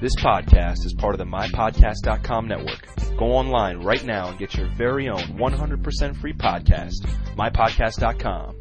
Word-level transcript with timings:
This 0.00 0.16
podcast 0.16 0.86
is 0.86 0.94
part 0.94 1.14
of 1.14 1.18
the 1.18 1.26
MyPodcast.com 1.26 2.48
network. 2.48 2.86
Go 3.18 3.26
online 3.26 3.82
right 3.82 4.02
now 4.02 4.30
and 4.30 4.38
get 4.38 4.54
your 4.54 4.66
very 4.74 5.10
own 5.10 5.18
100% 5.18 6.20
free 6.22 6.32
podcast, 6.32 7.06
MyPodcast.com. 7.36 8.56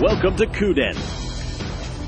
Welcome 0.00 0.36
to 0.38 0.46
Kuden, 0.46 0.94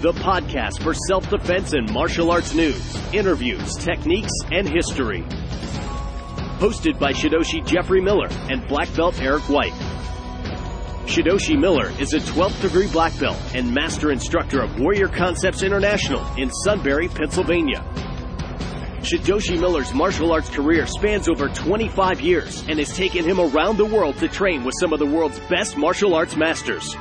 the 0.03 0.11
podcast 0.15 0.83
for 0.83 0.93
self-defense 0.93 1.73
and 1.73 1.89
martial 1.93 2.33
arts 2.33 2.53
news, 2.53 2.97
interviews, 3.15 3.77
techniques, 3.77 4.33
and 4.51 4.69
history. 4.69 5.23
Hosted 6.59 6.99
by 6.99 7.13
Shidoshi 7.13 7.65
Jeffrey 7.65 8.01
Miller 8.01 8.29
and 8.51 8.67
black 8.67 8.93
belt 8.97 9.23
Eric 9.23 9.45
White. 9.49 9.86
Shidoshi 11.07 11.57
Miller 11.57 11.93
is 12.01 12.15
a 12.15 12.19
12th 12.19 12.61
degree 12.61 12.89
black 12.89 13.17
belt 13.21 13.39
and 13.55 13.73
master 13.73 14.11
instructor 14.11 14.61
of 14.61 14.81
Warrior 14.81 15.07
Concepts 15.07 15.63
International 15.63 16.21
in 16.37 16.51
Sunbury, 16.51 17.07
Pennsylvania. 17.07 17.85
Shidoshi 19.03 19.59
Miller's 19.59 19.95
martial 19.95 20.33
arts 20.33 20.51
career 20.51 20.85
spans 20.85 21.29
over 21.29 21.49
25 21.49 22.21
years 22.21 22.65
and 22.69 22.81
has 22.81 22.95
taken 22.95 23.25
him 23.25 23.39
around 23.39 23.77
the 23.77 23.85
world 23.85 24.17
to 24.19 24.27
train 24.27 24.65
with 24.65 24.75
some 24.81 24.93
of 24.93 24.99
the 24.99 25.07
world's 25.07 25.39
best 25.49 25.77
martial 25.77 26.13
arts 26.13 26.35
masters. 26.35 26.97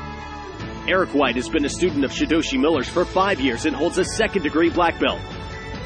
Eric 0.88 1.10
White 1.16 1.36
has 1.36 1.50
been 1.50 1.66
a 1.66 1.70
student 1.70 2.06
of 2.06 2.12
Shidoshi 2.12 2.60
Miller's 2.60 2.88
for 2.88 3.06
five 3.06 3.42
years 3.42 3.66
and 3.66 3.76
holds 3.76 3.98
a 3.98 4.06
second 4.06 4.44
degree 4.44 4.70
black 4.70 5.00
belt. 5.00 5.20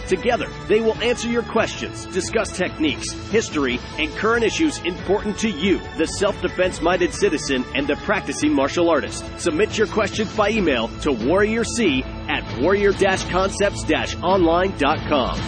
Together, 0.10 0.50
they 0.68 0.82
will 0.82 1.00
answer 1.04 1.30
your 1.30 1.44
questions, 1.44 2.08
discuss 2.08 2.52
techniques, 2.52 3.12
history, 3.30 3.80
and 4.00 4.10
current 4.16 4.44
issues 4.44 4.80
important 4.80 5.38
to 5.38 5.50
you, 5.50 5.80
the 5.98 6.08
self-defense 6.08 6.82
minded 6.82 7.14
citizen 7.14 7.64
and 7.76 7.88
the 7.88 7.96
practicing 7.98 8.52
martial 8.52 8.90
artist. 8.90 9.24
Submit 9.38 9.78
your 9.78 9.86
questions 9.88 10.36
by 10.36 10.50
email 10.50 10.88
to 11.02 11.12
warriorc 11.12 12.04
at 12.28 12.60
warrior-concepts-online.com. 12.60 15.40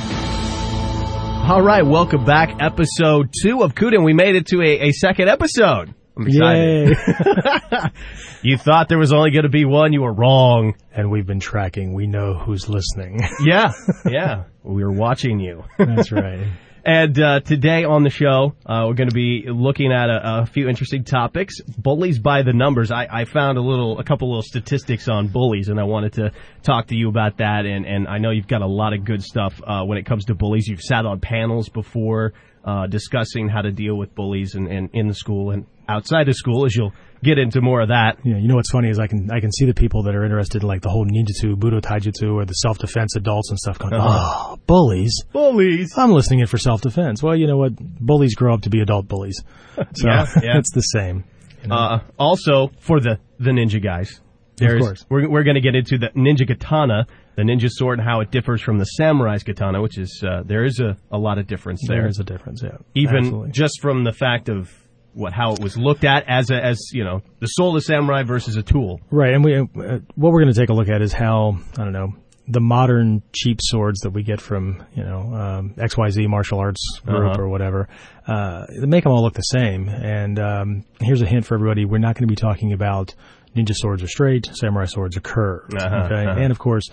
All 1.49 1.63
right, 1.63 1.83
welcome 1.83 2.23
back. 2.23 2.61
Episode 2.61 3.33
two 3.41 3.63
of 3.63 3.73
Kuden. 3.73 4.05
We 4.05 4.13
made 4.13 4.35
it 4.35 4.45
to 4.47 4.61
a, 4.61 4.89
a 4.89 4.91
second 4.91 5.27
episode. 5.27 5.95
I'm 6.21 6.27
excited. 6.27 6.97
you 8.41 8.57
thought 8.57 8.89
there 8.89 8.97
was 8.97 9.13
only 9.13 9.31
going 9.31 9.43
to 9.43 9.49
be 9.49 9.65
one. 9.65 9.93
You 9.93 10.01
were 10.01 10.13
wrong. 10.13 10.75
and 10.91 11.11
we've 11.11 11.25
been 11.25 11.39
tracking. 11.39 11.93
We 11.93 12.07
know 12.07 12.33
who's 12.33 12.67
listening. 12.69 13.19
Yeah, 13.43 13.71
yeah. 14.05 14.43
we 14.63 14.83
were 14.83 14.91
watching 14.91 15.39
you. 15.39 15.63
That's 15.77 16.11
right. 16.11 16.47
And 16.83 17.19
uh, 17.19 17.39
today 17.41 17.83
on 17.83 18.03
the 18.03 18.09
show, 18.09 18.55
uh, 18.65 18.85
we're 18.87 18.95
going 18.95 19.09
to 19.09 19.15
be 19.15 19.45
looking 19.47 19.91
at 19.91 20.09
a, 20.09 20.41
a 20.41 20.45
few 20.47 20.67
interesting 20.67 21.03
topics. 21.03 21.59
Bullies 21.61 22.19
by 22.19 22.41
the 22.41 22.53
numbers. 22.53 22.91
I, 22.91 23.07
I 23.11 23.25
found 23.25 23.57
a 23.57 23.61
little, 23.61 23.99
a 23.99 24.03
couple 24.03 24.29
little 24.29 24.41
statistics 24.41 25.07
on 25.07 25.27
bullies, 25.27 25.69
and 25.69 25.79
I 25.79 25.83
wanted 25.83 26.13
to 26.13 26.31
talk 26.63 26.87
to 26.87 26.95
you 26.95 27.09
about 27.09 27.37
that. 27.37 27.65
And, 27.65 27.85
and 27.85 28.07
I 28.07 28.17
know 28.17 28.31
you've 28.31 28.47
got 28.47 28.61
a 28.61 28.67
lot 28.67 28.93
of 28.93 29.05
good 29.05 29.23
stuff 29.23 29.61
uh, 29.65 29.83
when 29.83 29.97
it 29.99 30.05
comes 30.07 30.25
to 30.25 30.35
bullies. 30.35 30.67
You've 30.67 30.81
sat 30.81 31.05
on 31.05 31.19
panels 31.19 31.69
before 31.69 32.33
uh, 32.63 32.87
discussing 32.87 33.47
how 33.47 33.61
to 33.61 33.71
deal 33.71 33.95
with 33.95 34.13
bullies 34.15 34.55
and, 34.55 34.67
and 34.67 34.89
in 34.93 35.07
the 35.07 35.15
school 35.15 35.51
and 35.51 35.65
outside 35.87 36.27
of 36.29 36.35
school, 36.35 36.65
as 36.65 36.75
you'll 36.75 36.93
get 37.23 37.37
into 37.37 37.61
more 37.61 37.81
of 37.81 37.89
that. 37.89 38.17
Yeah, 38.23 38.37
you 38.37 38.47
know 38.47 38.55
what's 38.55 38.71
funny 38.71 38.89
is 38.89 38.99
I 38.99 39.07
can 39.07 39.29
I 39.31 39.39
can 39.39 39.51
see 39.51 39.65
the 39.65 39.73
people 39.73 40.03
that 40.03 40.15
are 40.15 40.23
interested 40.23 40.61
in 40.63 40.67
like 40.67 40.81
the 40.81 40.89
whole 40.89 41.05
ninjutsu, 41.05 41.55
budo 41.55 41.81
taijutsu, 41.81 42.33
or 42.33 42.45
the 42.45 42.53
self 42.53 42.77
defense 42.79 43.15
adults 43.15 43.49
and 43.49 43.59
stuff 43.59 43.77
going, 43.79 43.93
oh, 43.95 44.57
bullies. 44.67 45.13
Bullies. 45.31 45.93
I'm 45.97 46.11
listening 46.11 46.39
in 46.39 46.47
for 46.47 46.57
self 46.57 46.81
defense. 46.81 47.21
Well, 47.21 47.35
you 47.35 47.47
know 47.47 47.57
what? 47.57 47.75
Bullies 47.75 48.35
grow 48.35 48.53
up 48.53 48.61
to 48.61 48.69
be 48.69 48.81
adult 48.81 49.07
bullies. 49.07 49.41
So 49.95 50.07
Yeah, 50.07 50.25
yeah. 50.43 50.57
it's 50.57 50.71
the 50.73 50.81
same. 50.81 51.23
you 51.61 51.69
know? 51.69 51.75
Uh, 51.75 51.99
also, 52.19 52.71
for 52.79 52.99
the, 52.99 53.19
the 53.39 53.51
ninja 53.51 53.81
guys, 53.81 54.19
there's, 54.57 54.81
course. 54.81 55.05
we're, 55.09 55.29
we're 55.29 55.43
going 55.43 55.55
to 55.55 55.61
get 55.61 55.75
into 55.75 55.97
the 55.97 56.09
ninja 56.09 56.45
katana, 56.47 57.07
the 57.35 57.43
ninja 57.43 57.69
sword, 57.69 57.99
and 57.99 58.07
how 58.07 58.19
it 58.19 58.29
differs 58.31 58.61
from 58.61 58.77
the 58.77 58.83
samurai's 58.85 59.43
katana, 59.43 59.81
which 59.81 59.97
is, 59.97 60.23
uh, 60.27 60.43
there 60.45 60.65
is 60.65 60.79
a, 60.79 60.97
a 61.11 61.17
lot 61.17 61.37
of 61.39 61.47
difference 61.47 61.81
there. 61.87 62.01
there 62.01 62.07
is 62.07 62.19
a 62.19 62.23
difference. 62.23 62.61
Yeah, 62.63 62.77
Even 62.95 63.17
Absolutely. 63.17 63.51
just 63.51 63.81
from 63.81 64.03
the 64.03 64.11
fact 64.11 64.49
of 64.49 64.69
what, 65.13 65.33
how 65.33 65.53
it 65.53 65.59
was 65.59 65.77
looked 65.77 66.03
at 66.05 66.23
as 66.27 66.49
a, 66.51 66.55
as, 66.63 66.79
you 66.93 67.03
know, 67.03 67.21
the 67.39 67.47
soul 67.47 67.75
of 67.75 67.83
samurai 67.83 68.23
versus 68.23 68.55
a 68.55 68.63
tool. 68.63 69.01
Right, 69.11 69.33
and 69.33 69.43
we 69.43 69.57
uh, 69.57 69.63
what 70.15 70.31
we're 70.31 70.41
going 70.41 70.53
to 70.53 70.59
take 70.59 70.69
a 70.69 70.73
look 70.73 70.89
at 70.89 71.01
is 71.01 71.13
how 71.13 71.57
I 71.77 71.83
don't 71.83 71.93
know 71.93 72.13
the 72.47 72.59
modern 72.59 73.21
cheap 73.33 73.59
swords 73.61 73.99
that 74.01 74.09
we 74.09 74.23
get 74.23 74.41
from 74.41 74.83
you 74.95 75.03
know 75.03 75.19
um, 75.33 75.73
XYZ 75.77 76.27
martial 76.27 76.59
arts 76.59 76.81
group 77.05 77.31
Uh-huh. 77.33 77.41
or 77.41 77.47
whatever. 77.49 77.87
Uh, 78.27 78.65
they 78.79 78.87
make 78.87 79.03
them 79.03 79.13
all 79.13 79.21
look 79.23 79.35
the 79.35 79.41
same. 79.41 79.87
And 79.87 80.39
um, 80.39 80.85
here's 80.99 81.21
a 81.21 81.25
hint 81.27 81.45
for 81.45 81.55
everybody: 81.55 81.85
we're 81.85 81.99
not 81.99 82.15
going 82.15 82.27
to 82.27 82.31
be 82.31 82.35
talking 82.35 82.73
about 82.73 83.13
ninja 83.55 83.73
swords 83.75 84.01
are 84.03 84.07
straight, 84.07 84.49
samurai 84.53 84.85
swords 84.85 85.15
are 85.17 85.21
curved. 85.21 85.75
Uh-huh, 85.75 86.05
okay, 86.05 86.25
uh-huh. 86.25 86.39
and 86.39 86.51
of 86.51 86.59
course. 86.59 86.89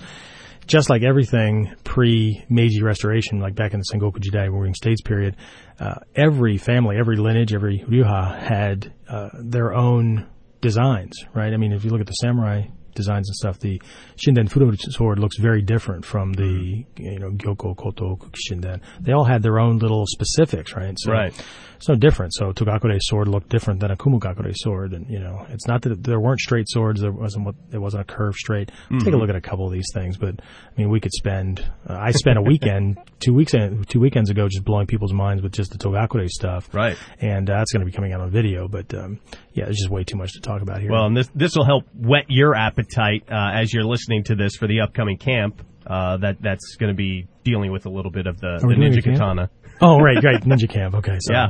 Just 0.69 0.91
like 0.91 1.03
everything 1.03 1.75
pre 1.83 2.45
Meiji 2.49 2.83
Restoration, 2.83 3.41
like 3.41 3.55
back 3.55 3.73
in 3.73 3.81
the 3.81 3.87
Sengoku 3.93 4.19
Jidai 4.19 4.53
Warring 4.53 4.75
States 4.75 5.01
period, 5.01 5.35
uh, 5.81 5.95
every 6.15 6.59
family, 6.59 6.97
every 6.99 7.17
lineage, 7.17 7.55
every 7.55 7.81
ryuha 7.89 8.39
had 8.39 8.93
uh, 9.09 9.31
their 9.43 9.75
own 9.75 10.27
designs, 10.61 11.25
right? 11.35 11.53
I 11.53 11.57
mean, 11.57 11.73
if 11.73 11.85
you 11.85 11.91
look 11.91 12.01
at 12.01 12.07
the 12.07 12.13
samurai 12.13 12.67
designs 12.95 13.29
and 13.29 13.37
stuff, 13.37 13.59
the 13.61 13.81
Shinden 14.17 14.51
Fudo 14.51 14.77
sword 14.93 15.19
looks 15.19 15.39
very 15.39 15.63
different 15.63 16.05
from 16.05 16.33
the, 16.35 16.85
you 16.97 17.19
know, 17.19 17.31
Gyokko, 17.31 17.77
Koto, 17.77 18.19
Shinden. 18.51 18.81
They 19.01 19.13
all 19.13 19.25
had 19.25 19.43
their 19.43 19.59
own 19.59 19.79
little 19.79 20.05
specifics, 20.07 20.75
right? 20.75 20.95
So 20.99 21.13
Right. 21.13 21.33
It's 21.79 21.89
no 21.89 21.95
different. 21.95 22.35
So 22.35 22.53
Togakure 22.53 22.99
sword 23.01 23.29
looked 23.29 23.49
different 23.51 23.79
than 23.79 23.93
a 23.93 23.97
Kumogakure 23.97 24.53
sword, 24.57 24.93
and 24.95 25.09
you 25.09 25.21
know, 25.21 25.47
it's 25.49 25.69
not 25.69 25.83
that 25.83 26.03
there 26.03 26.19
weren't 26.19 26.41
straight 26.41 26.69
swords. 26.69 27.01
There 27.01 27.13
wasn't 27.13 27.47
what 27.47 27.55
it 27.73 27.79
wasn't 27.79 28.03
a 28.03 28.05
curved 28.05 28.37
straight. 28.37 28.73
Take 28.99 29.15
a 29.15 29.17
look 29.17 29.31
at 29.31 29.37
a 29.37 29.41
couple 29.41 29.65
of 29.65 29.73
these 29.73 29.87
things, 29.95 30.17
but 30.17 30.41
I 30.41 30.71
mean, 30.77 30.91
we 30.91 30.99
could 30.99 31.13
spend. 31.13 31.61
Uh, 31.89 31.97
I 31.97 32.11
spent 32.11 32.37
a 32.37 32.43
weekend, 32.43 32.99
two 33.21 33.33
weeks, 33.33 33.53
two 33.87 34.01
weekends 34.01 34.29
ago, 34.29 34.49
just 34.49 34.65
blowing 34.65 34.89
people's 34.89 35.13
minds 35.13 35.41
with 35.41 35.53
just 35.53 35.71
the 35.71 35.79
Togakure 35.79 36.29
stuff. 36.29 36.69
Right. 36.75 36.97
And 37.21 37.49
uh, 37.49 37.59
that's 37.59 37.73
going 37.73 37.81
to 37.81 37.87
be 37.87 37.93
coming 37.93 38.13
out 38.13 38.21
on 38.21 38.31
video, 38.31 38.67
but 38.67 38.93
um, 38.95 39.21
yeah, 39.53 39.67
there's 39.67 39.79
just 39.79 39.91
way 39.91 40.03
too 40.03 40.17
much 40.17 40.33
to 40.33 40.41
talk 40.41 40.63
about 40.63 40.81
here. 40.81 40.91
Well, 40.91 41.07
and 41.07 41.17
this 41.17 41.31
this 41.33 41.55
will 41.55 41.65
help 41.65 41.85
whet 41.95 42.25
your 42.27 42.57
appetite 42.57 43.25
uh, 43.31 43.53
as 43.55 43.73
you're 43.73 43.85
listening 43.85 44.25
to 44.25 44.35
this 44.35 44.57
for 44.57 44.67
the 44.67 44.81
upcoming 44.81 45.17
camp. 45.17 45.63
Uh, 45.87 46.19
that 46.19 46.43
that's 46.43 46.75
going 46.77 46.93
to 46.93 46.97
be 46.97 47.29
dealing 47.45 47.73
with 47.73 47.87
a 47.87 47.89
little 47.89 48.11
bit 48.11 48.27
of 48.27 48.39
the, 48.41 48.59
the 48.61 48.75
ninja 48.75 49.03
katana. 49.03 49.49
Oh, 49.81 49.99
right, 49.99 50.23
right, 50.23 50.43
Ninja 50.43 50.69
Camp. 50.69 50.95
Okay, 50.97 51.19
so 51.21 51.33
Yeah. 51.33 51.49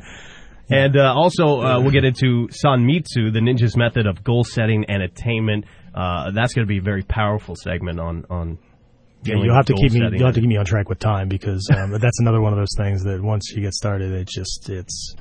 And 0.70 0.96
uh, 0.98 1.14
also, 1.16 1.60
uh, 1.62 1.80
we'll 1.80 1.92
get 1.92 2.04
into 2.04 2.48
Sanmitsu, 2.48 3.32
the 3.32 3.40
ninja's 3.40 3.74
method 3.74 4.06
of 4.06 4.22
goal 4.22 4.44
setting 4.44 4.84
and 4.86 5.02
attainment. 5.02 5.64
Uh, 5.94 6.30
that's 6.32 6.52
going 6.52 6.66
to 6.66 6.68
be 6.68 6.78
a 6.78 6.82
very 6.82 7.02
powerful 7.02 7.56
segment 7.56 7.98
on 7.98 8.26
on. 8.28 8.58
Yeah, 9.24 9.36
you'll 9.36 9.54
have 9.54 9.66
to 9.66 9.74
keep 9.74 9.92
me. 9.92 10.00
You'll 10.00 10.26
have 10.26 10.34
to 10.34 10.40
keep 10.40 10.48
me 10.48 10.58
on 10.58 10.66
track 10.66 10.88
with 10.90 10.98
time 10.98 11.28
because 11.28 11.68
um, 11.74 11.90
that's 12.00 12.20
another 12.20 12.42
one 12.42 12.52
of 12.52 12.58
those 12.58 12.74
things 12.76 13.02
that 13.04 13.22
once 13.22 13.50
you 13.54 13.62
get 13.62 13.72
started, 13.72 14.12
it 14.12 14.28
just 14.28 14.68
it's 14.68 15.14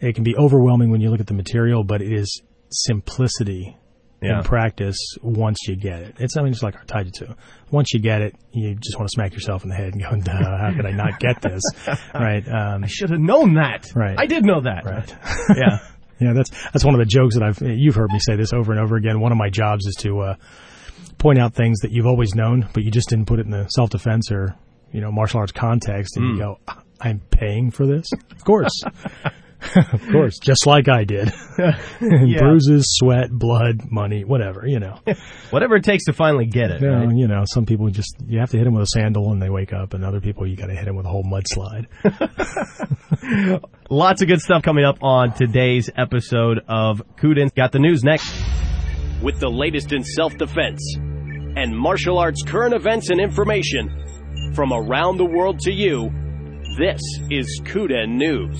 it 0.00 0.16
can 0.16 0.24
be 0.24 0.36
overwhelming 0.36 0.90
when 0.90 1.00
you 1.00 1.10
look 1.10 1.20
at 1.20 1.28
the 1.28 1.34
material, 1.34 1.84
but 1.84 2.02
it 2.02 2.12
is 2.12 2.42
simplicity 2.70 3.76
Yeah. 4.22 4.38
in 4.38 4.44
practice 4.44 4.96
once 5.22 5.58
you 5.66 5.76
get 5.76 6.00
it. 6.02 6.16
It's 6.18 6.36
I 6.36 6.42
mean 6.42 6.52
it's 6.52 6.62
like 6.62 6.76
our 6.76 6.84
taijutsu. 6.84 7.34
Once 7.70 7.92
you 7.92 8.00
get 8.00 8.22
it, 8.22 8.36
you 8.52 8.74
just 8.74 8.96
want 8.96 9.08
to 9.08 9.12
smack 9.12 9.32
yourself 9.32 9.64
in 9.64 9.70
the 9.70 9.74
head 9.76 9.94
and 9.94 10.02
go, 10.02 10.32
"How 10.32 10.72
could 10.74 10.86
I 10.86 10.92
not 10.92 11.18
get 11.18 11.40
this?" 11.42 11.62
right? 12.14 12.46
Um, 12.48 12.84
I 12.84 12.86
should 12.86 13.10
have 13.10 13.20
known 13.20 13.54
that. 13.54 13.90
Right. 13.94 14.14
I 14.18 14.26
did 14.26 14.44
know 14.44 14.60
that. 14.62 14.84
right. 14.84 15.14
yeah. 15.56 15.78
Yeah, 16.20 16.34
that's 16.34 16.50
that's 16.70 16.84
one 16.84 16.94
of 16.94 17.00
the 17.00 17.04
jokes 17.04 17.34
that 17.34 17.42
I've 17.42 17.60
you've 17.60 17.96
heard 17.96 18.12
me 18.12 18.20
say 18.20 18.36
this 18.36 18.52
over 18.52 18.70
and 18.70 18.80
over 18.80 18.94
again. 18.94 19.18
One 19.18 19.32
of 19.32 19.38
my 19.38 19.50
jobs 19.50 19.86
is 19.86 19.96
to 20.02 20.20
uh, 20.20 20.34
point 21.18 21.40
out 21.40 21.52
things 21.54 21.80
that 21.80 21.90
you've 21.90 22.06
always 22.06 22.32
known, 22.36 22.68
but 22.72 22.84
you 22.84 22.92
just 22.92 23.08
didn't 23.08 23.26
put 23.26 23.40
it 23.40 23.46
in 23.46 23.50
the 23.50 23.66
self 23.66 23.90
defense 23.90 24.30
or 24.30 24.54
you 24.92 25.00
know 25.00 25.10
martial 25.10 25.40
arts 25.40 25.50
context, 25.50 26.16
and 26.16 26.28
you 26.28 26.38
go, 26.38 26.58
"I'm 27.00 27.18
paying 27.30 27.72
for 27.72 27.86
this." 27.86 28.06
Of 28.30 28.44
course, 28.44 28.70
of 29.92 30.02
course, 30.10 30.38
just 30.38 30.66
like 30.66 30.88
I 30.88 31.04
did. 31.04 31.32
Bruises, 31.98 32.84
sweat, 32.98 33.30
blood, 33.30 33.90
money, 33.90 34.24
whatever. 34.24 34.66
You 34.66 34.80
know, 34.80 34.98
Whatever 35.50 35.76
it 35.76 35.84
takes 35.84 36.04
to 36.04 36.12
finally 36.12 36.46
get 36.46 36.70
it. 36.70 36.80
you 36.80 36.88
know, 36.90 37.04
right? 37.04 37.16
you 37.16 37.28
know, 37.28 37.44
some 37.46 37.66
people 37.66 37.88
just 37.90 38.14
you 38.26 38.38
have 38.40 38.50
to 38.50 38.56
hit 38.58 38.64
them 38.64 38.74
with 38.74 38.82
a 38.84 38.86
sandal 38.86 39.32
and 39.32 39.40
they 39.40 39.50
wake 39.50 39.72
up, 39.72 39.94
and 39.94 40.04
other 40.04 40.20
people 40.20 40.46
you 40.46 40.56
got 40.56 40.66
to 40.66 40.74
hit 40.74 40.84
them 40.84 40.96
with 40.96 41.06
a 41.06 41.08
whole 41.08 41.24
mudslide. 41.24 41.86
Lots 43.90 44.22
of 44.22 44.28
good 44.28 44.40
stuff 44.40 44.62
coming 44.62 44.84
up 44.84 44.98
on 45.02 45.34
today's 45.34 45.90
episode 45.96 46.60
of 46.68 47.02
Kuden. 47.16 47.54
Got 47.54 47.72
the 47.72 47.78
news 47.78 48.02
next. 48.02 48.32
with 49.22 49.38
the 49.40 49.50
latest 49.50 49.92
in 49.92 50.02
self-defense 50.02 50.96
and 51.54 51.76
martial 51.76 52.18
arts 52.18 52.42
current 52.42 52.74
events 52.74 53.10
and 53.10 53.20
information 53.20 54.52
from 54.54 54.72
around 54.72 55.18
the 55.18 55.24
world 55.24 55.58
to 55.60 55.70
you. 55.72 56.10
This 56.78 57.00
is 57.30 57.60
Kuden 57.64 58.16
News. 58.16 58.58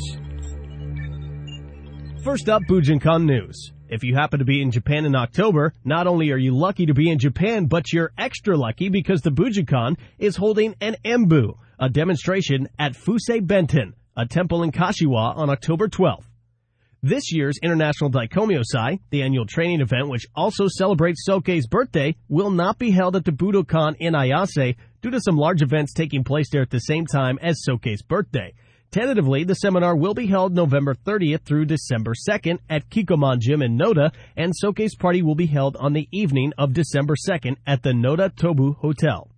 First 2.22 2.48
up, 2.48 2.62
Bujinkan 2.68 3.24
News. 3.24 3.72
If 3.88 4.04
you 4.04 4.14
happen 4.14 4.38
to 4.38 4.44
be 4.44 4.62
in 4.62 4.70
Japan 4.70 5.06
in 5.06 5.16
October, 5.16 5.74
not 5.84 6.06
only 6.06 6.30
are 6.30 6.36
you 6.36 6.56
lucky 6.56 6.86
to 6.86 6.94
be 6.94 7.10
in 7.10 7.18
Japan, 7.18 7.66
but 7.66 7.92
you're 7.92 8.12
extra 8.16 8.56
lucky 8.56 8.88
because 8.88 9.22
the 9.22 9.32
Bujinkan 9.32 9.98
is 10.20 10.36
holding 10.36 10.76
an 10.80 10.94
Embu, 11.04 11.58
a 11.80 11.88
demonstration 11.88 12.68
at 12.78 12.92
Fusei 12.92 13.40
Benten, 13.44 13.94
a 14.16 14.24
temple 14.24 14.62
in 14.62 14.70
Kashiwa 14.70 15.36
on 15.36 15.50
October 15.50 15.88
12th. 15.88 16.22
This 17.02 17.32
year's 17.32 17.58
International 17.60 18.08
Daikomyosai, 18.08 19.00
the 19.10 19.22
annual 19.22 19.44
training 19.44 19.80
event 19.80 20.08
which 20.08 20.28
also 20.36 20.68
celebrates 20.68 21.24
Soke's 21.24 21.66
birthday, 21.66 22.14
will 22.28 22.50
not 22.50 22.78
be 22.78 22.92
held 22.92 23.16
at 23.16 23.24
the 23.24 23.32
Budokan 23.32 23.96
in 23.98 24.14
Ayase 24.14 24.76
due 25.00 25.10
to 25.10 25.20
some 25.20 25.36
large 25.36 25.60
events 25.60 25.92
taking 25.92 26.22
place 26.22 26.50
there 26.52 26.62
at 26.62 26.70
the 26.70 26.78
same 26.78 27.04
time 27.04 27.40
as 27.42 27.64
Soke's 27.64 28.02
birthday. 28.02 28.54
Tentatively, 28.92 29.42
the 29.42 29.54
seminar 29.54 29.96
will 29.96 30.12
be 30.12 30.26
held 30.26 30.54
November 30.54 30.94
30th 30.94 31.44
through 31.44 31.64
December 31.64 32.12
2nd 32.28 32.58
at 32.68 32.90
Kikkoman 32.90 33.38
Gym 33.38 33.62
in 33.62 33.78
Noda, 33.78 34.12
and 34.36 34.52
Soke's 34.54 34.94
party 34.94 35.22
will 35.22 35.34
be 35.34 35.46
held 35.46 35.78
on 35.78 35.94
the 35.94 36.06
evening 36.12 36.52
of 36.58 36.74
December 36.74 37.14
2nd 37.16 37.56
at 37.66 37.82
the 37.82 37.92
Noda 37.92 38.28
Tobu 38.28 38.76
Hotel. 38.76 39.30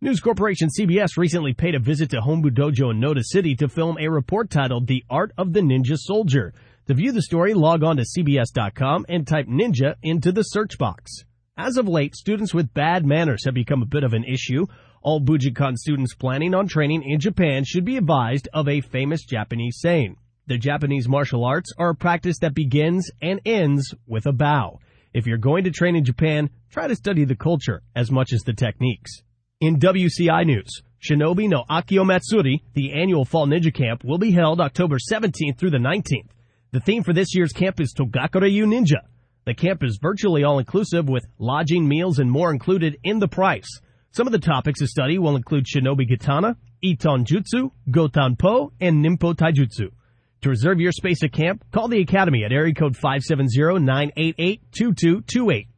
News 0.00 0.18
Corporation 0.18 0.68
CBS 0.76 1.16
recently 1.16 1.54
paid 1.54 1.76
a 1.76 1.78
visit 1.78 2.10
to 2.10 2.20
Hombu 2.20 2.50
Dojo 2.50 2.90
in 2.90 3.00
Noda 3.00 3.22
City 3.22 3.54
to 3.54 3.68
film 3.68 3.96
a 4.00 4.08
report 4.08 4.50
titled 4.50 4.88
The 4.88 5.04
Art 5.08 5.30
of 5.38 5.52
the 5.52 5.60
Ninja 5.60 5.96
Soldier. 5.96 6.52
To 6.88 6.94
view 6.94 7.12
the 7.12 7.22
story, 7.22 7.54
log 7.54 7.84
on 7.84 7.96
to 7.96 8.02
CBS.com 8.02 9.06
and 9.08 9.24
type 9.24 9.46
ninja 9.46 9.94
into 10.02 10.32
the 10.32 10.42
search 10.42 10.78
box. 10.78 11.12
As 11.56 11.76
of 11.76 11.86
late, 11.86 12.16
students 12.16 12.52
with 12.52 12.74
bad 12.74 13.06
manners 13.06 13.44
have 13.44 13.54
become 13.54 13.82
a 13.82 13.86
bit 13.86 14.02
of 14.02 14.14
an 14.14 14.24
issue. 14.24 14.66
All 15.02 15.18
Bujinkan 15.18 15.76
students 15.78 16.14
planning 16.14 16.54
on 16.54 16.68
training 16.68 17.02
in 17.04 17.20
Japan 17.20 17.64
should 17.64 17.86
be 17.86 17.96
advised 17.96 18.50
of 18.52 18.68
a 18.68 18.82
famous 18.82 19.24
Japanese 19.24 19.78
saying. 19.80 20.16
The 20.46 20.58
Japanese 20.58 21.08
martial 21.08 21.42
arts 21.42 21.72
are 21.78 21.90
a 21.90 21.94
practice 21.94 22.38
that 22.40 22.52
begins 22.52 23.10
and 23.22 23.40
ends 23.46 23.94
with 24.06 24.26
a 24.26 24.32
bow. 24.32 24.78
If 25.14 25.26
you're 25.26 25.38
going 25.38 25.64
to 25.64 25.70
train 25.70 25.96
in 25.96 26.04
Japan, 26.04 26.50
try 26.70 26.86
to 26.86 26.94
study 26.94 27.24
the 27.24 27.34
culture 27.34 27.80
as 27.96 28.10
much 28.10 28.34
as 28.34 28.42
the 28.42 28.52
techniques. 28.52 29.22
In 29.62 29.78
WCI 29.78 30.44
News, 30.44 30.82
Shinobi 31.02 31.48
no 31.48 31.64
Akio 31.70 32.04
Matsuri, 32.04 32.62
the 32.74 32.92
annual 32.92 33.24
Fall 33.24 33.46
Ninja 33.46 33.72
Camp, 33.72 34.04
will 34.04 34.18
be 34.18 34.32
held 34.32 34.60
October 34.60 34.98
17th 34.98 35.56
through 35.56 35.70
the 35.70 35.78
19th. 35.78 36.28
The 36.72 36.80
theme 36.80 37.04
for 37.04 37.14
this 37.14 37.34
year's 37.34 37.54
camp 37.54 37.80
is 37.80 37.94
Togakure-ryu 37.94 38.66
Ninja. 38.66 39.00
The 39.46 39.54
camp 39.54 39.82
is 39.82 39.98
virtually 40.00 40.44
all 40.44 40.58
inclusive 40.58 41.08
with 41.08 41.26
lodging, 41.38 41.88
meals, 41.88 42.18
and 42.18 42.30
more 42.30 42.52
included 42.52 42.98
in 43.02 43.18
the 43.18 43.28
price. 43.28 43.80
Some 44.12 44.26
of 44.26 44.32
the 44.32 44.40
topics 44.40 44.80
to 44.80 44.88
study 44.88 45.18
will 45.18 45.36
include 45.36 45.66
Shinobi 45.66 46.08
Katana, 46.08 46.56
Inton 46.82 47.24
Jutsu, 47.24 47.70
Gotan 47.92 48.36
Po, 48.36 48.72
and 48.80 49.04
Ninpo 49.04 49.36
Taijutsu. 49.36 49.92
To 50.40 50.48
reserve 50.48 50.80
your 50.80 50.90
space 50.90 51.22
at 51.22 51.32
camp, 51.32 51.64
call 51.70 51.86
the 51.86 52.00
Academy 52.00 52.42
at 52.42 52.50
area 52.50 52.74
code 52.74 52.96
570-988-2228. 52.96 55.68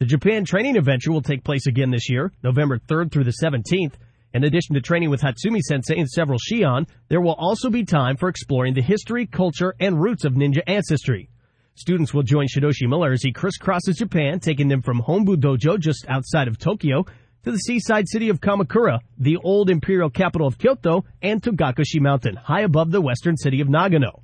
The 0.00 0.04
Japan 0.04 0.44
Training 0.44 0.76
Adventure 0.76 1.12
will 1.12 1.22
take 1.22 1.44
place 1.44 1.68
again 1.68 1.92
this 1.92 2.10
year, 2.10 2.32
November 2.42 2.78
3rd 2.78 3.12
through 3.12 3.22
the 3.24 3.36
17th. 3.40 3.92
In 4.34 4.42
addition 4.42 4.74
to 4.74 4.80
training 4.80 5.10
with 5.10 5.20
Hatsumi 5.20 5.60
Sensei 5.60 5.96
and 5.96 6.08
several 6.08 6.40
Shihan, 6.40 6.88
there 7.08 7.20
will 7.20 7.34
also 7.34 7.70
be 7.70 7.84
time 7.84 8.16
for 8.16 8.28
exploring 8.28 8.74
the 8.74 8.82
history, 8.82 9.26
culture, 9.26 9.76
and 9.78 10.02
roots 10.02 10.24
of 10.24 10.32
ninja 10.32 10.62
ancestry. 10.66 11.30
Students 11.74 12.12
will 12.12 12.24
join 12.24 12.48
Shidoshi 12.48 12.88
Miller 12.88 13.12
as 13.12 13.22
he 13.22 13.32
crisscrosses 13.32 13.98
Japan, 13.98 14.40
taking 14.40 14.66
them 14.66 14.82
from 14.82 15.00
Hombu 15.00 15.36
Dojo 15.36 15.78
just 15.78 16.04
outside 16.08 16.48
of 16.48 16.58
Tokyo 16.58 17.06
to 17.44 17.52
the 17.52 17.58
seaside 17.58 18.08
city 18.08 18.28
of 18.28 18.40
Kamakura, 18.40 19.00
the 19.18 19.36
old 19.38 19.70
imperial 19.70 20.10
capital 20.10 20.46
of 20.46 20.58
Kyoto, 20.58 21.04
and 21.22 21.42
Togakushi 21.42 22.00
Mountain, 22.00 22.36
high 22.36 22.62
above 22.62 22.90
the 22.90 23.00
western 23.00 23.36
city 23.36 23.60
of 23.60 23.68
Nagano. 23.68 24.20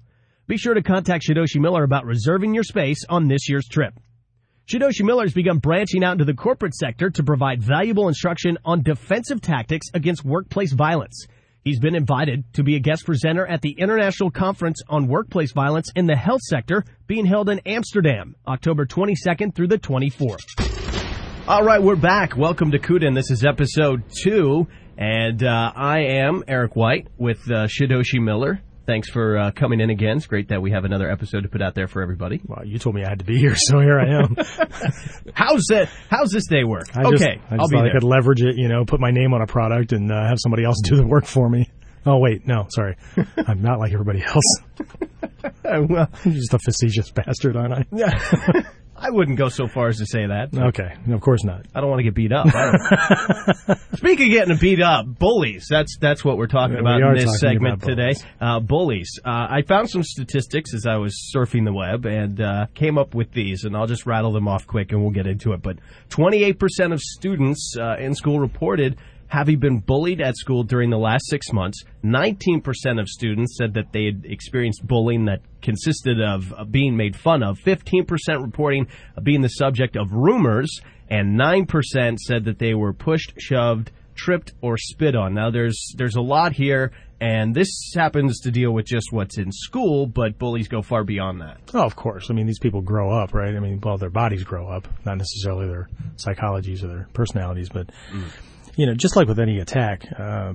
Be 0.47 0.57
sure 0.57 0.75
to 0.75 0.83
contact 0.83 1.25
Shidoshi 1.27 1.61
Miller 1.61 1.83
about 1.83 2.05
reserving 2.05 2.55
your 2.55 2.63
space 2.63 3.05
on 3.09 3.27
this 3.27 3.49
year's 3.49 3.67
trip. 3.67 3.99
Shidoshi 4.69 5.03
Miller 5.03 5.25
has 5.25 5.33
begun 5.33 5.59
branching 5.59 6.05
out 6.05 6.13
into 6.13 6.25
the 6.25 6.35
corporate 6.35 6.75
sector 6.75 7.11
to 7.11 7.23
provide 7.23 7.63
valuable 7.63 8.09
instruction 8.09 8.59
on 8.65 8.83
defensive 8.83 9.41
tactics 9.41 9.87
against 9.95 10.25
workplace 10.25 10.73
violence. 10.73 11.27
He's 11.63 11.81
been 11.81 11.97
invited 11.97 12.45
to 12.55 12.63
be 12.63 12.77
a 12.77 12.81
guest 12.81 13.07
presenter 13.07 13.45
at 13.45 13.61
the 13.61 13.75
International 13.79 14.31
Conference 14.31 14.83
on 14.89 15.09
Workplace 15.09 15.51
Violence 15.51 15.91
in 15.97 16.07
the 16.07 16.15
Health 16.15 16.43
Sector 16.43 16.85
being 17.09 17.27
held 17.27 17.49
in 17.49 17.59
Amsterdam, 17.67 18.37
October 18.47 18.87
22nd 18.87 19.53
through 19.53 19.67
the 19.69 19.79
24th. 19.79 20.86
All 21.49 21.63
right, 21.63 21.81
we're 21.81 21.95
back. 21.95 22.37
Welcome 22.37 22.73
to 22.73 22.79
Kuden. 22.81 23.15
This 23.15 23.31
is 23.31 23.45
episode 23.45 24.03
two, 24.11 24.67
and 24.99 25.45
uh, 25.45 25.73
I 25.77 26.01
am 26.19 26.43
Eric 26.49 26.75
White 26.75 27.07
with 27.19 27.39
uh, 27.49 27.69
Shidoshi 27.69 28.21
Miller. 28.21 28.61
Thanks 28.85 29.09
for 29.09 29.39
uh, 29.39 29.51
coming 29.53 29.79
in 29.79 29.89
again. 29.91 30.17
It's 30.17 30.27
great 30.27 30.49
that 30.49 30.61
we 30.61 30.73
have 30.73 30.85
another 30.85 31.09
episode 31.09 31.43
to 31.43 31.49
put 31.49 31.63
out 31.63 31.77
there 31.77 31.87
for 31.87 32.03
everybody. 32.03 32.41
Well, 32.45 32.67
you 32.67 32.81
told 32.81 32.97
me 32.97 33.05
I 33.05 33.09
had 33.09 33.21
to 33.21 33.25
be 33.25 33.39
here, 33.39 33.55
so 33.55 33.79
here 33.79 34.01
I 34.01 34.25
am. 34.25 34.35
how's 35.35 35.63
that? 35.69 35.89
How's 36.11 36.31
this 36.31 36.49
day 36.49 36.65
work? 36.65 36.89
I 36.97 37.03
okay, 37.03 37.11
just, 37.11 37.25
I 37.25 37.31
just 37.37 37.61
I'll 37.61 37.69
be 37.69 37.77
there. 37.77 37.91
I 37.91 37.93
could 37.93 38.03
leverage 38.03 38.43
it, 38.43 38.57
you 38.57 38.67
know, 38.67 38.85
put 38.85 38.99
my 38.99 39.13
name 39.13 39.33
on 39.33 39.41
a 39.41 39.47
product 39.47 39.93
and 39.93 40.11
uh, 40.11 40.27
have 40.27 40.39
somebody 40.43 40.65
else 40.65 40.81
do 40.83 40.97
the 40.97 41.07
work 41.07 41.27
for 41.27 41.49
me. 41.49 41.71
Oh 42.05 42.19
wait, 42.19 42.45
no, 42.45 42.67
sorry, 42.71 42.97
I'm 43.47 43.63
not 43.63 43.79
like 43.79 43.93
everybody 43.93 44.25
else. 44.25 44.45
well, 45.65 46.09
I'm 46.25 46.33
just 46.33 46.55
a 46.55 46.59
facetious 46.59 47.13
bastard, 47.13 47.57
aren't 47.57 47.73
I? 47.73 47.85
yeah. 47.93 48.63
I 48.99 49.11
wouldn't 49.11 49.37
go 49.37 49.49
so 49.49 49.69
far 49.69 49.89
as 49.89 49.99
to 49.99 50.07
say 50.07 50.27
that. 50.27 50.49
Okay, 50.55 50.95
of 51.13 51.21
course 51.21 51.45
not. 51.45 51.67
I 51.75 51.81
don't 51.81 51.91
want 51.91 52.01
to 52.01 52.05
get 52.05 52.15
beat 52.15 52.33
up. 52.33 52.47
Speaking 53.97 54.27
of 54.27 54.33
getting 54.33 54.57
beat 54.57 54.81
up, 54.81 55.07
bullies. 55.07 55.67
That's 55.69 55.97
that's 55.99 56.25
what 56.25 56.39
we're 56.39 56.47
talking 56.47 56.75
We 56.77 56.81
about 56.81 57.03
are 57.03 57.15
in 57.15 57.25
this 57.27 57.41
segment 57.41 57.83
today. 57.83 58.13
bullies. 58.15 58.25
Uh, 58.41 58.61
bullies. 58.61 59.11
Uh, 59.25 59.47
I 59.51 59.63
found 59.67 59.91
some 59.91 60.03
statistics 60.03 60.75
as 60.75 60.87
I 60.87 60.97
was 60.97 61.31
surfing 61.35 61.65
the 61.65 61.73
web 61.73 62.07
and 62.07 62.41
uh, 62.41 62.67
came 62.75 62.99
up 62.99 63.15
with 63.15 63.33
these, 63.33 63.65
and 63.65 63.77
I'll 63.77 63.87
just 63.87 64.07
rattle 64.07 64.33
them 64.33 64.49
off 64.49 64.67
quick, 64.67 64.93
and 64.93 65.03
we'll 65.03 65.11
get 65.13 65.27
into 65.27 65.53
it. 65.53 65.63
But 65.63 65.77
28% 66.11 66.93
of 66.93 67.01
students 67.01 67.75
uh, 67.79 67.97
in 67.99 68.15
school 68.15 68.41
reported 68.41 68.97
having 69.29 69.59
been 69.59 69.81
bullied 69.81 70.21
at 70.21 70.37
school 70.37 70.63
during 70.63 70.91
the 70.91 70.99
last 70.99 71.27
six 71.29 71.53
months. 71.53 71.83
19% 72.05 73.01
of 73.01 73.09
students 73.09 73.57
said 73.57 73.75
that 73.75 73.93
they 73.93 74.07
had 74.07 74.25
experienced 74.25 74.87
bullying 74.87 75.25
that 75.27 75.41
consisted 75.63 76.21
of 76.21 76.53
being 76.71 76.97
made 76.97 77.17
fun 77.17 77.43
of. 77.43 77.59
15% 77.59 78.07
reporting 78.43 78.87
being 79.23 79.43
the 79.43 79.49
subject 79.49 79.97
of 79.97 80.13
rumors, 80.13 80.81
and 81.09 81.39
9% 81.39 82.19
said 82.19 82.45
that 82.45 82.59
they 82.59 82.75
were 82.75 82.93
pushed, 82.93 83.35
shoved, 83.39 83.91
tripped, 84.15 84.53
or 84.61 84.77
spit 84.77 85.15
on. 85.15 85.35
Now, 85.35 85.51
there's 85.51 85.95
there's 85.97 86.17
a 86.17 86.21
lot 86.21 86.53
here, 86.53 86.93
and 87.21 87.55
this 87.55 87.93
happens 87.95 88.41
to 88.41 88.51
deal 88.51 88.73
with 88.73 88.87
just 88.87 89.13
what's 89.13 89.39
in 89.39 89.53
school, 89.53 90.07
but 90.07 90.39
bullies 90.39 90.69
go 90.69 90.83
far 90.83 91.05
beyond 91.05 91.41
that. 91.41 91.59
Oh, 91.75 91.85
of 91.85 91.97
course. 91.97 92.31
I 92.31 92.35
mean, 92.35 92.47
these 92.47 92.59
people 92.59 92.81
grow 92.81 93.11
up, 93.11 93.35
right? 93.35 93.55
I 93.55 93.61
mean, 93.61 93.81
well, 93.83 93.99
their 93.99 94.11
bodies 94.11 94.45
grow 94.45 94.69
up, 94.69 94.89
not 95.05 95.19
necessarily 95.19 95.67
their 95.67 95.89
psychologies 96.17 96.83
or 96.83 96.89
their 96.89 97.09
personalities, 97.13 97.69
but 97.69 97.89
mm. 98.13 98.25
You 98.77 98.87
know, 98.87 98.95
just 98.95 99.17
like 99.17 99.27
with 99.27 99.41
any 99.41 99.59
attack, 99.59 100.07
uh, 100.19 100.53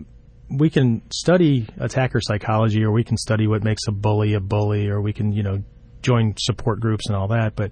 we 0.49 0.69
can 0.69 1.01
study 1.11 1.67
attacker 1.79 2.19
psychology, 2.21 2.83
or 2.83 2.91
we 2.91 3.03
can 3.03 3.17
study 3.17 3.47
what 3.47 3.63
makes 3.63 3.81
a 3.87 3.91
bully 3.91 4.33
a 4.33 4.39
bully, 4.39 4.87
or 4.87 5.01
we 5.01 5.13
can, 5.13 5.31
you 5.31 5.43
know, 5.43 5.63
join 6.01 6.35
support 6.37 6.79
groups 6.79 7.07
and 7.07 7.15
all 7.15 7.27
that. 7.29 7.55
But 7.55 7.71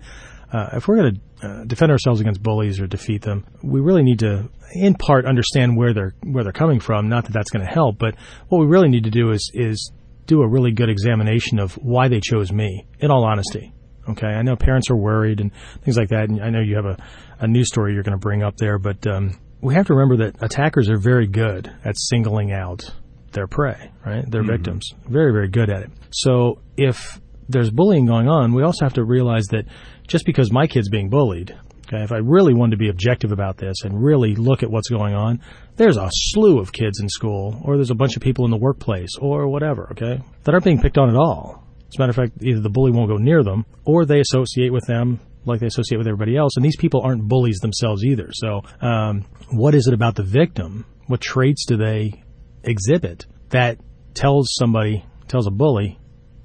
uh, 0.52 0.70
if 0.74 0.88
we're 0.88 0.98
going 0.98 1.14
to 1.14 1.48
uh, 1.48 1.64
defend 1.66 1.92
ourselves 1.92 2.22
against 2.22 2.42
bullies 2.42 2.80
or 2.80 2.88
defeat 2.88 3.22
them, 3.22 3.46
we 3.62 3.80
really 3.80 4.04
need 4.04 4.20
to, 4.20 4.50
in 4.74 4.96
part, 4.96 5.26
understand 5.26 5.78
where 5.78 5.94
they're 5.94 6.16
where 6.24 6.44
they're 6.44 6.54
coming 6.54 6.80
from. 6.80 7.10
Not 7.10 7.26
that 7.26 7.34
that's 7.34 7.52
going 7.52 7.66
to 7.66 7.72
help, 7.72 8.00
but 8.00 8.16
what 8.48 8.60
we 8.60 8.66
really 8.66 8.90
need 8.90 9.04
to 9.04 9.12
do 9.12 9.32
is 9.32 9.52
is 9.54 9.92
do 10.26 10.42
a 10.42 10.48
really 10.48 10.72
good 10.72 10.90
examination 10.90 11.60
of 11.60 11.74
why 11.74 12.08
they 12.08 12.20
chose 12.20 12.52
me. 12.52 12.86
In 13.00 13.12
all 13.12 13.26
honesty, 13.26 13.74
okay. 14.10 14.28
I 14.28 14.42
know 14.42 14.56
parents 14.56 14.90
are 14.90 14.96
worried 14.96 15.42
and 15.42 15.52
things 15.84 15.98
like 15.98 16.10
that, 16.10 16.30
and 16.30 16.42
I 16.42 16.50
know 16.50 16.62
you 16.62 16.76
have 16.76 16.86
a, 16.86 16.98
a 17.40 17.48
news 17.48 17.68
story 17.68 17.94
you're 17.94 18.04
going 18.04 18.18
to 18.18 18.20
bring 18.20 18.42
up 18.42 18.58
there, 18.58 18.80
but 18.80 19.06
um, 19.06 19.40
we 19.62 19.74
have 19.74 19.88
to 19.88 19.94
remember 19.94 20.26
that 20.26 20.42
attackers 20.42 20.90
are 20.90 20.98
very 20.98 21.28
good 21.28 21.72
at 21.84 21.98
singling 21.98 22.52
out 22.52 22.90
their 23.32 23.48
prey, 23.48 23.92
right? 24.06 24.30
Their 24.30 24.42
mm-hmm. 24.42 24.52
victims. 24.52 24.90
Very, 25.08 25.32
very 25.32 25.50
good 25.50 25.70
at 25.70 25.84
it. 25.84 25.92
So 26.12 26.60
if 26.78 27.20
there's 27.48 27.70
bullying 27.70 28.06
going 28.06 28.28
on, 28.28 28.54
we 28.54 28.64
also 28.64 28.86
have 28.86 28.94
to 28.94 29.04
realize 29.04 29.48
that 29.48 29.66
just 30.08 30.26
because 30.26 30.52
my 30.52 30.68
kid's 30.68 30.90
being 30.90 31.10
bullied, 31.10 31.56
okay, 31.88 32.04
if 32.04 32.12
I 32.12 32.18
really 32.18 32.54
wanted 32.54 32.72
to 32.72 32.78
be 32.78 32.90
objective 32.90 33.32
about 33.32 33.58
this 33.58 33.84
and 33.84 34.04
really 34.04 34.36
look 34.36 34.64
at 34.64 34.72
what's 34.72 34.90
going 34.90 35.14
on, 35.14 35.42
there's 35.76 35.98
a 35.98 36.10
slew 36.12 36.60
of 36.60 36.72
kids 36.72 37.00
in 37.00 37.10
school, 37.10 37.62
or 37.64 37.76
there's 37.76 37.92
a 37.92 37.96
bunch 37.96 38.16
of 38.16 38.22
people 38.22 38.46
in 38.46 38.52
the 38.52 38.58
workplace, 38.58 39.10
or 39.20 39.48
whatever, 39.48 39.90
okay, 39.92 40.22
that 40.44 40.54
aren't 40.54 40.66
being 40.66 40.82
picked 40.82 40.98
on 40.98 41.10
at 41.10 41.16
all. 41.16 41.64
As 41.88 41.96
a 41.98 42.02
matter 42.02 42.10
of 42.12 42.16
fact, 42.16 42.44
either 42.44 42.62
the 42.62 42.70
bully 42.70 42.92
won't 42.92 43.10
go 43.10 43.18
near 43.18 43.44
them, 43.44 43.66
or 43.86 44.06
they 44.06 44.20
associate 44.20 44.72
with 44.72 44.86
them 44.86 45.20
like 45.46 45.60
they 45.60 45.68
associate 45.68 45.98
with 45.98 46.08
everybody 46.08 46.36
else. 46.38 46.56
And 46.56 46.66
these 46.66 46.78
people 46.78 47.02
aren't 47.02 47.28
bullies 47.28 47.60
themselves 47.60 48.04
either. 48.04 48.30
So, 48.34 48.62
um, 48.82 49.26
what 49.50 49.76
is 49.76 49.88
it 49.88 49.94
about 49.94 50.16
the 50.16 50.24
victim? 50.24 50.86
What 51.08 51.22
traits 51.22 51.66
do 51.66 51.78
they 51.78 52.24
exhibit 52.64 53.26
that 53.50 53.80
tells 54.14 54.54
somebody, 54.54 55.06
tells 55.28 55.48
a 55.48 55.52
bully 55.52 56.00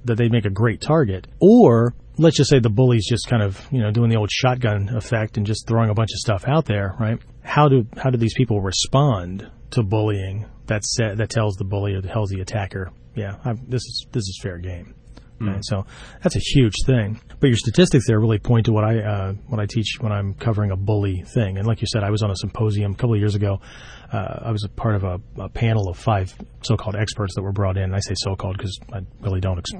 that 0.05 0.17
they 0.17 0.29
make 0.29 0.45
a 0.45 0.51
great 0.51 0.81
target? 0.81 1.27
Or 1.41 1.95
let's 2.17 2.37
just 2.37 2.51
say 2.51 2.61
the 2.61 2.71
bully's 2.71 3.07
just 3.07 3.29
kind 3.29 3.43
of, 3.43 3.61
you 3.71 3.81
know, 3.81 3.91
doing 3.91 4.11
the 4.11 4.17
old 4.17 4.31
shotgun 4.31 4.89
effect 4.91 5.37
and 5.37 5.47
just 5.47 5.67
throwing 5.67 5.91
a 5.91 5.95
bunch 5.95 6.11
of 6.13 6.19
stuff 6.19 6.45
out 6.47 6.65
there, 6.67 6.95
right? 6.99 7.19
How 7.43 7.69
do, 7.69 7.87
how 7.97 8.11
do 8.11 8.19
these 8.19 8.35
people 8.35 8.61
respond 8.61 9.51
to 9.73 9.83
bullying 9.83 10.47
that 10.67 10.83
sa- 10.85 11.15
that 11.15 11.31
tells 11.31 11.57
the 11.57 11.65
bully 11.65 11.95
or 11.95 12.01
tells 12.01 12.31
the 12.31 12.41
attacker, 12.41 12.91
yeah, 13.15 13.37
i 13.45 13.53
this 13.53 13.83
is, 13.83 14.07
this 14.13 14.23
is 14.23 14.39
fair 14.43 14.59
game. 14.59 14.95
Okay, 15.43 15.59
so 15.63 15.85
that's 16.23 16.37
a 16.37 16.41
huge 16.41 16.75
thing. 16.87 17.21
But 17.41 17.49
your 17.49 17.57
statistics 17.57 18.07
there 18.07 18.21
really 18.21 18.39
point 18.39 18.67
to 18.67 18.73
what 18.73 18.85
I 18.85 19.01
uh, 19.01 19.33
what 19.49 19.61
I 19.61 19.67
teach 19.67 19.99
when 20.01 20.13
I'm 20.13 20.35
covering 20.35 20.71
a 20.71 20.77
bully 20.77 21.23
thing. 21.23 21.59
And 21.59 21.67
like 21.67 21.81
you 21.81 21.89
said, 21.93 22.05
I 22.05 22.11
was 22.11 22.23
on 22.23 22.31
a 22.31 22.37
symposium 22.37 22.93
a 22.93 22.95
couple 22.95 23.15
of 23.15 23.21
years 23.21 23.35
ago. 23.35 23.61
Uh, 24.13 24.43
I 24.45 24.51
was 24.53 24.65
a 24.65 24.69
part 24.69 24.95
of 24.95 25.05
a, 25.05 25.21
a 25.41 25.49
panel 25.49 25.89
of 25.89 25.99
five 25.99 26.33
so-called 26.63 26.95
experts 26.95 27.35
that 27.35 27.43
were 27.43 27.53
brought 27.53 27.77
in. 27.77 27.85
And 27.85 27.97
I 27.97 28.01
say 28.01 28.15
so-called 28.17 28.57
because 28.57 28.79
I 28.93 29.01
really 29.21 29.41
don't 29.41 29.59
ex- 29.59 29.73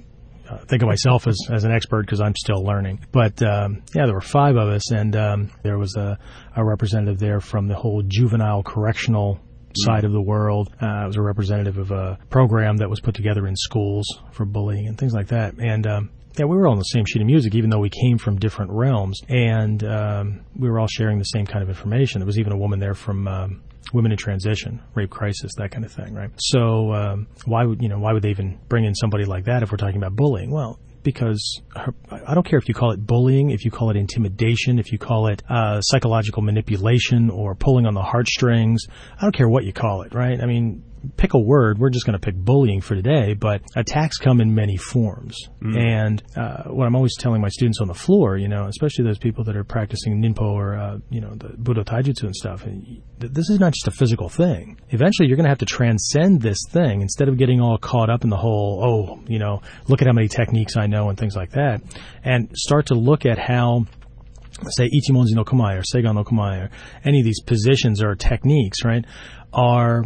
uh, 0.51 0.59
think 0.67 0.83
of 0.83 0.89
myself 0.89 1.27
as, 1.27 1.39
as 1.53 1.65
an 1.65 1.73
expert 1.73 2.03
because 2.03 2.21
I'm 2.21 2.35
still 2.37 2.63
learning. 2.63 3.07
But 3.13 3.43
um, 3.43 3.83
yeah, 3.95 4.07
there 4.07 4.15
were 4.15 4.21
five 4.21 4.57
of 4.57 4.69
us, 4.69 4.91
and 4.91 5.17
um, 5.17 5.51
there 5.63 5.79
was 5.79 5.97
a, 5.97 6.19
a 6.57 6.65
representative 6.65 7.19
there 7.19 7.41
from 7.41 7.69
the 7.69 7.75
whole 7.75 8.03
juvenile 8.07 8.63
correctional 8.63 9.41
side 9.77 10.05
of 10.05 10.13
the 10.13 10.21
world. 10.21 10.75
Uh, 10.81 10.87
I 10.87 11.07
was 11.07 11.17
a 11.17 11.23
representative 11.23 11.79
of 11.79 11.91
a 11.91 12.19
program 12.31 12.79
that 12.79 12.91
was 12.91 13.01
put 13.01 13.15
together 13.15 13.47
in 13.47 13.57
schools 13.57 14.07
for 14.33 14.45
bullying 14.45 14.87
and 14.87 14.99
things 14.99 15.13
like 15.13 15.29
that. 15.29 15.55
And 15.59 15.87
um, 15.87 16.11
yeah, 16.39 16.47
we 16.47 16.57
were 16.57 16.67
all 16.67 16.73
on 16.73 16.79
the 16.79 16.85
same 16.85 17.05
sheet 17.05 17.23
of 17.23 17.27
music, 17.27 17.55
even 17.55 17.71
though 17.71 17.79
we 17.79 17.91
came 17.91 18.19
from 18.19 18.39
different 18.39 18.73
realms, 18.73 19.21
and 19.29 19.85
um, 19.85 20.41
we 20.57 20.69
were 20.69 20.81
all 20.81 20.89
sharing 20.89 21.19
the 21.19 21.25
same 21.25 21.47
kind 21.47 21.63
of 21.63 21.69
information. 21.69 22.21
There 22.21 22.27
was 22.27 22.39
even 22.39 22.53
a 22.53 22.57
woman 22.57 22.81
there 22.81 22.95
from 22.95 23.29
um, 23.29 23.63
Women 23.93 24.11
in 24.11 24.19
Transition, 24.19 24.83
Rape 24.95 25.11
Crisis, 25.11 25.53
that 25.59 25.71
kind 25.71 25.85
of 25.85 25.93
thing, 25.93 26.13
right? 26.15 26.31
So 26.39 26.93
um, 26.93 27.29
why 27.45 27.65
would 27.65 27.81
you 27.81 27.89
know 27.89 27.99
why 27.99 28.13
would 28.13 28.23
they 28.23 28.31
even 28.31 28.59
bring 28.69 28.85
in 28.85 28.95
somebody 28.95 29.25
like 29.25 29.45
that 29.45 29.63
if 29.63 29.71
we're 29.71 29.77
talking 29.77 29.97
about 29.97 30.17
bullying? 30.17 30.51
Well, 30.51 30.81
because 31.05 31.63
her, 31.77 31.95
I 32.11 32.35
don't 32.35 32.45
care 32.45 32.59
if 32.59 32.69
you 32.69 32.75
call 32.75 32.91
it 32.91 33.07
bullying, 33.07 33.51
if 33.51 33.65
you 33.65 33.71
call 33.71 33.91
it 33.91 33.97
intimidation, 33.97 34.79
if 34.79 34.91
you 34.91 34.99
call 34.99 35.29
it 35.29 35.43
uh, 35.49 35.81
psychological 35.81 36.43
manipulation 36.43 37.31
or 37.31 37.55
pulling 37.55 37.87
on 37.87 37.95
the 37.95 38.03
heartstrings. 38.03 38.83
I 39.17 39.23
don't 39.23 39.35
care 39.35 39.49
what 39.49 39.65
you 39.65 39.73
call 39.73 40.03
it, 40.03 40.15
right? 40.15 40.41
I 40.41 40.47
mean, 40.47 40.83
pick 41.17 41.35
a 41.35 41.39
word. 41.39 41.79
We're 41.79 41.91
just 41.91 42.07
going 42.07 42.19
to 42.19 42.25
pick 42.25 42.37
bullying 42.37 42.81
for 42.81 42.95
today, 42.95 43.35
but 43.35 43.63
attacks 43.77 44.19
come 44.19 44.41
in 44.41 44.55
many 44.55 44.77
forms. 44.77 45.37
Mm. 45.63 45.79
And 45.79 46.23
uh, 46.37 46.65
what 46.65 46.87
I'm 46.87 46.97
always 46.97 47.17
telling 47.17 47.41
my 47.41 47.49
students 47.49 47.81
on 47.81 47.89
the 47.89 47.95
floor, 47.95 48.37
you 48.37 48.49
know, 48.49 48.67
especially 48.67 49.05
those 49.05 49.19
people 49.19 49.45
that 49.45 49.57
are 49.57 49.65
practicing 49.65 50.23
ninpo 50.23 50.43
or 50.43 50.77
uh, 50.77 50.99
you 51.11 51.21
know 51.21 51.35
the 51.35 51.49
Budo 51.49 51.85
Taijutsu 51.85 52.25
and 52.25 52.35
stuff, 52.35 52.65
this 53.19 53.51
is 53.51 53.59
not 53.59 53.73
just 53.73 53.89
a 53.89 53.91
physical 53.91 54.29
thing. 54.29 54.79
Eventually, 54.91 55.29
you're 55.29 55.37
going 55.37 55.45
to 55.45 55.51
have 55.51 55.59
to 55.59 55.67
transcend 55.67 56.43
this 56.43 56.59
thing 56.71 57.03
instead 57.03 57.29
of 57.29 57.39
getting 57.39 57.61
all 57.61 57.79
caught 57.79 58.11
up 58.11 58.25
in 58.25 58.31
the 58.31 58.37
whole, 58.37 58.81
oh, 58.85 59.25
you 59.27 59.39
know, 59.39 59.63
look 59.89 60.01
at 60.01 60.07
how 60.07 60.13
many 60.13 60.29
techniques 60.29 60.77
I 60.77 60.87
know 60.87 61.09
and 61.09 61.19
things 61.19 61.37
like 61.37 61.53
that, 61.53 61.83
and 62.23 62.51
start 62.57 62.87
to 62.87 62.95
look 62.95 63.27
at 63.27 63.39
how 63.39 63.87
say 64.69 64.89
Ichimonji 64.89 65.35
no 65.35 65.45
Kamae 65.45 65.79
or 65.79 65.83
Seigan 65.83 66.15
no 66.15 66.25
Kamae 66.25 66.67
or 66.67 66.71
any 67.05 67.21
of 67.21 67.25
these 67.25 67.41
positions 67.43 68.03
or 68.03 68.15
techniques, 68.15 68.85
right, 68.85 69.05
are 69.53 70.05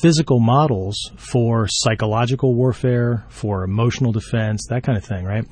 physical 0.00 0.40
models 0.40 0.96
for 1.16 1.66
psychological 1.68 2.54
warfare, 2.54 3.24
for 3.28 3.64
emotional 3.64 4.12
defense, 4.12 4.66
that 4.70 4.82
kind 4.82 4.96
of 4.96 5.04
thing, 5.04 5.24
right? 5.24 5.44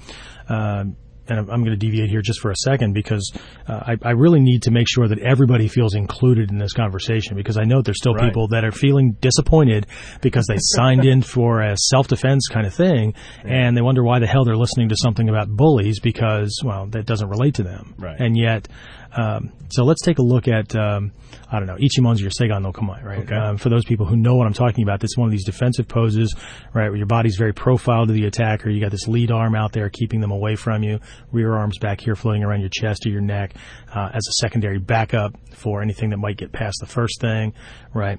Uh, 0.49 0.85
and 1.31 1.39
I'm 1.39 1.63
going 1.63 1.71
to 1.71 1.77
deviate 1.77 2.11
here 2.11 2.23
just 2.23 2.41
for 2.41 2.51
a 2.51 2.57
second 2.57 2.93
because 2.93 3.33
uh, 3.69 3.81
I, 3.87 3.97
I, 4.03 4.11
really 4.13 4.41
need 4.41 4.63
to 4.63 4.71
make 4.71 4.89
sure 4.89 5.07
that 5.07 5.19
everybody 5.21 5.69
feels 5.69 5.95
included 5.95 6.51
in 6.51 6.59
this 6.59 6.73
conversation 6.73 7.37
because 7.37 7.57
I 7.57 7.65
know 7.65 7.83
there's 7.83 7.99
still 7.99 8.15
right. 8.15 8.25
people 8.25 8.49
that 8.49 8.65
are 8.65 8.73
feeling 8.73 9.17
disappointed 9.21 9.87
because 10.21 10.47
they 10.47 10.57
signed 10.59 11.05
in 11.05 11.23
for 11.37 11.63
a 11.63 11.77
self-defense 11.77 12.49
kind 12.49 12.67
of 12.67 12.75
thing 12.75 13.15
and 13.45 13.77
they 13.77 13.83
wonder 13.83 14.03
why 14.03 14.19
the 14.19 14.27
hell 14.27 14.45
they're 14.45 14.57
listening 14.57 14.89
to 14.89 14.97
something 14.97 15.29
about 15.29 15.49
bullies 15.49 16.01
because, 16.01 16.61
well, 16.65 16.87
that 16.87 17.07
doesn't 17.07 17.29
relate 17.29 17.55
to 17.55 17.63
them. 17.63 17.95
Right. 17.97 18.19
And 18.19 18.37
yet, 18.37 18.69
um, 19.13 19.53
so 19.71 19.85
let's 19.85 20.03
take 20.03 20.19
a 20.19 20.23
look 20.23 20.49
at, 20.49 20.75
um, 20.77 21.13
I 21.51 21.59
don't 21.59 21.67
know, 21.67 21.77
Ichimonji 21.77 22.25
or 22.27 22.31
Seigan 22.31 22.63
no 22.63 22.73
Kamae, 22.73 23.03
right? 23.05 23.21
Okay. 23.21 23.35
Um, 23.35 23.57
for 23.57 23.69
those 23.69 23.85
people 23.85 24.07
who 24.07 24.17
know 24.17 24.37
what 24.37 24.47
I'm 24.47 24.53
talking 24.53 24.83
about, 24.85 25.01
this 25.01 25.11
is 25.11 25.17
one 25.17 25.27
of 25.27 25.33
these 25.33 25.45
defensive 25.45 25.89
poses, 25.89 26.35
right, 26.75 26.89
where 26.89 26.97
your 26.97 27.07
body's 27.07 27.37
very 27.37 27.53
profiled 27.53 28.09
to 28.09 28.15
the 28.15 28.27
attacker. 28.27 28.71
You 28.71 28.81
got 28.81 28.91
this 28.91 29.09
lead 29.09 29.31
arm 29.31 29.55
out 29.55 29.73
there 29.73 29.89
keeping 29.89 30.21
them 30.21 30.31
away 30.31 30.57
from 30.57 30.83
you, 30.83 31.01
rear 31.33 31.53
arms 31.55 31.79
back 31.79 32.01
here 32.01 32.15
floating 32.15 32.45
around 32.45 32.61
your 32.61 32.71
chest 32.71 33.07
or 33.07 33.11
your 33.11 33.21
neck 33.21 33.55
uh, 33.95 34.11
as 34.13 34.27
a 34.29 34.33
secondary 34.41 34.79
backup 34.79 35.35
for 35.55 35.83
anything 35.83 36.11
that 36.11 36.19
might 36.19 36.37
get 36.37 36.53
past 36.53 36.79
the 36.81 36.87
first 36.87 37.21
thing, 37.21 37.53
right? 37.95 38.19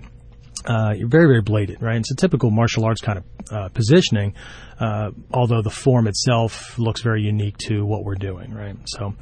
Uh, 0.65 0.93
you're 0.95 1.07
very, 1.07 1.25
very 1.25 1.41
bladed, 1.41 1.81
right? 1.81 1.97
It's 1.97 2.11
a 2.11 2.15
typical 2.15 2.51
martial 2.51 2.85
arts 2.85 3.01
kind 3.01 3.17
of 3.17 3.23
uh, 3.51 3.69
positioning, 3.69 4.35
uh, 4.79 5.11
although 5.33 5.61
the 5.61 5.71
form 5.71 6.07
itself 6.07 6.77
looks 6.77 7.01
very 7.01 7.23
unique 7.23 7.57
to 7.69 7.83
what 7.83 8.03
we're 8.03 8.15
doing, 8.15 8.53
right? 8.53 8.75
So, 8.85 9.15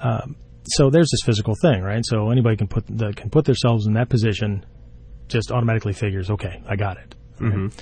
um, 0.00 0.36
so 0.68 0.90
there's 0.90 1.10
this 1.10 1.22
physical 1.24 1.54
thing, 1.60 1.82
right? 1.82 2.04
So 2.04 2.30
anybody 2.30 2.56
can 2.56 2.68
put 2.68 2.86
that 2.98 3.16
can 3.16 3.30
put 3.30 3.44
themselves 3.44 3.86
in 3.86 3.94
that 3.94 4.08
position, 4.08 4.64
just 5.28 5.50
automatically 5.50 5.92
figures, 5.92 6.30
okay, 6.30 6.62
I 6.68 6.76
got 6.76 6.98
it. 6.98 7.14
Right? 7.40 7.52
Mm-hmm. 7.52 7.80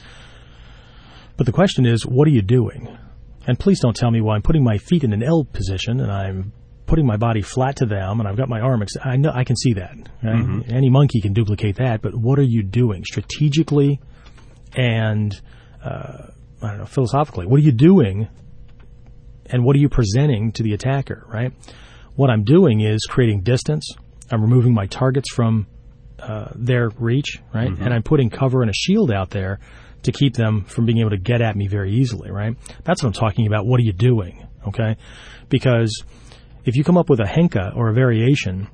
But 1.36 1.46
the 1.46 1.52
question 1.52 1.86
is, 1.86 2.06
what 2.06 2.28
are 2.28 2.32
you 2.32 2.42
doing? 2.42 2.96
And 3.46 3.58
please 3.58 3.80
don't 3.80 3.94
tell 3.94 4.10
me, 4.10 4.20
well, 4.20 4.34
I'm 4.34 4.42
putting 4.42 4.64
my 4.64 4.78
feet 4.78 5.04
in 5.04 5.12
an 5.12 5.22
L 5.22 5.44
position 5.44 6.00
and 6.00 6.10
I'm 6.10 6.52
putting 6.86 7.06
my 7.06 7.16
body 7.16 7.42
flat 7.42 7.76
to 7.76 7.86
them 7.86 8.20
and 8.20 8.28
I've 8.28 8.36
got 8.36 8.48
my 8.48 8.60
arm. 8.60 8.82
Ex- 8.82 8.96
I 9.02 9.16
know 9.16 9.30
I 9.34 9.44
can 9.44 9.56
see 9.56 9.74
that. 9.74 9.96
Right? 10.22 10.36
Mm-hmm. 10.36 10.74
Any 10.74 10.90
monkey 10.90 11.20
can 11.20 11.32
duplicate 11.32 11.76
that. 11.76 12.02
But 12.02 12.14
what 12.14 12.38
are 12.38 12.44
you 12.44 12.62
doing 12.62 13.04
strategically 13.04 14.00
and 14.74 15.34
uh, 15.84 16.28
I 16.62 16.68
don't 16.68 16.78
know 16.78 16.86
philosophically? 16.86 17.46
What 17.46 17.60
are 17.60 17.64
you 17.64 17.72
doing? 17.72 18.28
And 19.46 19.64
what 19.64 19.76
are 19.76 19.78
you 19.78 19.90
presenting 19.90 20.52
to 20.52 20.62
the 20.62 20.72
attacker? 20.72 21.26
Right? 21.28 21.52
What 22.16 22.30
I'm 22.30 22.44
doing 22.44 22.80
is 22.80 23.06
creating 23.08 23.42
distance. 23.42 23.90
I'm 24.30 24.40
removing 24.40 24.72
my 24.72 24.86
targets 24.86 25.32
from 25.32 25.66
uh, 26.18 26.48
their 26.54 26.90
reach, 26.98 27.40
right? 27.52 27.68
Mm-hmm. 27.68 27.82
And 27.82 27.92
I'm 27.92 28.02
putting 28.02 28.30
cover 28.30 28.62
and 28.62 28.70
a 28.70 28.74
shield 28.74 29.10
out 29.10 29.30
there 29.30 29.58
to 30.04 30.12
keep 30.12 30.34
them 30.34 30.64
from 30.64 30.86
being 30.86 30.98
able 30.98 31.10
to 31.10 31.18
get 31.18 31.40
at 31.40 31.56
me 31.56 31.66
very 31.66 31.92
easily, 31.92 32.30
right? 32.30 32.56
That's 32.84 33.02
what 33.02 33.08
I'm 33.08 33.12
talking 33.14 33.46
about. 33.46 33.66
What 33.66 33.80
are 33.80 33.82
you 33.82 33.92
doing? 33.92 34.46
Okay? 34.66 34.96
Because 35.48 36.04
if 36.64 36.76
you 36.76 36.84
come 36.84 36.96
up 36.96 37.10
with 37.10 37.20
a 37.20 37.24
henka 37.24 37.76
or 37.76 37.88
a 37.88 37.94
variation, 37.94 38.68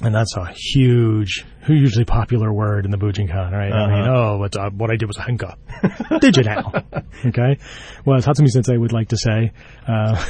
and 0.00 0.14
that's 0.14 0.36
a 0.36 0.52
huge, 0.54 1.44
hugely 1.66 2.04
popular 2.04 2.52
word 2.52 2.84
in 2.84 2.90
the 2.90 2.96
Bujinkan, 2.96 3.50
right? 3.50 3.72
Uh-huh. 3.72 3.80
I 3.80 3.88
mean, 3.88 4.08
uh-huh. 4.08 4.30
oh, 4.32 4.38
what, 4.38 4.56
uh, 4.56 4.70
what 4.70 4.90
I 4.90 4.96
did 4.96 5.06
was 5.06 5.16
a 5.18 5.22
henka. 5.22 5.56
did 6.20 6.36
you 6.36 6.44
now? 6.44 6.72
okay? 7.26 7.58
Well, 8.04 8.16
as 8.16 8.26
Hatsumi 8.26 8.48
Sensei 8.48 8.76
would 8.76 8.92
like 8.92 9.08
to 9.08 9.16
say, 9.16 9.52
uh, 9.86 10.24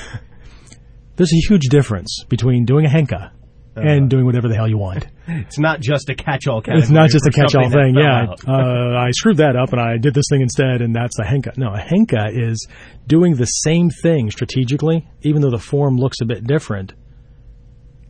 there's 1.18 1.32
a 1.32 1.48
huge 1.48 1.66
difference 1.68 2.25
between 2.28 2.64
doing 2.64 2.87
a 2.87 2.88
henka 2.88 3.32
uh, 3.76 3.80
and 3.80 4.08
doing 4.08 4.25
whatever 4.25 4.48
the 4.48 4.54
hell 4.54 4.68
you 4.68 4.78
want. 4.78 5.06
It's 5.30 5.58
not 5.58 5.80
just 5.80 6.08
a 6.08 6.14
catch-all 6.14 6.62
It's 6.66 6.88
not 6.88 7.10
just 7.10 7.26
a 7.26 7.30
catch-all 7.30 7.68
thing. 7.68 7.94
Yeah, 7.94 8.34
uh, 8.46 8.96
I 8.96 9.10
screwed 9.10 9.37
that 9.38 9.56
up 9.56 9.72
and 9.72 9.80
I 9.80 9.98
did 9.98 10.14
this 10.14 10.25
thing 10.30 10.40
instead, 10.40 10.80
and 10.80 10.94
that's 10.94 11.18
a 11.18 11.22
henka. 11.22 11.54
No, 11.58 11.68
a 11.68 11.78
henka 11.78 12.30
is 12.32 12.66
doing 13.06 13.34
the 13.34 13.44
same 13.44 13.90
thing 13.90 14.30
strategically, 14.30 15.06
even 15.20 15.42
though 15.42 15.50
the 15.50 15.58
form 15.58 15.98
looks 15.98 16.22
a 16.22 16.25
bit 16.25 16.46
different. 16.46 16.94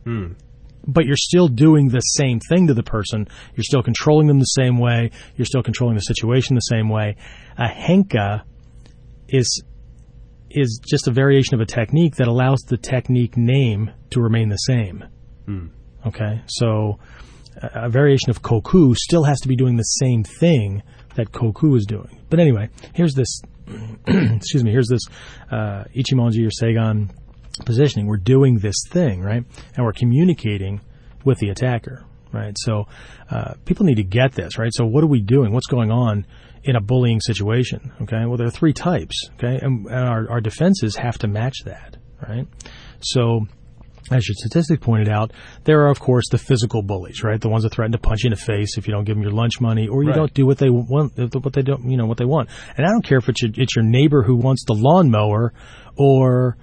Hmm. 0.05 0.33
But 0.87 1.05
you're 1.05 1.17
still 1.17 1.49
doing 1.49 1.89
the 1.89 1.99
same 1.99 2.39
thing 2.39 2.67
to 2.67 2.73
the 2.73 2.83
person. 2.83 3.27
You're 3.53 3.65
still 3.65 3.83
controlling 3.83 4.27
them 4.27 4.39
the 4.39 4.45
same 4.45 4.77
way. 4.77 5.11
You're 5.35 5.45
still 5.45 5.63
controlling 5.63 5.95
the 5.95 6.01
situation 6.01 6.55
the 6.55 6.61
same 6.61 6.87
way. 6.87 7.17
A 7.57 7.67
henka 7.67 8.43
is 9.27 9.61
is 10.51 10.79
just 10.85 11.07
a 11.07 11.11
variation 11.11 11.55
of 11.55 11.61
a 11.61 11.65
technique 11.65 12.15
that 12.15 12.27
allows 12.27 12.59
the 12.67 12.77
technique 12.77 13.37
name 13.37 13.91
to 14.11 14.21
remain 14.21 14.49
the 14.49 14.57
same. 14.57 15.05
Mm. 15.47 15.69
Okay, 16.05 16.41
so 16.47 16.99
a, 17.61 17.85
a 17.85 17.89
variation 17.89 18.29
of 18.29 18.41
koku 18.41 18.93
still 18.95 19.23
has 19.23 19.39
to 19.41 19.47
be 19.47 19.55
doing 19.55 19.77
the 19.77 19.83
same 19.83 20.23
thing 20.23 20.83
that 21.15 21.31
koku 21.31 21.75
is 21.75 21.85
doing. 21.85 22.19
But 22.29 22.39
anyway, 22.39 22.69
here's 22.93 23.13
this. 23.13 23.41
excuse 24.07 24.63
me. 24.63 24.71
Here's 24.71 24.87
this 24.87 25.01
uh, 25.51 25.83
Ichimonji 25.95 26.45
or 26.45 26.49
Seigan 26.49 27.11
positioning. 27.65 28.07
We're 28.07 28.17
doing 28.17 28.59
this 28.59 28.75
thing, 28.89 29.21
right? 29.21 29.43
And 29.75 29.85
we're 29.85 29.93
communicating 29.93 30.81
with 31.25 31.39
the 31.39 31.49
attacker, 31.49 32.05
right? 32.31 32.55
So 32.57 32.87
uh, 33.29 33.55
people 33.65 33.85
need 33.85 33.95
to 33.95 34.03
get 34.03 34.33
this, 34.33 34.57
right? 34.57 34.71
So 34.73 34.85
what 34.85 35.03
are 35.03 35.07
we 35.07 35.21
doing? 35.21 35.53
What's 35.53 35.67
going 35.67 35.91
on 35.91 36.25
in 36.63 36.75
a 36.75 36.81
bullying 36.81 37.19
situation. 37.21 37.91
Okay, 38.01 38.25
well 38.25 38.37
there 38.37 38.47
are 38.47 38.51
three 38.51 38.73
types. 38.73 39.29
Okay, 39.35 39.59
and, 39.61 39.85
and 39.87 40.07
our, 40.07 40.29
our 40.29 40.41
defenses 40.41 40.95
have 40.95 41.17
to 41.19 41.27
match 41.27 41.63
that. 41.65 41.97
Right, 42.21 42.47
so 43.01 43.47
as 44.11 44.27
your 44.27 44.35
statistic 44.35 44.81
pointed 44.81 45.09
out, 45.09 45.31
there 45.65 45.81
are 45.81 45.89
of 45.89 45.99
course 45.99 46.25
the 46.29 46.37
physical 46.37 46.81
bullies, 46.81 47.23
right? 47.23 47.39
The 47.39 47.49
ones 47.49 47.63
that 47.63 47.73
threaten 47.73 47.91
to 47.91 47.97
punch 47.97 48.23
you 48.23 48.29
in 48.29 48.31
the 48.31 48.37
face 48.37 48.77
if 48.77 48.87
you 48.87 48.93
don't 48.93 49.03
give 49.03 49.15
them 49.15 49.23
your 49.23 49.31
lunch 49.31 49.61
money 49.61 49.87
or 49.87 50.03
you 50.03 50.09
right. 50.09 50.15
don't 50.15 50.33
do 50.33 50.45
what 50.45 50.57
they 50.57 50.69
want, 50.69 51.13
what 51.17 51.53
they 51.53 51.61
don't, 51.61 51.89
you 51.89 51.97
know, 51.97 52.05
what 52.05 52.17
they 52.17 52.25
want. 52.25 52.49
And 52.75 52.85
I 52.85 52.89
don't 52.89 53.03
care 53.03 53.19
if 53.19 53.29
it's 53.29 53.41
your, 53.41 53.51
it's 53.55 53.75
your 53.75 53.85
neighbor 53.85 54.23
who 54.23 54.35
wants 54.35 54.65
the 54.65 54.73
lawnmower 54.73 55.53
or 55.95 56.57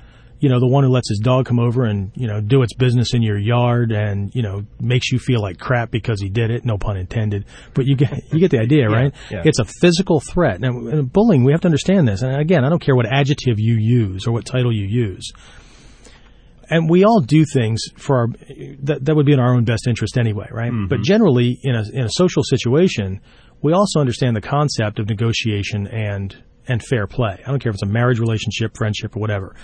you 0.47 0.53
know, 0.53 0.61
the 0.61 0.69
one 0.69 0.85
who 0.85 0.91
lets 0.91 1.09
his 1.09 1.19
dog 1.19 1.45
come 1.45 1.59
over 1.59 1.87
and, 1.87 2.13
you 2.15 2.29
know, 2.29 2.41
do 2.41 2.63
its 2.63 2.73
business 2.73 3.15
in 3.15 3.21
your 3.21 3.37
yard 3.37 3.91
and, 3.91 4.33
you 4.33 4.43
know, 4.43 4.65
makes 4.79 5.11
you 5.11 5.19
feel 5.19 5.43
like 5.43 5.59
crap 5.59 5.91
because 5.91 6.21
he 6.21 6.29
did 6.29 6.53
it, 6.53 6.65
no 6.65 6.79
pun 6.79 6.97
intended. 6.97 7.47
But 7.75 7.87
you 7.87 7.97
get 7.97 8.33
you 8.33 8.39
get 8.39 8.53
the 8.53 8.61
idea, 8.61 8.89
right? 8.89 9.13
Yeah, 9.29 9.39
yeah. 9.39 9.43
It's 9.45 9.59
a 9.59 9.65
physical 9.65 10.21
threat. 10.21 10.61
Now, 10.61 11.03
bullying, 11.03 11.43
we 11.43 11.51
have 11.51 11.63
to 11.63 11.67
understand 11.67 12.07
this. 12.07 12.23
And 12.23 12.41
again, 12.41 12.65
I 12.65 12.69
don't 12.69 12.79
care 12.79 12.95
what 12.95 13.07
adjective 13.07 13.59
you 13.59 13.75
use 13.75 14.29
or 14.29 14.31
what 14.31 14.45
title 14.45 14.73
you 14.73 14.87
use. 14.87 15.33
And 16.71 16.89
we 16.89 17.03
all 17.03 17.21
do 17.21 17.45
things 17.53 17.81
for 17.97 18.19
our 18.19 18.27
that 18.85 19.05
that 19.05 19.17
would 19.17 19.27
be 19.27 19.33
in 19.33 19.41
our 19.41 19.53
own 19.53 19.65
best 19.65 19.89
interest 19.89 20.17
anyway, 20.17 20.47
right? 20.53 20.71
Mm-hmm. 20.71 20.87
But 20.87 21.03
generally 21.03 21.59
in 21.65 21.75
a 21.75 21.83
in 21.93 22.05
a 22.05 22.11
social 22.11 22.45
situation, 22.45 23.21
we 23.63 23.73
also 23.73 23.99
understand 23.99 24.37
the 24.37 24.41
concept 24.41 25.01
of 25.01 25.09
negotiation 25.09 25.89
and 25.89 26.37
and 26.69 26.83
fair 26.83 27.07
play. 27.07 27.41
I 27.45 27.51
don't 27.51 27.63
care 27.63 27.71
if 27.71 27.75
it's 27.75 27.83
a 27.83 27.87
marriage 27.87 28.19
relationship, 28.19 28.77
friendship, 28.77 29.17
or 29.17 29.21
whatever 29.21 29.55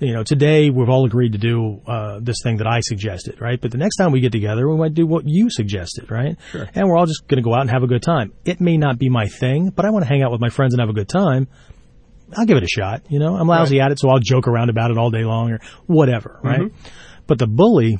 you 0.00 0.14
know, 0.14 0.22
today 0.22 0.70
we've 0.70 0.88
all 0.88 1.04
agreed 1.04 1.32
to 1.32 1.38
do 1.38 1.80
uh, 1.86 2.20
this 2.22 2.36
thing 2.42 2.58
that 2.58 2.66
I 2.66 2.80
suggested, 2.80 3.40
right? 3.40 3.60
But 3.60 3.72
the 3.72 3.78
next 3.78 3.96
time 3.96 4.12
we 4.12 4.20
get 4.20 4.32
together, 4.32 4.68
we 4.68 4.76
might 4.76 4.94
do 4.94 5.06
what 5.06 5.24
you 5.26 5.50
suggested, 5.50 6.10
right? 6.10 6.36
Sure. 6.52 6.68
And 6.74 6.88
we're 6.88 6.96
all 6.96 7.06
just 7.06 7.26
going 7.26 7.42
to 7.42 7.48
go 7.48 7.54
out 7.54 7.62
and 7.62 7.70
have 7.70 7.82
a 7.82 7.88
good 7.88 8.02
time. 8.02 8.32
It 8.44 8.60
may 8.60 8.76
not 8.76 8.98
be 8.98 9.08
my 9.08 9.26
thing, 9.26 9.70
but 9.70 9.84
I 9.84 9.90
want 9.90 10.04
to 10.04 10.08
hang 10.08 10.22
out 10.22 10.30
with 10.30 10.40
my 10.40 10.50
friends 10.50 10.74
and 10.74 10.80
have 10.80 10.88
a 10.88 10.94
good 10.94 11.08
time. 11.08 11.48
I'll 12.36 12.46
give 12.46 12.58
it 12.58 12.62
a 12.62 12.68
shot. 12.68 13.02
You 13.08 13.18
know, 13.18 13.36
I'm 13.36 13.48
lousy 13.48 13.80
at 13.80 13.90
it, 13.90 13.98
so 13.98 14.08
I'll 14.10 14.20
joke 14.20 14.46
around 14.46 14.70
about 14.70 14.90
it 14.90 14.98
all 14.98 15.10
day 15.10 15.24
long 15.24 15.50
or 15.50 15.60
whatever, 15.86 16.38
right? 16.44 16.70
But 17.26 17.38
the 17.38 17.46
bully 17.46 17.98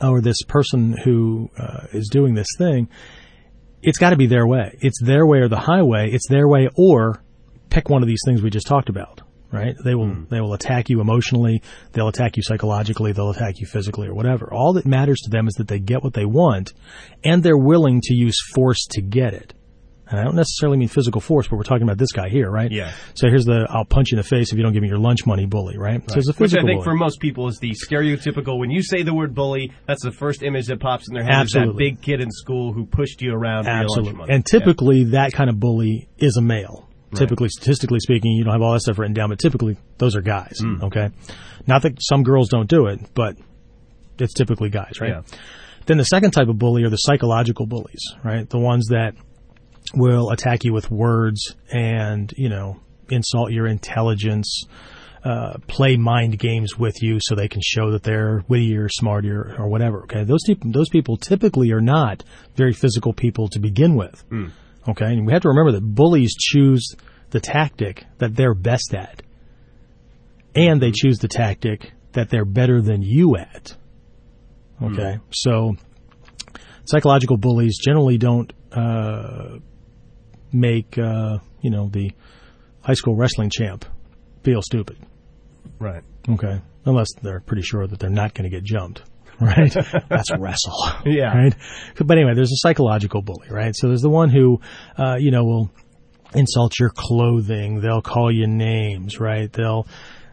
or 0.00 0.20
this 0.20 0.42
person 0.44 0.96
who 0.96 1.50
uh, 1.58 1.88
is 1.92 2.08
doing 2.08 2.34
this 2.34 2.46
thing, 2.56 2.88
it's 3.82 3.98
got 3.98 4.10
to 4.10 4.16
be 4.16 4.28
their 4.28 4.46
way. 4.46 4.78
It's 4.80 5.02
their 5.02 5.26
way 5.26 5.38
or 5.38 5.48
the 5.48 5.58
highway. 5.58 6.10
It's 6.12 6.28
their 6.28 6.48
way 6.48 6.68
or 6.76 7.22
pick 7.72 7.88
one 7.88 8.02
of 8.02 8.08
these 8.08 8.20
things 8.24 8.42
we 8.42 8.50
just 8.50 8.66
talked 8.66 8.88
about. 8.88 9.22
Right? 9.50 9.74
They 9.84 9.94
will 9.94 10.06
mm-hmm. 10.06 10.34
they 10.34 10.40
will 10.40 10.54
attack 10.54 10.88
you 10.88 11.02
emotionally. 11.02 11.62
They'll 11.92 12.08
attack 12.08 12.38
you 12.38 12.42
psychologically. 12.42 13.12
They'll 13.12 13.30
attack 13.30 13.60
you 13.60 13.66
physically 13.66 14.08
or 14.08 14.14
whatever. 14.14 14.50
All 14.50 14.72
that 14.74 14.86
matters 14.86 15.20
to 15.24 15.30
them 15.30 15.46
is 15.46 15.54
that 15.54 15.68
they 15.68 15.78
get 15.78 16.02
what 16.02 16.14
they 16.14 16.24
want, 16.24 16.72
and 17.22 17.42
they're 17.42 17.58
willing 17.58 18.00
to 18.04 18.14
use 18.14 18.36
force 18.54 18.86
to 18.92 19.02
get 19.02 19.34
it. 19.34 19.52
And 20.08 20.18
I 20.18 20.24
don't 20.24 20.36
necessarily 20.36 20.78
mean 20.78 20.88
physical 20.88 21.20
force, 21.20 21.48
but 21.48 21.56
we're 21.56 21.64
talking 21.64 21.84
about 21.84 21.98
this 21.98 22.12
guy 22.12 22.30
here, 22.30 22.50
right? 22.50 22.70
Yeah. 22.70 22.92
So 23.12 23.28
here's 23.28 23.44
the 23.44 23.66
I'll 23.68 23.84
punch 23.84 24.10
you 24.10 24.16
in 24.16 24.22
the 24.22 24.28
face 24.28 24.52
if 24.52 24.56
you 24.56 24.62
don't 24.62 24.72
give 24.72 24.82
me 24.82 24.88
your 24.88 24.98
lunch 24.98 25.26
money 25.26 25.44
bully, 25.44 25.76
right? 25.76 26.02
So 26.10 26.18
it's 26.18 26.28
a 26.28 26.32
Which 26.32 26.54
I 26.54 26.62
think 26.62 26.78
bully. 26.78 26.84
for 26.84 26.94
most 26.94 27.20
people 27.20 27.48
is 27.48 27.58
the 27.58 27.72
stereotypical. 27.72 28.58
When 28.58 28.70
you 28.70 28.82
say 28.82 29.02
the 29.02 29.14
word 29.14 29.34
bully, 29.34 29.72
that's 29.86 30.02
the 30.02 30.12
first 30.12 30.42
image 30.42 30.66
that 30.68 30.80
pops 30.80 31.08
in 31.08 31.14
their 31.14 31.24
head. 31.24 31.44
Is 31.44 31.52
that 31.52 31.74
big 31.76 32.00
kid 32.00 32.22
in 32.22 32.30
school 32.30 32.72
who 32.72 32.86
pushed 32.86 33.20
you 33.20 33.34
around 33.34 33.64
for 33.64 33.70
your 33.70 33.80
lunch 33.80 33.88
Absolutely. 33.90 34.18
money. 34.18 34.34
And 34.34 34.46
typically, 34.46 35.04
that 35.10 35.32
kind 35.34 35.50
of 35.50 35.60
bully 35.60 36.08
is 36.16 36.38
a 36.38 36.42
male. 36.42 36.88
Typically, 37.14 37.48
statistically 37.48 38.00
speaking, 38.00 38.32
you 38.32 38.44
don't 38.44 38.52
have 38.52 38.62
all 38.62 38.72
that 38.72 38.80
stuff 38.80 38.98
written 38.98 39.14
down, 39.14 39.28
but 39.28 39.38
typically, 39.38 39.76
those 39.98 40.16
are 40.16 40.22
guys. 40.22 40.58
Hmm. 40.58 40.82
Okay. 40.84 41.10
Not 41.66 41.82
that 41.82 41.98
some 42.00 42.22
girls 42.22 42.48
don't 42.48 42.68
do 42.68 42.86
it, 42.86 43.00
but 43.14 43.36
it's 44.18 44.34
typically 44.34 44.70
guys, 44.70 45.00
right? 45.00 45.10
Yeah. 45.10 45.22
Then 45.86 45.98
the 45.98 46.04
second 46.04 46.30
type 46.30 46.48
of 46.48 46.58
bully 46.58 46.84
are 46.84 46.90
the 46.90 46.96
psychological 46.96 47.66
bullies, 47.66 48.00
right? 48.24 48.48
The 48.48 48.58
ones 48.58 48.88
that 48.90 49.14
will 49.94 50.30
attack 50.30 50.64
you 50.64 50.72
with 50.72 50.90
words 50.90 51.54
and, 51.70 52.32
you 52.36 52.48
know, 52.48 52.80
insult 53.10 53.50
your 53.50 53.66
intelligence, 53.66 54.64
uh, 55.24 55.58
play 55.66 55.96
mind 55.96 56.38
games 56.38 56.78
with 56.78 57.02
you 57.02 57.18
so 57.20 57.34
they 57.34 57.48
can 57.48 57.60
show 57.64 57.90
that 57.92 58.02
they're 58.02 58.44
wittier, 58.48 58.88
smarter, 58.88 59.54
or, 59.58 59.68
whatever. 59.68 60.02
Okay. 60.04 60.24
Those, 60.24 60.40
typ- 60.48 60.72
those 60.72 60.88
people 60.88 61.16
typically 61.16 61.72
are 61.72 61.80
not 61.80 62.24
very 62.56 62.72
physical 62.72 63.12
people 63.12 63.48
to 63.48 63.58
begin 63.58 63.94
with. 63.96 64.24
Okay. 64.88 65.06
And 65.06 65.26
we 65.26 65.32
have 65.32 65.42
to 65.42 65.48
remember 65.48 65.72
that 65.72 65.82
bullies 65.82 66.34
choose 66.38 66.94
the 67.30 67.40
tactic 67.40 68.04
that 68.18 68.34
they're 68.34 68.54
best 68.54 68.94
at. 68.94 69.22
And 70.54 70.82
they 70.82 70.90
choose 70.90 71.18
the 71.18 71.28
tactic 71.28 71.92
that 72.12 72.28
they're 72.30 72.44
better 72.44 72.82
than 72.82 73.00
you 73.02 73.36
at. 73.36 73.76
Okay. 74.82 75.18
So 75.30 75.76
psychological 76.84 77.36
bullies 77.36 77.78
generally 77.78 78.18
don't, 78.18 78.52
uh, 78.72 79.58
make, 80.52 80.98
uh, 80.98 81.38
you 81.60 81.70
know, 81.70 81.88
the 81.88 82.12
high 82.82 82.94
school 82.94 83.14
wrestling 83.16 83.50
champ 83.50 83.84
feel 84.42 84.60
stupid. 84.62 84.98
right. 85.78 86.02
Okay. 86.28 86.60
Unless 86.84 87.08
they're 87.22 87.40
pretty 87.40 87.62
sure 87.62 87.86
that 87.86 87.98
they're 88.00 88.10
not 88.10 88.34
going 88.34 88.50
to 88.50 88.54
get 88.54 88.64
jumped. 88.64 89.02
Right? 89.40 89.72
That's 90.08 90.30
wrestle. 90.38 90.76
Yeah. 91.04 91.36
Right? 91.36 91.54
But 91.96 92.16
anyway, 92.16 92.34
there's 92.34 92.52
a 92.52 92.58
psychological 92.58 93.22
bully, 93.22 93.48
right? 93.50 93.74
So 93.76 93.88
there's 93.88 94.02
the 94.02 94.10
one 94.10 94.30
who, 94.30 94.60
uh, 94.96 95.16
you 95.16 95.32
know, 95.32 95.44
will 95.44 95.70
insult 96.34 96.78
your 96.78 96.90
clothing. 96.90 97.80
They'll 97.80 98.02
call 98.02 98.30
you 98.30 98.46
names, 98.46 99.18
right? 99.18 99.52
They'll, 99.52 99.86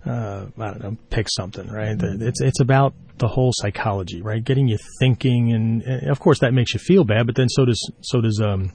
uh, 0.05 0.45
I 0.59 0.65
don't 0.65 0.83
know, 0.83 0.97
pick 1.09 1.27
something, 1.29 1.67
right? 1.67 1.97
It's, 1.99 2.41
it's 2.41 2.59
about 2.59 2.93
the 3.17 3.27
whole 3.27 3.51
psychology, 3.53 4.21
right? 4.21 4.43
Getting 4.43 4.67
you 4.67 4.77
thinking 4.99 5.53
and, 5.53 5.81
and 5.81 6.09
of 6.09 6.19
course 6.19 6.39
that 6.39 6.53
makes 6.53 6.73
you 6.73 6.79
feel 6.79 7.03
bad, 7.03 7.25
but 7.25 7.35
then 7.35 7.49
so 7.49 7.65
does, 7.65 7.91
so 8.01 8.21
does, 8.21 8.39
um, 8.43 8.73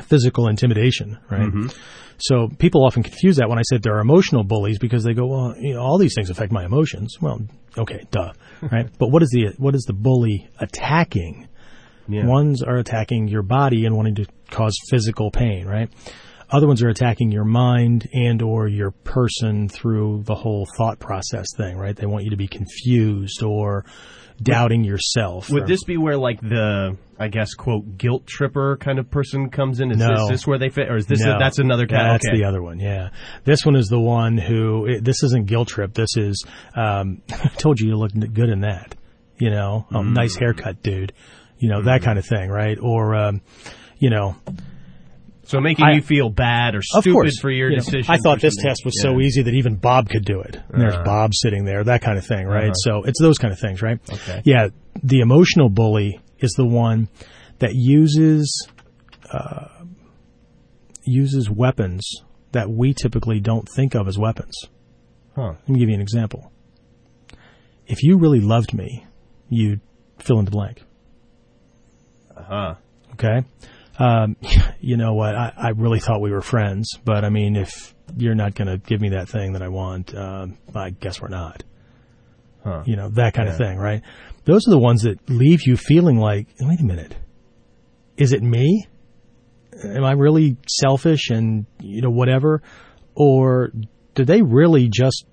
physical 0.00 0.48
intimidation, 0.48 1.18
right? 1.30 1.48
Mm-hmm. 1.48 1.68
So 2.18 2.48
people 2.58 2.84
often 2.84 3.02
confuse 3.02 3.36
that 3.36 3.48
when 3.48 3.58
I 3.58 3.62
said 3.62 3.82
there 3.82 3.96
are 3.96 4.00
emotional 4.00 4.44
bullies 4.44 4.78
because 4.78 5.02
they 5.02 5.12
go, 5.12 5.26
well, 5.26 5.54
you 5.58 5.74
know, 5.74 5.80
all 5.80 5.98
these 5.98 6.14
things 6.14 6.30
affect 6.30 6.52
my 6.52 6.64
emotions. 6.64 7.16
Well, 7.20 7.40
okay, 7.76 8.06
duh, 8.10 8.32
right? 8.70 8.88
but 8.98 9.08
what 9.08 9.22
is 9.22 9.30
the 9.30 9.54
what 9.58 9.74
is 9.74 9.82
the 9.82 9.92
bully 9.92 10.48
attacking? 10.58 11.48
Yeah. 12.08 12.26
Ones 12.26 12.62
are 12.62 12.76
attacking 12.76 13.28
your 13.28 13.42
body 13.42 13.86
and 13.86 13.96
wanting 13.96 14.16
to 14.16 14.26
cause 14.50 14.76
physical 14.90 15.30
pain, 15.30 15.66
right? 15.66 15.88
Other 16.50 16.66
ones 16.66 16.82
are 16.82 16.90
attacking 16.90 17.32
your 17.32 17.44
mind 17.44 18.08
and 18.12 18.42
or 18.42 18.68
your 18.68 18.90
person 18.90 19.68
through 19.68 20.24
the 20.24 20.34
whole 20.34 20.66
thought 20.76 20.98
process 20.98 21.46
thing, 21.56 21.78
right? 21.78 21.96
They 21.96 22.06
want 22.06 22.24
you 22.24 22.30
to 22.30 22.36
be 22.36 22.48
confused 22.48 23.42
or 23.42 23.86
doubting 24.40 24.84
yourself. 24.84 25.50
Would 25.50 25.64
or- 25.64 25.66
this 25.66 25.82
be 25.84 25.96
where 25.96 26.16
like 26.16 26.40
the 26.40 26.96
I 27.18 27.28
guess 27.28 27.54
quote 27.54 27.96
guilt 27.98 28.26
tripper 28.26 28.76
kind 28.78 28.98
of 28.98 29.10
person 29.10 29.50
comes 29.50 29.80
in? 29.80 29.90
Is 29.90 29.98
No. 29.98 30.08
this, 30.08 30.28
this 30.28 30.46
where 30.46 30.58
they 30.58 30.68
fit, 30.70 30.88
or 30.90 30.96
is 30.96 31.06
this 31.06 31.20
No. 31.20 31.38
that's 31.38 31.58
another 31.58 31.86
kind? 31.86 32.10
That's 32.10 32.26
okay. 32.28 32.38
the 32.38 32.44
other 32.44 32.62
one. 32.62 32.80
Yeah, 32.80 33.10
this 33.44 33.64
one 33.64 33.76
is 33.76 33.86
the 33.88 34.00
one 34.00 34.38
who. 34.38 34.86
It, 34.86 35.04
this 35.04 35.22
isn't 35.22 35.46
guilt 35.46 35.68
trip. 35.68 35.94
This 35.94 36.16
is. 36.16 36.44
Um, 36.74 37.22
I 37.32 37.48
told 37.58 37.80
you 37.80 37.88
you 37.88 37.96
look 37.96 38.12
good 38.12 38.48
in 38.48 38.60
that. 38.60 38.94
You 39.38 39.50
know, 39.50 39.86
um, 39.92 40.08
Mm. 40.10 40.14
nice 40.16 40.36
haircut, 40.36 40.82
dude. 40.82 41.12
You 41.58 41.68
know 41.70 41.82
that 41.82 42.02
kind 42.02 42.18
of 42.18 42.24
thing, 42.26 42.48
right? 42.50 42.76
Or, 42.80 43.14
um, 43.14 43.40
you 43.98 44.10
know, 44.10 44.34
So 45.52 45.60
making 45.60 45.84
I- 45.84 45.96
you 45.96 46.00
feel 46.00 46.30
bad 46.30 46.74
or 46.74 46.80
stupid 46.80 47.34
for 47.38 47.50
your 47.50 47.68
you 47.68 47.76
know, 47.76 47.82
decision. 47.82 48.10
I 48.10 48.16
thought 48.16 48.40
this 48.40 48.56
test 48.56 48.86
was 48.86 48.98
so 49.02 49.20
easy 49.20 49.42
that 49.42 49.52
even 49.52 49.76
Bob 49.76 50.08
could 50.08 50.24
do 50.24 50.40
it. 50.40 50.56
And 50.70 50.80
there's 50.80 50.96
Bob 51.04 51.34
sitting 51.34 51.66
there, 51.66 51.84
that 51.84 52.00
kind 52.00 52.16
of 52.16 52.24
thing, 52.24 52.46
right? 52.46 52.72
So 52.74 53.02
it's 53.02 53.20
those 53.20 53.36
kind 53.36 53.52
of 53.52 53.60
things, 53.60 53.82
right? 53.82 53.98
Okay. 54.10 54.40
Yeah, 54.46 54.68
the 55.02 55.20
emotional 55.20 55.68
bully 55.68 56.18
is 56.38 56.52
the 56.52 56.64
one 56.64 57.10
that 57.58 57.72
uses 57.74 58.66
uh, 59.30 59.68
uses 61.04 61.50
weapons 61.50 62.10
that 62.52 62.70
we 62.70 62.94
typically 62.94 63.38
don't 63.38 63.68
think 63.76 63.94
of 63.94 64.08
as 64.08 64.18
weapons. 64.18 64.54
Huh. 65.36 65.48
Let 65.48 65.68
me 65.68 65.78
give 65.80 65.90
you 65.90 65.94
an 65.94 66.00
example. 66.00 66.50
If 67.86 68.02
you 68.02 68.16
really 68.16 68.40
loved 68.40 68.72
me, 68.72 69.04
you'd 69.50 69.82
fill 70.18 70.38
in 70.38 70.46
the 70.46 70.50
blank. 70.50 70.82
Uh-huh. 72.34 72.74
Okay. 73.12 73.44
Um, 73.98 74.36
you 74.80 74.96
know 74.96 75.14
what? 75.14 75.34
I, 75.34 75.52
I 75.56 75.68
really 75.70 76.00
thought 76.00 76.20
we 76.20 76.30
were 76.30 76.42
friends, 76.42 76.98
but 77.04 77.24
I 77.24 77.28
mean, 77.28 77.56
if 77.56 77.94
you're 78.16 78.34
not 78.34 78.54
going 78.54 78.68
to 78.68 78.78
give 78.78 79.00
me 79.00 79.10
that 79.10 79.28
thing 79.28 79.52
that 79.54 79.62
I 79.62 79.68
want, 79.68 80.14
um, 80.14 80.58
I 80.74 80.90
guess 80.90 81.20
we're 81.20 81.28
not. 81.28 81.64
Huh. 82.64 82.84
You 82.86 82.96
know, 82.96 83.08
that 83.10 83.34
kind 83.34 83.48
of 83.48 83.56
thing, 83.56 83.76
right? 83.76 84.02
Those 84.44 84.68
are 84.68 84.70
the 84.70 84.78
ones 84.78 85.02
that 85.02 85.18
leave 85.28 85.66
you 85.66 85.76
feeling 85.76 86.18
like, 86.18 86.46
wait 86.60 86.80
a 86.80 86.84
minute, 86.84 87.16
is 88.16 88.32
it 88.32 88.42
me? 88.42 88.86
Am 89.82 90.04
I 90.04 90.12
really 90.12 90.56
selfish 90.68 91.30
and, 91.30 91.66
you 91.80 92.02
know, 92.02 92.10
whatever? 92.10 92.62
Or 93.16 93.72
did 94.14 94.28
they 94.28 94.42
really 94.42 94.88
just 94.88 95.26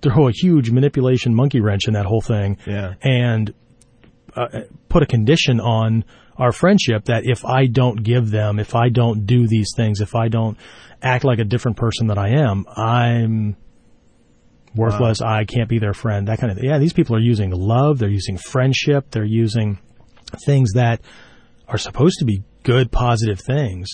throw 0.00 0.28
a 0.28 0.32
huge 0.32 0.70
manipulation 0.70 1.34
monkey 1.34 1.60
wrench 1.60 1.86
in 1.86 1.94
that 1.94 2.06
whole 2.06 2.22
thing? 2.22 2.56
Yeah. 2.66 2.94
and 3.02 3.52
uh, 4.34 4.60
put 4.88 5.02
a 5.02 5.06
condition 5.06 5.60
on 5.60 6.04
our 6.40 6.52
friendship 6.52 7.04
that 7.04 7.24
if 7.24 7.44
I 7.44 7.66
don't 7.66 8.02
give 8.02 8.30
them, 8.30 8.58
if 8.58 8.74
I 8.74 8.88
don't 8.88 9.26
do 9.26 9.46
these 9.46 9.72
things, 9.76 10.00
if 10.00 10.14
I 10.14 10.28
don't 10.28 10.56
act 11.02 11.22
like 11.22 11.38
a 11.38 11.44
different 11.44 11.76
person 11.76 12.06
that 12.06 12.18
I 12.18 12.30
am, 12.30 12.64
I'm 12.74 13.56
worthless. 14.74 15.20
I 15.20 15.44
can't 15.44 15.68
be 15.68 15.78
their 15.78 15.92
friend. 15.92 16.28
That 16.28 16.40
kind 16.40 16.50
of 16.50 16.58
thing. 16.58 16.68
Yeah, 16.68 16.78
these 16.78 16.94
people 16.94 17.14
are 17.14 17.20
using 17.20 17.50
love. 17.50 17.98
They're 17.98 18.08
using 18.08 18.38
friendship. 18.38 19.10
They're 19.10 19.24
using 19.24 19.78
things 20.46 20.72
that 20.74 21.02
are 21.68 21.78
supposed 21.78 22.18
to 22.20 22.24
be 22.24 22.42
good, 22.62 22.90
positive 22.90 23.40
things, 23.40 23.88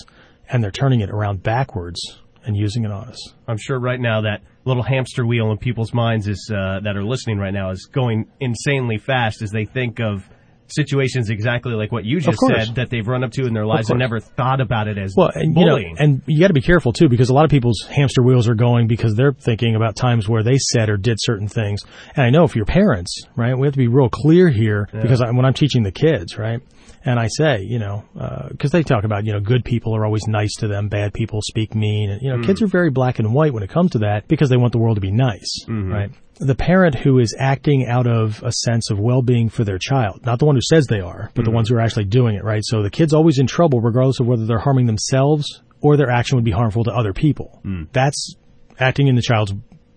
and 0.48 0.62
they're 0.62 0.70
turning 0.70 1.00
it 1.00 1.10
around 1.10 1.42
backwards 1.42 2.00
and 2.44 2.56
using 2.56 2.84
it 2.84 2.92
on 2.92 3.08
us. 3.08 3.34
I'm 3.48 3.58
sure 3.58 3.78
right 3.80 4.00
now 4.00 4.20
that 4.20 4.42
little 4.64 4.84
hamster 4.84 5.26
wheel 5.26 5.50
in 5.50 5.58
people's 5.58 5.92
minds 5.92 6.28
is 6.28 6.48
uh, 6.52 6.80
that 6.84 6.96
are 6.96 7.04
listening 7.04 7.38
right 7.38 7.52
now 7.52 7.70
is 7.70 7.88
going 7.90 8.30
insanely 8.38 8.98
fast 8.98 9.42
as 9.42 9.50
they 9.50 9.64
think 9.64 9.98
of 10.00 10.28
situations 10.68 11.30
exactly 11.30 11.72
like 11.72 11.92
what 11.92 12.04
you 12.04 12.20
just 12.20 12.38
said 12.38 12.74
that 12.76 12.90
they've 12.90 13.06
run 13.06 13.24
up 13.24 13.32
to 13.32 13.46
in 13.46 13.54
their 13.54 13.66
lives 13.66 13.90
and 13.90 13.98
never 13.98 14.20
thought 14.20 14.60
about 14.60 14.88
it 14.88 14.98
as 14.98 15.14
Well, 15.16 15.30
and, 15.34 15.56
you 15.56 15.64
know, 15.64 15.76
bullying. 15.76 15.96
and 15.98 16.22
you 16.26 16.40
got 16.40 16.48
to 16.48 16.54
be 16.54 16.60
careful 16.60 16.92
too, 16.92 17.08
because 17.08 17.30
a 17.30 17.34
lot 17.34 17.44
of 17.44 17.50
people's 17.50 17.82
hamster 17.88 18.22
wheels 18.22 18.48
are 18.48 18.54
going 18.54 18.86
because 18.86 19.14
they're 19.14 19.32
thinking 19.32 19.76
about 19.76 19.96
times 19.96 20.28
where 20.28 20.42
they 20.42 20.58
said 20.58 20.88
or 20.88 20.96
did 20.96 21.18
certain 21.20 21.48
things. 21.48 21.82
And 22.14 22.24
I 22.24 22.30
know 22.30 22.44
if 22.44 22.56
you're 22.56 22.64
parents, 22.64 23.22
right, 23.36 23.56
we 23.56 23.66
have 23.66 23.74
to 23.74 23.78
be 23.78 23.88
real 23.88 24.08
clear 24.08 24.48
here 24.48 24.88
because 24.92 25.20
I, 25.20 25.30
when 25.30 25.44
I'm 25.44 25.54
teaching 25.54 25.82
the 25.82 25.92
kids, 25.92 26.36
right, 26.38 26.60
and 27.04 27.20
I 27.20 27.28
say, 27.28 27.62
you 27.62 27.78
know, 27.78 28.04
uh, 28.18 28.48
because 28.48 28.72
they 28.72 28.82
talk 28.82 29.04
about, 29.04 29.24
you 29.24 29.32
know, 29.32 29.40
good 29.40 29.64
people 29.64 29.94
are 29.94 30.04
always 30.04 30.26
nice 30.26 30.54
to 30.56 30.68
them, 30.68 30.88
bad 30.88 31.14
people 31.14 31.40
speak 31.42 31.74
mean, 31.74 32.10
and 32.10 32.22
you 32.22 32.30
know, 32.30 32.36
hmm. 32.36 32.44
kids 32.44 32.62
are 32.62 32.66
very 32.66 32.90
black 32.90 33.18
and 33.18 33.32
white 33.32 33.52
when 33.52 33.62
it 33.62 33.70
comes 33.70 33.92
to 33.92 33.98
that 33.98 34.26
because 34.28 34.50
they 34.50 34.56
want 34.56 34.72
the 34.72 34.78
world 34.78 34.96
to 34.96 35.00
be 35.00 35.12
nice, 35.12 35.64
mm-hmm. 35.66 35.92
right. 35.92 36.10
The 36.38 36.54
parent 36.54 36.94
who 36.96 37.18
is 37.18 37.34
acting 37.38 37.86
out 37.86 38.06
of 38.06 38.42
a 38.42 38.52
sense 38.52 38.90
of 38.90 38.98
well-being 38.98 39.48
for 39.48 39.64
their 39.64 39.78
child, 39.78 40.24
not 40.26 40.38
the 40.38 40.44
one 40.44 40.54
who 40.54 40.60
says 40.62 40.86
they 40.86 41.00
are, 41.00 41.30
but 41.34 41.44
the 41.44 41.50
ones 41.50 41.68
who 41.68 41.76
are 41.76 41.80
actually 41.80 42.04
doing 42.04 42.36
it, 42.36 42.44
right? 42.44 42.62
So 42.64 42.82
the 42.82 42.90
kid's 42.90 43.14
always 43.14 43.38
in 43.38 43.46
trouble 43.46 43.80
regardless 43.80 44.20
of 44.20 44.26
whether 44.26 44.44
they're 44.44 44.58
harming 44.58 44.86
themselves 44.86 45.62
or 45.80 45.96
their 45.96 46.10
action 46.10 46.36
would 46.36 46.44
be 46.44 46.50
harmful 46.50 46.84
to 46.84 46.92
other 46.92 47.12
people. 47.12 47.60
That's 47.92 48.34
acting 48.78 49.06
in 49.06 49.14
the 49.14 49.22
child's 49.22 49.54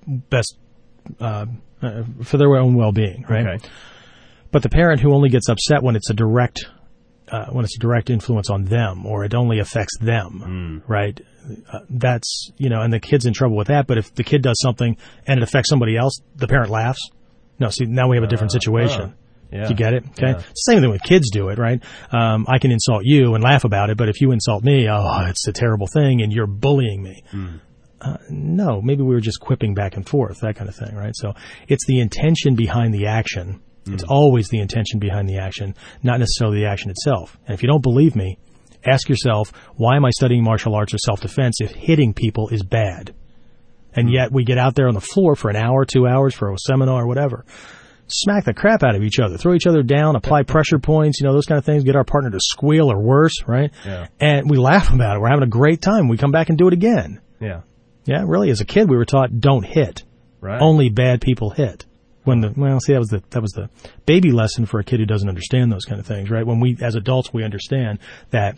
best 0.08 0.58
uh, 1.20 1.46
uh, 1.82 2.04
for 2.24 2.38
their 2.38 2.56
own 2.56 2.76
well-being, 2.76 3.26
right? 3.30 3.46
Okay. 3.46 3.70
But 4.52 4.64
the 4.64 4.70
parent 4.70 5.02
who 5.02 5.14
only 5.14 5.30
gets 5.30 5.50
upset 5.50 5.84
when 5.84 5.96
it's 5.96 6.10
a 6.10 6.14
direct 6.14 6.66
uh, 7.32 7.46
when 7.48 7.66
it's 7.66 7.76
a 7.76 7.80
direct 7.80 8.10
influence 8.10 8.50
on 8.50 8.66
them 8.66 9.06
or 9.06 9.24
it 9.24 9.34
only 9.34 9.60
affects 9.60 9.98
them, 10.00 10.84
right? 10.88 11.20
Uh, 11.72 11.80
that's 11.90 12.52
you 12.58 12.70
know, 12.70 12.82
and 12.82 12.92
the 12.94 13.00
kid's 13.00 13.26
in 13.26 13.34
trouble 13.34 13.56
with 13.58 13.68
that. 13.68 13.88
But 13.88 13.98
if 13.98 14.14
the 14.14 14.24
kid 14.24 14.42
does 14.44 14.60
something 14.62 14.98
and 15.26 15.40
it 15.40 15.44
affects 15.44 15.70
somebody 15.70 15.98
else, 15.98 16.20
the 16.36 16.48
parent 16.48 16.70
laughs. 16.72 17.10
No, 17.60 17.70
see, 17.70 17.86
now 17.86 18.08
we 18.08 18.18
have 18.18 18.24
a 18.24 18.28
different 18.28 18.52
situation. 18.52 19.14
Yeah. 19.52 19.64
Do 19.64 19.70
you 19.70 19.76
get 19.76 19.94
it? 19.94 20.04
Okay. 20.12 20.32
Yeah. 20.38 20.44
Same 20.56 20.80
thing 20.82 20.92
with 20.92 21.02
kids 21.02 21.32
do 21.32 21.50
it, 21.50 21.58
right? 21.58 21.82
Um, 22.12 22.46
I 22.48 22.60
can 22.60 22.72
insult 22.72 23.02
you 23.04 23.34
and 23.34 23.44
laugh 23.44 23.64
about 23.64 23.90
it, 23.90 23.98
but 23.98 24.08
if 24.08 24.22
you 24.22 24.32
insult 24.32 24.64
me, 24.64 24.88
oh, 24.88 25.26
it's 25.28 25.48
a 25.48 25.52
terrible 25.52 25.88
thing 25.88 26.22
and 26.22 26.32
you're 26.32 26.46
bullying 26.48 27.02
me. 27.02 27.24
Uh, 28.02 28.18
no, 28.30 28.80
maybe 28.82 29.02
we 29.02 29.14
were 29.14 29.20
just 29.20 29.40
quipping 29.40 29.74
back 29.74 29.96
and 29.98 30.08
forth, 30.08 30.40
that 30.42 30.56
kind 30.56 30.70
of 30.70 30.76
thing, 30.76 30.96
right? 30.96 31.14
So 31.16 31.34
it's 31.68 31.86
the 31.88 32.00
intention 32.00 32.56
behind 32.56 32.94
the 32.94 33.08
action. 33.08 33.62
It's 33.88 34.04
hmm. 34.04 34.12
always 34.12 34.50
the 34.50 34.60
intention 34.60 35.00
behind 35.00 35.28
the 35.28 35.38
action, 35.38 35.76
not 36.04 36.20
necessarily 36.20 36.60
the 36.60 36.68
action 36.68 36.92
itself. 36.92 37.38
And 37.46 37.54
if 37.54 37.64
you 37.64 37.70
don't 37.70 37.84
believe 37.84 38.16
me, 38.16 38.38
ask 38.86 39.10
yourself, 39.10 39.52
why 39.76 39.96
am 39.96 40.06
I 40.06 40.10
studying 40.12 40.44
martial 40.44 40.76
arts 40.76 40.94
or 40.94 40.98
self-defense 40.98 41.62
if 41.62 41.72
hitting 41.72 42.14
people 42.14 42.50
is 42.50 42.64
bad? 42.64 43.14
And 43.94 44.08
hmm. 44.08 44.14
yet 44.14 44.32
we 44.32 44.44
get 44.44 44.58
out 44.58 44.76
there 44.76 44.88
on 44.88 44.94
the 44.94 45.02
floor 45.02 45.36
for 45.36 45.50
an 45.50 45.56
hour, 45.56 45.86
two 45.86 46.08
hours 46.08 46.34
for 46.34 46.52
a 46.52 46.58
seminar 46.58 47.04
or 47.04 47.08
whatever. 47.08 47.46
Smack 48.12 48.46
the 48.46 48.56
crap 48.56 48.84
out 48.84 48.96
of 48.96 49.04
each 49.04 49.20
other, 49.20 49.38
throw 49.38 49.54
each 49.54 49.68
other 49.68 49.84
down, 49.84 50.16
apply 50.16 50.42
pressure 50.42 50.80
points, 50.80 51.20
you 51.20 51.28
know, 51.28 51.34
those 51.34 51.46
kind 51.46 51.60
of 51.60 51.66
things, 51.66 51.84
get 51.84 51.96
our 51.96 52.04
partner 52.04 52.32
to 52.32 52.40
squeal 52.42 52.92
or 52.92 53.00
worse, 53.00 53.44
right? 53.46 53.72
Yeah. 53.86 54.08
And 54.20 54.50
we 54.50 54.58
laugh 54.58 54.92
about 54.92 55.18
it. 55.18 55.20
We're 55.20 55.30
having 55.30 55.44
a 55.44 55.48
great 55.48 55.80
time. 55.80 56.08
We 56.08 56.18
come 56.18 56.32
back 56.32 56.50
and 56.50 56.58
do 56.58 56.68
it 56.68 56.74
again. 56.74 57.22
Yeah. 57.40 57.62
Yeah, 58.06 58.24
really. 58.26 58.50
As 58.50 58.62
a 58.62 58.66
kid, 58.66 58.90
we 58.90 58.98
were 58.98 59.06
taught 59.06 59.40
don't 59.40 59.64
hit. 59.64 60.04
Right. 60.42 60.60
Only 60.60 60.90
bad 60.90 61.22
people 61.22 61.52
hit. 61.52 61.86
When 62.30 62.42
the 62.42 62.54
well, 62.56 62.80
see 62.80 62.94
that 62.94 63.00
was 63.00 63.10
the 63.10 63.24
that 63.32 63.42
was 63.42 63.52
the 63.54 63.70
baby 64.06 64.32
lesson 64.32 64.66
for 64.66 64.80
a 64.80 64.84
kid 64.84 65.00
who 65.00 65.06
doesn't 65.06 65.28
understand 65.28 65.72
those 65.72 65.86
kind 65.86 66.00
of 66.00 66.06
things, 66.06 66.30
right? 66.30 66.46
When 66.46 66.60
we 66.60 66.78
as 66.82 66.96
adults 66.96 67.34
we 67.34 67.44
understand 67.44 68.00
that 68.30 68.58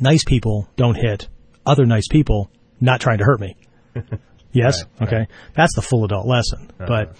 nice 0.00 0.24
people 0.24 0.68
don't 0.76 0.96
hit 0.96 1.28
other 1.64 1.86
nice 1.86 2.08
people 2.08 2.50
not 2.80 3.00
trying 3.00 3.18
to 3.18 3.24
hurt 3.24 3.40
me. 3.40 3.56
yes, 4.52 4.84
Right, 5.00 5.06
okay, 5.06 5.26
that's 5.54 5.74
the 5.76 5.82
full 5.82 6.04
adult 6.04 6.26
lesson. 6.26 6.68
But 6.78 7.16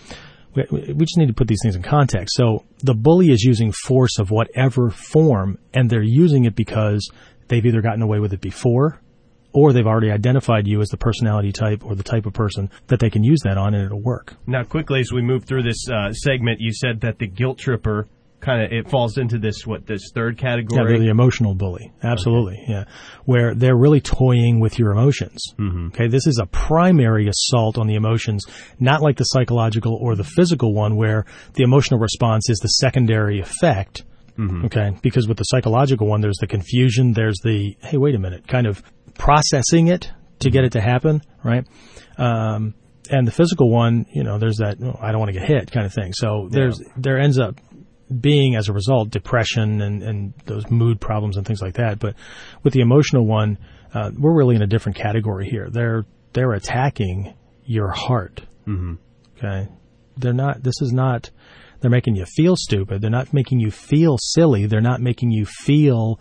we, 0.54 0.64
we 0.92 1.04
just 1.04 1.18
need 1.18 1.28
to 1.28 1.34
put 1.34 1.46
these 1.46 1.60
things 1.62 1.76
in 1.76 1.82
context. 1.82 2.34
So 2.36 2.64
the 2.82 2.94
bully 2.94 3.30
is 3.30 3.42
using 3.42 3.72
force 3.72 4.18
of 4.18 4.30
whatever 4.30 4.90
form, 4.90 5.58
and 5.72 5.88
they're 5.88 6.02
using 6.02 6.44
it 6.46 6.56
because 6.56 7.08
they've 7.48 7.64
either 7.64 7.80
gotten 7.80 8.02
away 8.02 8.18
with 8.18 8.32
it 8.32 8.40
before 8.40 9.00
or 9.56 9.72
they've 9.72 9.86
already 9.86 10.10
identified 10.10 10.66
you 10.68 10.82
as 10.82 10.88
the 10.90 10.98
personality 10.98 11.50
type 11.50 11.82
or 11.84 11.94
the 11.94 12.02
type 12.02 12.26
of 12.26 12.34
person 12.34 12.70
that 12.88 13.00
they 13.00 13.08
can 13.10 13.24
use 13.24 13.40
that 13.44 13.56
on 13.56 13.74
and 13.74 13.86
it'll 13.86 14.02
work. 14.02 14.34
Now, 14.46 14.62
quickly 14.64 15.00
as 15.00 15.10
we 15.12 15.22
move 15.22 15.44
through 15.46 15.62
this 15.62 15.88
uh, 15.88 16.12
segment, 16.12 16.60
you 16.60 16.72
said 16.72 17.00
that 17.00 17.18
the 17.18 17.26
guilt 17.26 17.58
tripper 17.58 18.06
kind 18.38 18.62
of 18.62 18.70
it 18.70 18.88
falls 18.90 19.16
into 19.16 19.38
this 19.38 19.66
what 19.66 19.86
this 19.86 20.10
third 20.14 20.36
Yeah, 20.36 20.42
category. 20.50 20.86
they're 20.90 20.98
the 21.00 21.08
emotional 21.08 21.54
bully. 21.54 21.90
Absolutely. 22.02 22.62
Yeah. 22.68 22.84
Where 23.24 23.54
they're 23.54 23.74
really 23.76 24.02
toying 24.02 24.60
with 24.60 24.78
your 24.78 24.92
emotions. 24.92 25.38
Mm-hmm. 25.58 25.86
Okay. 25.86 26.08
This 26.08 26.26
is 26.26 26.38
a 26.40 26.46
primary 26.46 27.28
assault 27.28 27.78
on 27.78 27.86
the 27.86 27.94
emotions, 27.94 28.44
not 28.78 29.00
like 29.00 29.16
the 29.16 29.24
psychological 29.24 29.94
or 30.00 30.14
the 30.16 30.22
physical 30.24 30.74
one 30.74 30.96
where 30.96 31.24
the 31.54 31.64
emotional 31.64 31.98
response 31.98 32.50
is 32.50 32.58
the 32.58 32.68
secondary 32.68 33.40
effect. 33.40 34.04
Okay. 34.38 34.94
Because 35.00 35.26
with 35.26 35.38
the 35.38 35.44
psychological 35.44 36.06
one, 36.06 36.20
there's 36.20 36.36
the 36.38 36.46
confusion. 36.46 37.14
There's 37.14 37.38
the, 37.42 37.74
hey, 37.80 37.96
wait 37.96 38.14
a 38.14 38.18
minute, 38.18 38.46
kind 38.46 38.66
of 38.66 38.82
processing 39.18 39.88
it 39.88 40.10
to 40.40 40.50
get 40.50 40.64
it 40.64 40.72
to 40.72 40.80
happen. 40.80 41.22
Right. 41.42 41.66
Um, 42.18 42.74
and 43.08 43.26
the 43.26 43.32
physical 43.32 43.70
one, 43.70 44.06
you 44.12 44.24
know, 44.24 44.38
there's 44.38 44.56
that, 44.56 44.78
oh, 44.82 44.98
I 45.00 45.12
don't 45.12 45.20
want 45.20 45.32
to 45.32 45.38
get 45.38 45.48
hit 45.48 45.70
kind 45.70 45.86
of 45.86 45.92
thing. 45.92 46.12
So 46.12 46.48
there's, 46.50 46.82
there 46.96 47.18
ends 47.18 47.38
up 47.38 47.60
being 48.20 48.56
as 48.56 48.68
a 48.68 48.72
result 48.72 49.10
depression 49.10 49.80
and, 49.80 50.02
and 50.02 50.34
those 50.46 50.68
mood 50.70 51.00
problems 51.00 51.36
and 51.36 51.46
things 51.46 51.60
like 51.60 51.74
that. 51.74 51.98
But 51.98 52.14
with 52.62 52.72
the 52.72 52.80
emotional 52.80 53.26
one, 53.26 53.58
uh, 53.94 54.10
we're 54.16 54.34
really 54.34 54.56
in 54.56 54.62
a 54.62 54.66
different 54.66 54.96
category 54.96 55.48
here. 55.48 55.68
They're 55.70 56.04
they're 56.32 56.52
attacking 56.52 57.34
your 57.64 57.88
heart. 57.90 58.42
Mm-hmm. 58.66 58.94
Okay, 59.38 59.68
they're 60.16 60.32
not. 60.32 60.62
This 60.62 60.80
is 60.82 60.92
not. 60.92 61.30
They're 61.80 61.90
making 61.90 62.16
you 62.16 62.24
feel 62.26 62.56
stupid. 62.56 63.00
They're 63.00 63.10
not 63.10 63.32
making 63.32 63.60
you 63.60 63.70
feel 63.70 64.18
silly. 64.20 64.66
They're 64.66 64.80
not 64.80 65.00
making 65.00 65.30
you 65.30 65.46
feel 65.46 66.20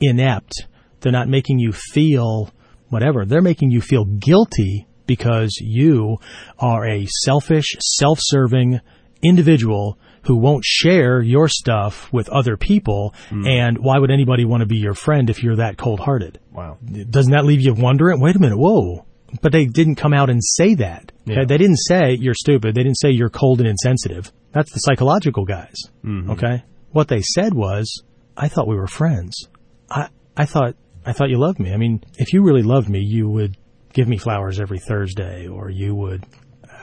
inept. 0.00 0.66
They're 1.00 1.12
not 1.12 1.28
making 1.28 1.58
you 1.58 1.72
feel 1.72 2.50
whatever. 2.88 3.24
They're 3.24 3.42
making 3.42 3.70
you 3.70 3.80
feel 3.80 4.04
guilty 4.04 4.86
because 5.06 5.56
you 5.60 6.18
are 6.58 6.86
a 6.86 7.06
selfish, 7.24 7.76
self-serving 7.80 8.80
individual 9.22 9.98
who 10.22 10.36
won't 10.36 10.64
share 10.64 11.22
your 11.22 11.48
stuff 11.48 12.12
with 12.12 12.28
other 12.28 12.56
people. 12.56 13.14
Hmm. 13.28 13.46
And 13.46 13.78
why 13.78 13.98
would 13.98 14.10
anybody 14.10 14.44
want 14.44 14.62
to 14.62 14.66
be 14.66 14.76
your 14.76 14.94
friend 14.94 15.30
if 15.30 15.42
you're 15.42 15.56
that 15.56 15.78
cold-hearted? 15.78 16.40
wow. 16.52 16.78
Doesn't 17.10 17.32
that 17.32 17.44
leave 17.44 17.60
you 17.60 17.74
wondering? 17.74 18.20
Wait 18.20 18.34
a 18.34 18.38
minute, 18.38 18.58
whoa. 18.58 19.06
But 19.42 19.52
they 19.52 19.66
didn't 19.66 19.96
come 19.96 20.12
out 20.12 20.30
and 20.30 20.42
say 20.42 20.74
that. 20.76 21.12
Okay? 21.28 21.40
Yeah. 21.40 21.44
They 21.46 21.58
didn't 21.58 21.78
say 21.78 22.16
you're 22.18 22.34
stupid. 22.34 22.74
They 22.74 22.82
didn't 22.82 22.98
say 22.98 23.10
you're 23.10 23.28
cold 23.30 23.60
and 23.60 23.68
insensitive. 23.68 24.32
That's 24.52 24.72
the 24.72 24.78
psychological 24.78 25.44
guys. 25.44 25.74
Mm-hmm. 26.04 26.30
Okay? 26.32 26.64
What 26.90 27.08
they 27.08 27.20
said 27.20 27.52
was, 27.52 28.02
I 28.36 28.48
thought 28.48 28.66
we 28.66 28.76
were 28.76 28.86
friends. 28.86 29.48
I, 29.90 30.08
I 30.36 30.46
thought, 30.46 30.76
I 31.06 31.12
thought 31.12 31.30
you 31.30 31.38
loved 31.38 31.58
me. 31.60 31.72
I 31.72 31.76
mean, 31.76 32.02
if 32.18 32.32
you 32.32 32.42
really 32.42 32.62
loved 32.62 32.88
me, 32.88 32.98
you 33.00 33.28
would 33.28 33.56
give 33.92 34.08
me 34.08 34.18
flowers 34.18 34.60
every 34.60 34.78
Thursday 34.78 35.46
or 35.46 35.70
you 35.70 35.94
would, 35.94 36.26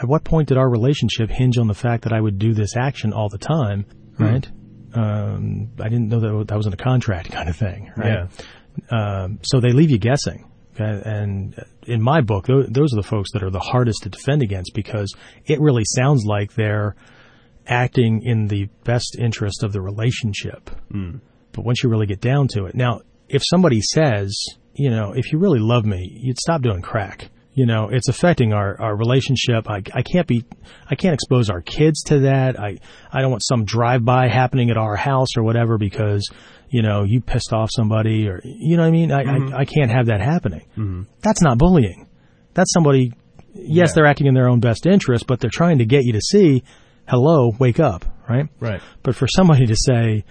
at 0.01 0.07
what 0.07 0.23
point 0.23 0.47
did 0.47 0.57
our 0.57 0.69
relationship 0.69 1.29
hinge 1.29 1.57
on 1.57 1.67
the 1.67 1.73
fact 1.73 2.05
that 2.05 2.13
I 2.13 2.19
would 2.21 2.39
do 2.39 2.53
this 2.53 2.75
action 2.75 3.13
all 3.13 3.29
the 3.29 3.37
time? 3.37 3.85
Right? 4.17 4.49
Um, 4.93 5.71
I 5.79 5.89
didn't 5.89 6.07
know 6.09 6.19
that 6.19 6.47
that 6.47 6.57
was 6.57 6.65
in 6.67 6.73
a 6.73 6.77
contract 6.77 7.31
kind 7.37 7.49
of 7.49 7.55
thing. 7.55 7.91
Right? 7.97 8.27
Yeah. 8.89 9.23
Um, 9.23 9.39
so 9.43 9.59
they 9.59 9.71
leave 9.71 9.91
you 9.91 9.99
guessing. 9.99 10.49
Okay? 10.75 11.01
And 11.05 11.55
in 11.85 12.01
my 12.01 12.21
book, 12.21 12.47
tho- 12.47 12.65
those 12.67 12.93
are 12.93 13.01
the 13.01 13.07
folks 13.07 13.31
that 13.33 13.43
are 13.43 13.51
the 13.51 13.59
hardest 13.59 14.03
to 14.03 14.09
defend 14.09 14.41
against 14.41 14.73
because 14.73 15.13
it 15.45 15.59
really 15.59 15.83
sounds 15.85 16.23
like 16.25 16.53
they're 16.53 16.95
acting 17.67 18.23
in 18.23 18.47
the 18.47 18.65
best 18.83 19.15
interest 19.19 19.63
of 19.63 19.73
the 19.73 19.81
relationship. 19.81 20.69
But 21.51 21.65
once 21.65 21.83
you 21.83 21.89
really 21.89 22.07
get 22.07 22.21
down 22.21 22.47
to 22.49 22.65
it, 22.65 22.73
now, 22.75 23.01
if 23.29 23.41
somebody 23.45 23.81
says, 23.81 24.35
you 24.73 24.89
know, 24.89 25.13
if 25.15 25.31
you 25.31 25.39
really 25.39 25.59
love 25.59 25.85
me, 25.85 26.09
you'd 26.21 26.37
stop 26.39 26.61
doing 26.61 26.81
crack. 26.81 27.29
You 27.55 27.67
know, 27.67 27.89
it's 27.91 28.07
affecting 28.07 28.51
our, 28.51 28.81
our 28.81 28.95
relationship. 28.95 29.69
I, 29.69 29.83
I 29.93 30.01
can't 30.01 30.25
be, 30.25 30.43
I 30.89 30.95
can't 30.95 31.13
expose 31.13 31.51
our 31.51 31.61
kids 31.61 32.01
to 32.05 32.21
that. 32.21 32.59
I, 32.59 32.79
I 33.11 33.21
don't 33.21 33.29
want 33.29 33.43
some 33.45 33.63
drive-by 33.63 34.27
happening 34.29 34.71
at 34.71 34.77
our 34.77 34.95
house 34.95 35.37
or 35.37 35.43
whatever 35.43 35.77
because, 35.77 36.27
you 36.69 36.81
know, 36.81 37.03
you 37.03 37.21
pissed 37.21 37.53
off 37.53 37.69
somebody 37.71 38.27
or, 38.27 38.41
you 38.43 38.75
know 38.75 38.81
what 38.81 38.87
I 38.87 38.91
mean? 38.91 39.11
I, 39.11 39.21
I, 39.21 39.59
I 39.59 39.65
can't 39.65 39.91
have 39.91 40.07
that 40.07 40.19
happening. 40.19 41.05
That's 41.21 41.43
not 41.43 41.59
bullying. 41.59 42.07
That's 42.55 42.73
somebody, 42.73 43.13
yes, 43.53 43.89
Yeah. 43.89 43.93
they're 43.93 44.07
acting 44.07 44.25
in 44.25 44.33
their 44.33 44.49
own 44.49 44.59
best 44.59 44.87
interest, 44.87 45.27
but 45.27 45.39
they're 45.39 45.51
trying 45.51 45.77
to 45.77 45.85
get 45.85 46.03
you 46.05 46.13
to 46.13 46.21
see, 46.21 46.63
hello, 47.07 47.51
wake 47.59 47.79
up, 47.79 48.03
right? 48.27 48.47
Right. 48.59 48.81
But 49.03 49.15
for 49.15 49.27
somebody 49.27 49.67
to 49.67 49.75
say, 49.75 50.25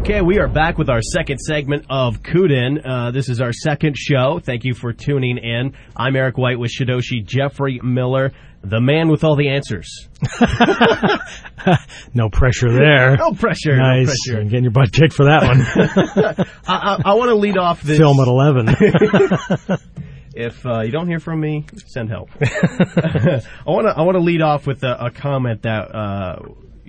Okay, 0.00 0.20
we 0.20 0.40
are 0.40 0.48
back 0.48 0.78
with 0.78 0.90
our 0.90 1.00
second 1.00 1.38
segment 1.38 1.86
of 1.88 2.22
Kuden. 2.22 2.80
Uh, 2.84 3.12
this 3.12 3.28
is 3.28 3.40
our 3.40 3.52
second 3.52 3.96
show. 3.96 4.40
Thank 4.42 4.64
you 4.64 4.74
for 4.74 4.92
tuning 4.92 5.38
in. 5.38 5.74
I'm 5.96 6.16
Eric 6.16 6.38
White 6.38 6.58
with 6.58 6.72
Shidoshi 6.72 7.24
Jeffrey 7.24 7.78
Miller, 7.84 8.32
the 8.64 8.80
man 8.80 9.08
with 9.08 9.22
all 9.22 9.36
the 9.36 9.48
answers. 9.48 10.08
no 12.14 12.30
pressure 12.30 12.72
there. 12.72 13.16
no 13.16 13.32
pressure. 13.32 13.76
Nice. 13.76 14.08
No 14.26 14.34
pressure. 14.34 14.44
Getting 14.48 14.64
your 14.64 14.72
butt 14.72 14.90
kicked 14.92 15.14
for 15.14 15.26
that 15.26 15.44
one. 15.44 16.46
I, 16.66 16.96
I, 16.96 17.12
I 17.12 17.14
want 17.14 17.28
to 17.28 17.36
lead 17.36 17.58
off 17.58 17.80
this. 17.82 17.98
Film 17.98 18.18
at 18.18 18.26
11. 18.26 19.78
If 20.32 20.64
uh, 20.64 20.82
you 20.82 20.92
don't 20.92 21.08
hear 21.08 21.18
from 21.18 21.40
me, 21.40 21.66
send 21.88 22.08
help. 22.08 22.30
I 22.40 23.42
want 23.66 23.88
to 23.88 23.94
I 23.96 24.02
want 24.02 24.14
to 24.14 24.20
lead 24.22 24.42
off 24.42 24.64
with 24.64 24.84
a, 24.84 25.06
a 25.06 25.10
comment 25.10 25.62
that 25.62 25.92
uh, 25.92 26.42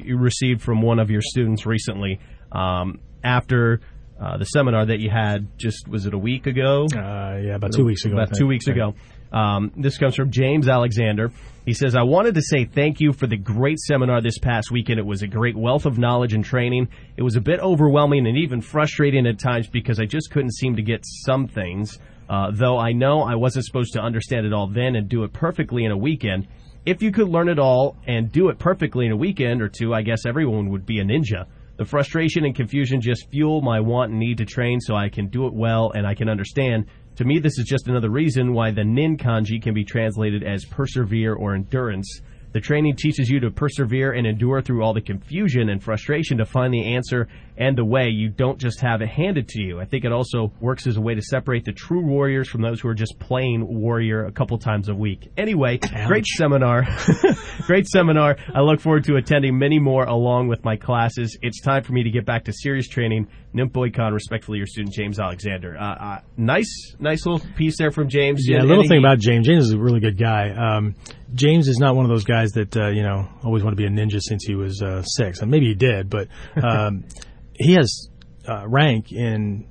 you 0.06 0.18
received 0.18 0.62
from 0.62 0.82
one 0.82 1.00
of 1.00 1.10
your 1.10 1.22
students 1.22 1.66
recently 1.66 2.20
um, 2.52 3.00
after 3.24 3.82
uh, 4.20 4.38
the 4.38 4.46
seminar 4.46 4.86
that 4.86 5.00
you 5.00 5.10
had. 5.10 5.58
Just 5.58 5.88
was 5.88 6.06
it 6.06 6.14
a 6.14 6.18
week 6.18 6.46
ago? 6.46 6.86
Uh, 6.94 7.38
yeah, 7.38 7.56
about 7.56 7.74
two 7.74 7.86
weeks 7.86 8.06
ago. 8.06 8.14
About 8.14 8.34
two 8.36 8.48
weeks 8.48 8.68
ago. 8.68 8.94
Um, 9.32 9.72
this 9.78 9.98
comes 9.98 10.16
from 10.16 10.30
James 10.30 10.68
Alexander. 10.68 11.32
He 11.66 11.74
says, 11.74 11.96
I 11.96 12.04
wanted 12.04 12.36
to 12.36 12.42
say 12.42 12.66
thank 12.66 13.00
you 13.00 13.14
for 13.14 13.28
the 13.28 13.38
great 13.38 13.80
seminar 13.80 14.22
this 14.22 14.38
past 14.38 14.72
weekend. 14.72 15.00
It 15.00 15.06
was 15.06 15.22
a 15.22 15.28
great 15.28 15.56
wealth 15.56 15.86
of 15.86 15.98
knowledge 15.98 16.34
and 16.34 16.44
training. 16.44 16.90
It 17.16 17.22
was 17.22 17.36
a 17.36 17.42
bit 17.42 17.60
overwhelming 17.60 18.28
and 18.28 18.38
even 18.38 18.62
frustrating 18.62 19.26
at 19.28 19.40
times 19.40 19.68
because 19.68 20.00
I 20.00 20.06
just 20.06 20.32
couldn't 20.32 20.54
seem 20.54 20.76
to 20.76 20.82
get 20.82 21.06
some 21.06 21.48
things. 21.48 21.98
Uh, 22.30 22.52
though 22.52 22.78
I 22.78 22.94
know 22.94 23.22
I 23.22 23.36
wasn't 23.36 23.66
supposed 23.66 23.94
to 23.94 24.02
understand 24.02 24.46
it 24.46 24.54
all 24.54 24.68
then 24.68 24.96
and 24.96 25.08
do 25.08 25.24
it 25.24 25.34
perfectly 25.34 25.86
in 25.86 25.92
a 25.92 25.98
weekend. 25.98 26.48
If 26.84 27.04
you 27.04 27.12
could 27.12 27.30
learn 27.30 27.48
it 27.48 27.60
all 27.60 27.96
and 28.08 28.32
do 28.32 28.50
it 28.50 28.58
perfectly 28.58 29.06
in 29.06 29.12
a 29.12 29.16
weekend 29.16 29.62
or 29.62 29.70
two, 29.70 29.94
I 29.94 30.02
guess 30.02 30.26
everyone 30.26 30.70
would 30.70 30.84
be 30.84 31.00
a 31.00 31.04
ninja. 31.04 31.46
The 31.78 31.86
frustration 31.86 32.44
and 32.44 32.56
confusion 32.56 33.00
just 33.00 33.30
fuel 33.30 33.62
my 33.62 33.80
want 33.80 34.10
and 34.10 34.20
need 34.20 34.40
to 34.40 34.46
train 34.46 34.80
so 34.80 34.96
I 34.96 35.08
can 35.08 35.28
do 35.28 35.46
it 35.46 35.54
well 35.54 35.92
and 35.92 36.08
I 36.08 36.16
can 36.16 36.28
understand. 36.28 36.88
To 37.18 37.24
me, 37.24 37.38
this 37.38 37.60
is 37.60 37.66
just 37.66 37.88
another 37.88 38.10
reason 38.10 38.54
why 38.54 38.72
the 38.72 38.84
nin 38.84 39.16
kanji 39.16 39.62
can 39.62 39.76
be 39.76 39.84
translated 39.84 40.44
as 40.44 40.66
persevere 40.66 41.36
or 41.36 41.54
endurance. 41.54 42.22
The 42.54 42.60
training 42.60 42.96
teaches 42.98 43.30
you 43.30 43.40
to 43.42 43.52
persevere 43.52 44.12
and 44.14 44.28
endure 44.28 44.62
through 44.62 44.84
all 44.84 44.94
the 44.94 45.02
confusion 45.02 45.70
and 45.70 45.82
frustration 45.82 46.38
to 46.38 46.46
find 46.46 46.74
the 46.74 46.96
answer 46.96 47.28
and 47.58 47.78
the 47.78 47.86
way. 47.86 48.10
You 48.10 48.30
don't 48.30 48.58
just 48.58 48.82
have 48.82 49.02
it 49.02 49.10
handed 49.10 49.48
to 49.50 49.62
you. 49.62 49.80
I 49.80 49.86
think 49.86 50.04
it 50.04 50.12
also 50.12 50.52
works 50.60 50.88
as 50.88 50.98
a 50.98 51.02
way 51.02 51.16
to 51.16 51.22
separate 51.22 51.64
the 51.64 51.72
true 51.72 52.06
warriors 52.06 52.50
from 52.50 52.62
those 52.62 52.82
who 52.82 52.90
are 52.90 52.94
just 52.94 53.20
playing 53.20 53.66
warrior 53.68 54.26
a 54.26 54.32
couple 54.32 54.58
times 54.58 54.90
a 54.90 54.96
week. 54.96 55.32
Anyway, 55.38 55.80
Ouch. 55.84 56.08
great 56.08 56.26
seminar. 56.26 56.86
great 57.68 57.88
seminar. 57.88 58.38
I 58.54 58.62
look 58.62 58.82
forward 58.82 59.06
to 59.06 59.16
attending 59.16 59.58
many 59.58 59.80
more 59.80 60.04
along 60.04 60.48
with 60.48 60.64
my 60.66 60.76
classes. 60.76 61.38
It's 61.42 61.62
time 61.62 61.84
for 61.84 61.94
me 61.94 62.04
to 62.04 62.10
get 62.10 62.26
back 62.26 62.46
to 62.46 62.54
serious 62.54 62.88
training. 62.88 63.28
Ninpo 63.56 63.90
Ikkan, 63.90 64.14
respectfully, 64.14 64.58
your 64.58 64.68
student 64.68 64.94
James 64.94 65.20
Alexander. 65.20 65.78
Uh, 65.78 65.84
uh, 65.84 66.20
nice, 66.38 66.96
nice 67.00 67.26
little 67.26 67.46
piece 67.56 67.78
there 67.78 67.92
from 67.92 68.08
James. 68.08 68.46
Yeah, 68.48 68.62
a 68.62 68.64
little 68.64 68.88
thing 68.88 69.00
about 69.00 69.20
James. 69.20 69.46
James 69.46 69.66
is 69.66 69.74
a 69.74 69.78
really 69.78 70.00
good 70.00 70.18
guy. 70.18 70.52
Um, 70.52 70.96
James 71.34 71.68
is 71.68 71.78
not 71.78 71.96
one 71.96 72.06
of 72.06 72.10
those 72.10 72.24
guys 72.26 72.52
that 72.52 72.76
uh, 72.76 72.90
you 72.90 73.04
know 73.04 73.28
always 73.44 73.64
wanted 73.64 73.78
to 73.78 73.82
be 73.82 73.86
a 73.88 73.90
ninja 73.90 74.20
since 74.22 74.44
he 74.46 74.56
was 74.56 74.82
uh, 74.82 75.02
six, 75.04 75.40
and 75.42 75.50
maybe 75.52 75.68
he 75.68 75.76
did, 75.76 76.10
but 76.10 76.28
um, 76.64 77.06
he 77.54 77.74
has 77.74 78.10
uh, 78.48 78.68
rank 78.68 79.12
in 79.12 79.68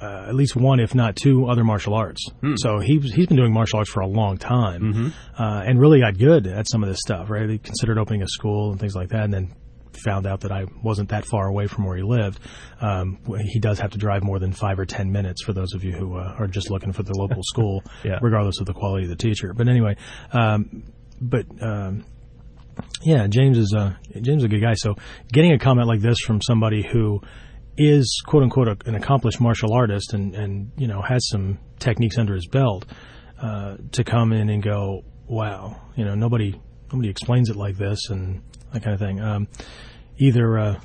uh, 0.00 0.26
at 0.28 0.34
least 0.34 0.56
one, 0.56 0.80
if 0.80 0.94
not 0.94 1.14
two, 1.14 1.46
other 1.46 1.62
martial 1.62 1.94
arts. 1.94 2.26
So 2.56 2.78
he's 2.80 3.12
he's 3.14 3.26
been 3.26 3.36
doing 3.36 3.52
martial 3.52 3.78
arts 3.78 3.90
for 3.90 4.00
a 4.00 4.06
long 4.08 4.38
time, 4.38 5.12
uh, 5.38 5.62
and 5.64 5.80
really 5.80 6.00
got 6.00 6.18
good 6.18 6.46
at 6.46 6.68
some 6.68 6.82
of 6.82 6.88
this 6.88 6.98
stuff. 7.00 7.30
Right, 7.30 7.48
he 7.48 7.58
considered 7.58 7.98
opening 7.98 8.22
a 8.22 8.28
school 8.28 8.70
and 8.72 8.80
things 8.80 8.94
like 8.96 9.10
that, 9.10 9.24
and 9.24 9.32
then 9.32 9.54
found 10.04 10.26
out 10.26 10.40
that 10.40 10.50
I 10.50 10.64
wasn't 10.82 11.10
that 11.10 11.24
far 11.24 11.46
away 11.46 11.68
from 11.68 11.84
where 11.86 11.96
he 11.96 12.02
lived. 12.02 12.40
Um, 12.80 13.18
he 13.48 13.60
does 13.60 13.78
have 13.78 13.92
to 13.92 13.98
drive 13.98 14.24
more 14.24 14.40
than 14.40 14.52
five 14.52 14.80
or 14.80 14.84
ten 14.84 15.12
minutes 15.12 15.44
for 15.44 15.52
those 15.52 15.72
of 15.72 15.84
you 15.84 15.92
who 15.92 16.16
uh, 16.16 16.34
are 16.36 16.48
just 16.48 16.68
looking 16.68 16.92
for 16.92 17.04
the 17.04 17.14
local 17.16 17.42
school, 17.44 17.80
Yeah. 18.02 18.18
regardless 18.20 18.58
of 18.58 18.66
the 18.66 18.72
quality 18.74 19.04
of 19.04 19.10
the 19.10 19.16
teacher. 19.16 19.54
But 19.54 19.68
anyway, 19.68 19.96
um, 20.32 20.82
but 21.20 21.46
um, 21.60 22.04
yeah, 23.02 23.26
James 23.26 23.58
is 23.58 23.74
a 23.76 23.98
James 24.12 24.42
is 24.42 24.44
a 24.44 24.48
good 24.48 24.60
guy. 24.60 24.74
So 24.74 24.94
getting 25.32 25.52
a 25.52 25.58
comment 25.58 25.88
like 25.88 26.00
this 26.00 26.18
from 26.20 26.40
somebody 26.42 26.86
who 26.86 27.20
is 27.76 28.22
quote 28.26 28.42
unquote 28.42 28.68
a, 28.68 28.76
an 28.86 28.94
accomplished 28.94 29.40
martial 29.40 29.72
artist 29.72 30.14
and 30.14 30.34
and 30.34 30.72
you 30.76 30.86
know 30.86 31.02
has 31.02 31.28
some 31.28 31.58
techniques 31.78 32.18
under 32.18 32.34
his 32.34 32.46
belt 32.46 32.86
uh, 33.40 33.76
to 33.92 34.04
come 34.04 34.32
in 34.32 34.48
and 34.48 34.62
go, 34.62 35.02
wow, 35.26 35.80
you 35.96 36.04
know 36.04 36.14
nobody 36.14 36.60
nobody 36.92 37.08
explains 37.08 37.50
it 37.50 37.56
like 37.56 37.76
this 37.76 38.10
and 38.10 38.42
that 38.72 38.82
kind 38.82 38.94
of 38.94 39.00
thing. 39.00 39.20
Um, 39.20 39.48
either 40.18 40.58
uh, 40.58 40.80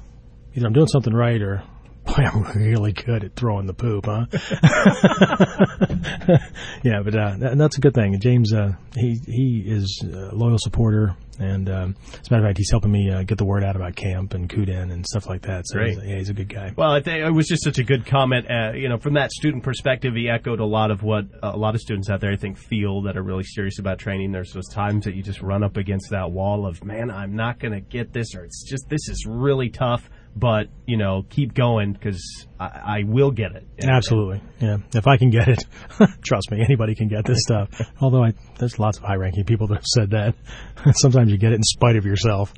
either 0.55 0.67
I'm 0.67 0.73
doing 0.73 0.87
something 0.87 1.13
right 1.13 1.41
or 1.41 1.63
boy, 2.09 2.23
I'm 2.23 2.43
really 2.57 2.91
good 2.91 3.23
at 3.23 3.35
throwing 3.35 3.67
the 3.67 3.73
poop, 3.73 4.05
huh? 4.05 4.25
yeah, 6.83 7.01
but 7.03 7.15
uh, 7.15 7.35
that, 7.37 7.57
that's 7.57 7.77
a 7.77 7.81
good 7.81 7.93
thing. 7.93 8.19
James, 8.19 8.53
uh, 8.53 8.73
he 8.95 9.19
he 9.25 9.63
is 9.65 10.03
a 10.03 10.35
loyal 10.35 10.57
supporter, 10.59 11.15
and 11.39 11.69
um, 11.69 11.95
as 12.13 12.29
a 12.29 12.33
matter 12.33 12.45
of 12.45 12.49
fact, 12.49 12.57
he's 12.57 12.71
helping 12.71 12.91
me 12.91 13.11
uh, 13.11 13.23
get 13.23 13.37
the 13.37 13.45
word 13.45 13.63
out 13.63 13.75
about 13.75 13.95
camp 13.95 14.33
and 14.33 14.49
Kuden 14.49 14.91
and 14.91 15.05
stuff 15.05 15.27
like 15.27 15.43
that. 15.43 15.67
So 15.67 15.77
Great. 15.77 15.95
he's, 15.95 16.05
yeah, 16.05 16.17
he's 16.17 16.29
a 16.29 16.33
good 16.33 16.49
guy. 16.49 16.73
Well, 16.75 16.91
I 16.91 17.01
think 17.01 17.25
it 17.25 17.31
was 17.31 17.47
just 17.47 17.63
such 17.63 17.77
a 17.77 17.83
good 17.83 18.05
comment. 18.05 18.47
Uh, 18.49 18.73
you 18.73 18.89
know, 18.89 18.97
from 18.97 19.13
that 19.13 19.31
student 19.31 19.63
perspective, 19.63 20.15
he 20.15 20.29
echoed 20.29 20.59
a 20.59 20.65
lot 20.65 20.91
of 20.91 21.03
what 21.03 21.25
a 21.43 21.57
lot 21.57 21.75
of 21.75 21.81
students 21.81 22.09
out 22.09 22.21
there, 22.21 22.31
I 22.31 22.37
think, 22.37 22.57
feel 22.57 23.03
that 23.03 23.17
are 23.17 23.23
really 23.23 23.43
serious 23.43 23.79
about 23.79 23.99
training. 23.99 24.31
There's 24.31 24.51
those 24.51 24.69
times 24.69 25.05
that 25.05 25.15
you 25.15 25.23
just 25.23 25.41
run 25.41 25.63
up 25.63 25.77
against 25.77 26.09
that 26.09 26.31
wall 26.31 26.65
of, 26.65 26.83
man, 26.83 27.11
I'm 27.11 27.35
not 27.35 27.59
going 27.59 27.73
to 27.73 27.81
get 27.81 28.13
this, 28.13 28.35
or 28.35 28.43
it's 28.43 28.63
just 28.67 28.89
this 28.89 29.07
is 29.09 29.25
really 29.27 29.69
tough. 29.69 30.09
But 30.35 30.67
you 30.85 30.97
know, 30.97 31.23
keep 31.29 31.53
going 31.53 31.93
because 31.93 32.21
I, 32.59 32.99
I 32.99 33.03
will 33.05 33.31
get 33.31 33.53
it. 33.55 33.65
And- 33.79 33.89
Absolutely, 33.91 34.41
yeah. 34.61 34.77
If 34.93 35.05
I 35.07 35.17
can 35.17 35.29
get 35.31 35.47
it, 35.49 35.63
trust 36.21 36.49
me, 36.51 36.61
anybody 36.63 36.95
can 36.95 37.07
get 37.09 37.25
this 37.25 37.39
stuff. 37.41 37.69
Although 38.01 38.23
I, 38.23 38.33
there's 38.57 38.79
lots 38.79 38.97
of 38.99 39.03
high-ranking 39.03 39.43
people 39.45 39.67
that 39.67 39.75
have 39.75 39.85
said 39.85 40.11
that. 40.11 40.35
Sometimes 40.95 41.29
you 41.31 41.37
get 41.37 41.51
it 41.51 41.55
in 41.55 41.63
spite 41.63 41.97
of 41.97 42.05
yourself. 42.05 42.53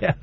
Yeah. 0.00 0.14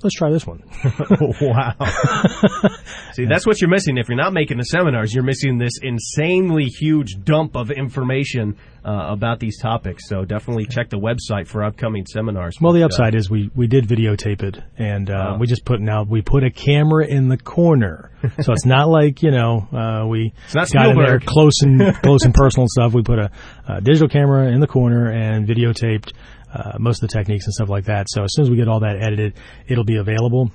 let's 0.03 0.15
try 0.15 0.29
this 0.29 0.45
one. 0.45 0.63
wow. 1.41 1.73
See, 3.13 3.25
that's 3.25 3.45
what 3.45 3.60
you're 3.62 3.69
missing. 3.69 3.97
If 3.97 4.07
you're 4.10 4.17
not 4.17 4.33
making 4.33 4.57
the 4.57 4.63
seminars, 4.63 5.13
you're 5.13 5.23
missing 5.23 5.57
this 5.57 5.73
insanely 5.81 6.65
huge 6.65 7.15
dump 7.23 7.55
of 7.55 7.71
information 7.71 8.57
uh, 8.86 9.07
about 9.12 9.39
these 9.39 9.60
topics. 9.60 10.07
So 10.07 10.23
definitely 10.23 10.65
check 10.65 10.89
the 10.89 10.97
website 10.99 11.47
for 11.47 11.63
upcoming 11.63 12.05
seminars. 12.05 12.55
Well, 12.62 12.73
the 12.73 12.83
uh, 12.83 12.86
upside 12.86 13.15
is 13.15 13.29
we, 13.29 13.49
we 13.55 13.67
did 13.67 13.86
videotape 13.88 14.43
it, 14.43 14.60
and 14.77 15.10
uh, 15.10 15.15
Oh. 15.17 15.38
we 15.39 15.47
just 15.47 15.65
put 15.65 15.81
now 15.81 16.03
we 16.03 16.21
put 16.21 16.43
a 16.43 16.51
camera 16.51 17.05
in 17.05 17.27
the 17.27 17.38
corner, 17.38 18.12
so 18.41 18.53
it's 18.53 18.65
not 18.65 18.88
like 18.88 19.21
you 19.23 19.31
know 19.31 19.67
uh, 19.73 20.07
we 20.07 20.31
not 20.53 20.69
got 20.71 20.91
in 20.91 20.97
there 20.97 21.19
close 21.19 21.62
and 21.62 21.81
close 22.01 22.23
and 22.23 22.33
personal 22.33 22.67
stuff. 22.69 22.93
We 22.93 23.01
put 23.01 23.19
a, 23.19 23.31
a 23.67 23.81
digital 23.81 24.07
camera 24.07 24.47
in 24.51 24.60
the 24.60 24.67
corner 24.67 25.12
and 25.12 25.47
videotaped 25.47 26.13
uh, 26.58 26.78
most 26.80 27.04
of 27.04 27.10
the 27.10 27.13
techniques 27.13 27.46
and 27.46 27.54
stuff 27.54 27.70
like 27.70 27.86
that. 27.86 28.08
So 28.10 28.24
as 28.24 28.34
soon 28.34 28.43
as 28.43 28.50
we 28.50 28.58
get 28.58 28.67
all 28.67 28.80
that 28.80 28.96
edited, 29.02 29.36
it'll 29.67 29.84
be 29.84 29.98
available 29.98 30.52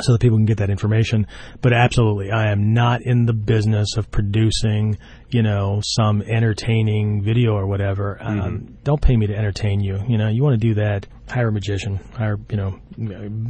so 0.00 0.12
that 0.12 0.20
people 0.20 0.38
can 0.38 0.46
get 0.46 0.58
that 0.58 0.70
information. 0.70 1.26
But 1.60 1.74
absolutely, 1.74 2.30
I 2.30 2.50
am 2.50 2.72
not 2.72 3.02
in 3.02 3.26
the 3.26 3.34
business 3.34 3.96
of 3.96 4.10
producing, 4.10 4.96
you 5.28 5.42
know, 5.42 5.80
some 5.84 6.22
entertaining 6.22 7.22
video 7.22 7.52
or 7.52 7.66
whatever. 7.66 8.18
Um, 8.20 8.78
don't 8.84 9.02
pay 9.02 9.16
me 9.16 9.26
to 9.26 9.34
entertain 9.34 9.80
you. 9.80 9.98
You 10.08 10.16
know, 10.16 10.28
you 10.28 10.42
want 10.42 10.60
to 10.60 10.66
do 10.66 10.74
that, 10.74 11.06
hire 11.28 11.48
a 11.48 11.52
magician, 11.52 11.96
hire, 12.14 12.38
you 12.48 12.56
know, 12.56 12.78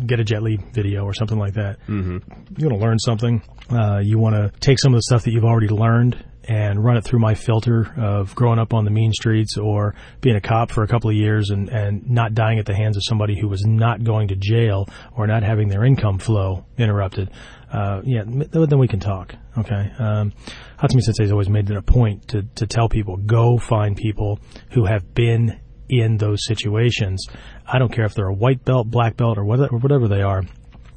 get 0.06 0.18
a 0.18 0.24
Jet 0.24 0.42
Li 0.42 0.58
video 0.72 1.04
or 1.04 1.14
something 1.14 1.38
like 1.38 1.54
that. 1.54 1.78
Mm-hmm. 1.86 2.18
You 2.58 2.68
want 2.68 2.80
to 2.80 2.86
learn 2.86 2.98
something. 2.98 3.42
Uh, 3.70 4.00
you 4.02 4.18
want 4.18 4.34
to 4.34 4.58
take 4.60 4.78
some 4.80 4.94
of 4.94 4.98
the 4.98 5.02
stuff 5.02 5.24
that 5.24 5.32
you've 5.32 5.44
already 5.44 5.68
learned 5.68 6.24
and 6.48 6.84
run 6.84 6.96
it 6.96 7.04
through 7.04 7.18
my 7.18 7.34
filter 7.34 7.92
of 7.96 8.34
growing 8.34 8.58
up 8.58 8.74
on 8.74 8.84
the 8.84 8.90
mean 8.90 9.12
streets 9.12 9.56
or 9.56 9.94
being 10.20 10.36
a 10.36 10.40
cop 10.40 10.70
for 10.70 10.82
a 10.82 10.88
couple 10.88 11.10
of 11.10 11.16
years 11.16 11.50
and, 11.50 11.68
and 11.68 12.08
not 12.10 12.34
dying 12.34 12.58
at 12.58 12.66
the 12.66 12.74
hands 12.74 12.96
of 12.96 13.02
somebody 13.04 13.38
who 13.38 13.48
was 13.48 13.64
not 13.64 14.02
going 14.04 14.28
to 14.28 14.36
jail 14.36 14.88
or 15.16 15.26
not 15.26 15.42
having 15.42 15.68
their 15.68 15.84
income 15.84 16.18
flow 16.18 16.64
interrupted. 16.78 17.30
Uh, 17.72 18.00
yeah, 18.04 18.22
then 18.24 18.78
we 18.78 18.86
can 18.86 19.00
talk. 19.00 19.34
Okay. 19.58 19.90
Um, 19.98 20.32
Hatsumi 20.78 21.00
Sensei 21.00 21.24
has 21.24 21.32
always 21.32 21.48
made 21.48 21.70
it 21.70 21.76
a 21.76 21.82
point 21.82 22.28
to, 22.28 22.42
to 22.56 22.66
tell 22.66 22.88
people, 22.88 23.16
go 23.16 23.58
find 23.58 23.96
people 23.96 24.38
who 24.70 24.84
have 24.84 25.14
been 25.14 25.60
in 25.88 26.16
those 26.16 26.44
situations. 26.44 27.26
I 27.66 27.78
don't 27.78 27.92
care 27.92 28.04
if 28.04 28.14
they're 28.14 28.28
a 28.28 28.34
white 28.34 28.64
belt, 28.64 28.90
black 28.90 29.16
belt, 29.16 29.38
or 29.38 29.44
whatever, 29.44 29.74
or 29.74 29.78
whatever 29.78 30.08
they 30.08 30.22
are 30.22 30.42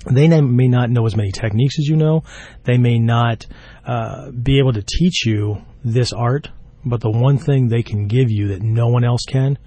they 0.06 0.28
may- 0.42 0.68
not 0.68 0.90
know 0.90 1.06
as 1.06 1.16
many 1.16 1.32
techniques 1.32 1.78
as 1.80 1.88
you 1.88 1.96
know. 1.98 2.24
They 2.64 2.78
may 2.78 3.00
not 3.00 3.46
uh, 3.86 4.32
be 4.32 4.60
able 4.60 4.74
to 4.74 4.82
teach 4.82 5.26
you 5.26 5.62
this 5.84 6.14
art, 6.14 6.50
but 6.86 7.02
the 7.02 7.10
one 7.10 7.38
thing 7.38 7.68
they 7.68 7.84
can 7.84 8.08
give 8.08 8.30
you 8.30 8.50
that 8.50 8.62
no 8.62 8.88
one 8.88 9.04
else 9.04 9.24
can 9.28 9.58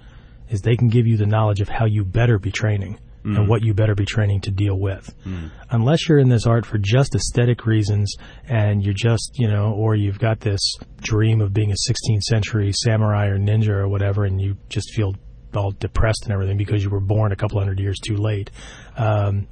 is 0.49 0.61
they 0.61 0.75
can 0.75 0.89
give 0.89 1.07
you 1.07 1.17
the 1.17 1.25
knowledge 1.25 1.61
of 1.61 1.69
how 1.69 1.85
you 1.85 2.03
better 2.03 2.37
be 2.39 2.51
training 2.51 2.97
and 3.23 3.47
what 3.47 3.61
you 3.63 3.71
better 3.75 3.93
be 3.93 4.03
training 4.05 4.41
to 4.41 4.49
deal 4.51 4.79
with. 4.79 5.13
Unless 5.69 6.09
you're 6.09 6.17
in 6.17 6.29
this 6.29 6.47
art 6.47 6.65
for 6.65 6.79
just 6.79 7.13
aesthetic 7.13 7.67
reasons 7.67 8.11
and 8.47 8.83
you're 8.83 8.95
just, 8.95 9.33
you 9.35 9.47
know, 9.47 9.73
or 9.73 9.93
you've 9.93 10.17
got 10.17 10.39
this 10.39 10.59
dream 11.01 11.39
of 11.39 11.53
being 11.53 11.71
a 11.71 11.75
16th 11.87 12.21
century 12.23 12.71
samurai 12.73 13.27
or 13.27 13.37
ninja 13.37 13.69
or 13.69 13.87
whatever 13.87 14.25
and 14.25 14.41
you 14.41 14.57
just 14.69 14.91
feel 14.95 15.13
all 15.55 15.69
depressed 15.71 16.23
and 16.23 16.33
everything 16.33 16.57
because 16.57 16.83
you 16.83 16.89
were 16.89 16.99
born 16.99 17.31
a 17.31 17.35
couple 17.35 17.59
hundred 17.59 17.79
years 17.79 17.99
too 17.99 18.15
late. 18.17 18.49
Um, 18.97 19.47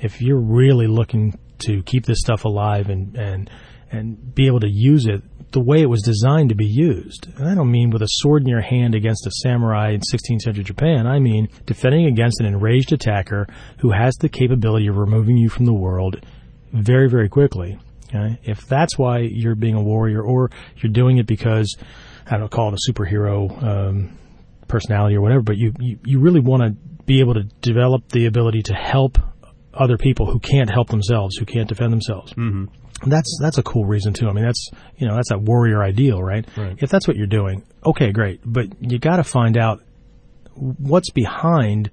if 0.00 0.20
you're 0.20 0.40
really 0.40 0.86
looking 0.86 1.38
to 1.60 1.82
keep 1.82 2.06
this 2.06 2.18
stuff 2.20 2.44
alive 2.44 2.88
and 2.88 3.16
and 3.16 3.50
and 3.92 4.34
be 4.34 4.46
able 4.46 4.60
to 4.60 4.70
use 4.70 5.06
it 5.06 5.22
the 5.52 5.60
way 5.60 5.82
it 5.82 5.86
was 5.86 6.02
designed 6.02 6.48
to 6.50 6.54
be 6.54 6.66
used, 6.66 7.26
and 7.36 7.48
I 7.48 7.56
don't 7.56 7.72
mean 7.72 7.90
with 7.90 8.02
a 8.02 8.08
sword 8.08 8.42
in 8.42 8.48
your 8.48 8.60
hand 8.60 8.94
against 8.94 9.26
a 9.26 9.32
samurai 9.42 9.90
in 9.90 10.00
16th 10.00 10.42
century 10.42 10.62
Japan. 10.62 11.06
I 11.06 11.18
mean 11.18 11.48
defending 11.66 12.06
against 12.06 12.40
an 12.40 12.46
enraged 12.46 12.92
attacker 12.92 13.48
who 13.78 13.90
has 13.90 14.14
the 14.16 14.28
capability 14.28 14.86
of 14.86 14.96
removing 14.96 15.36
you 15.36 15.48
from 15.48 15.66
the 15.66 15.74
world 15.74 16.24
very 16.72 17.08
very 17.08 17.28
quickly. 17.28 17.78
Okay? 18.08 18.38
If 18.42 18.66
that's 18.66 18.98
why 18.98 19.18
you're 19.18 19.54
being 19.54 19.74
a 19.74 19.82
warrior, 19.82 20.22
or 20.22 20.50
you're 20.76 20.92
doing 20.92 21.18
it 21.18 21.26
because 21.26 21.76
I 22.28 22.38
don't 22.38 22.50
call 22.50 22.72
it 22.72 22.78
a 22.78 22.92
superhero 22.92 23.62
um, 23.62 24.18
personality 24.68 25.16
or 25.16 25.20
whatever, 25.20 25.42
but 25.42 25.56
you, 25.56 25.72
you, 25.78 25.98
you 26.04 26.20
really 26.20 26.40
want 26.40 26.62
to 26.62 26.70
be 27.04 27.20
able 27.20 27.34
to 27.34 27.42
develop 27.60 28.08
the 28.10 28.26
ability 28.26 28.62
to 28.62 28.74
help 28.74 29.18
other 29.74 29.96
people 29.96 30.26
who 30.26 30.38
can't 30.38 30.70
help 30.70 30.88
themselves, 30.88 31.36
who 31.36 31.44
can't 31.44 31.68
defend 31.68 31.92
themselves. 31.92 32.32
Mm-hmm. 32.34 32.64
That's 33.08 33.38
that's 33.40 33.58
a 33.58 33.62
cool 33.62 33.84
reason 33.86 34.12
too. 34.12 34.28
I 34.28 34.32
mean, 34.32 34.44
that's 34.44 34.70
you 34.96 35.06
know 35.06 35.14
that's 35.14 35.30
that 35.30 35.40
warrior 35.40 35.82
ideal, 35.82 36.22
right? 36.22 36.46
Right. 36.56 36.76
If 36.78 36.90
that's 36.90 37.08
what 37.08 37.16
you're 37.16 37.26
doing, 37.26 37.64
okay, 37.86 38.12
great. 38.12 38.40
But 38.44 38.68
you 38.80 38.98
got 38.98 39.16
to 39.16 39.24
find 39.24 39.56
out 39.56 39.82
what's 40.54 41.10
behind. 41.10 41.90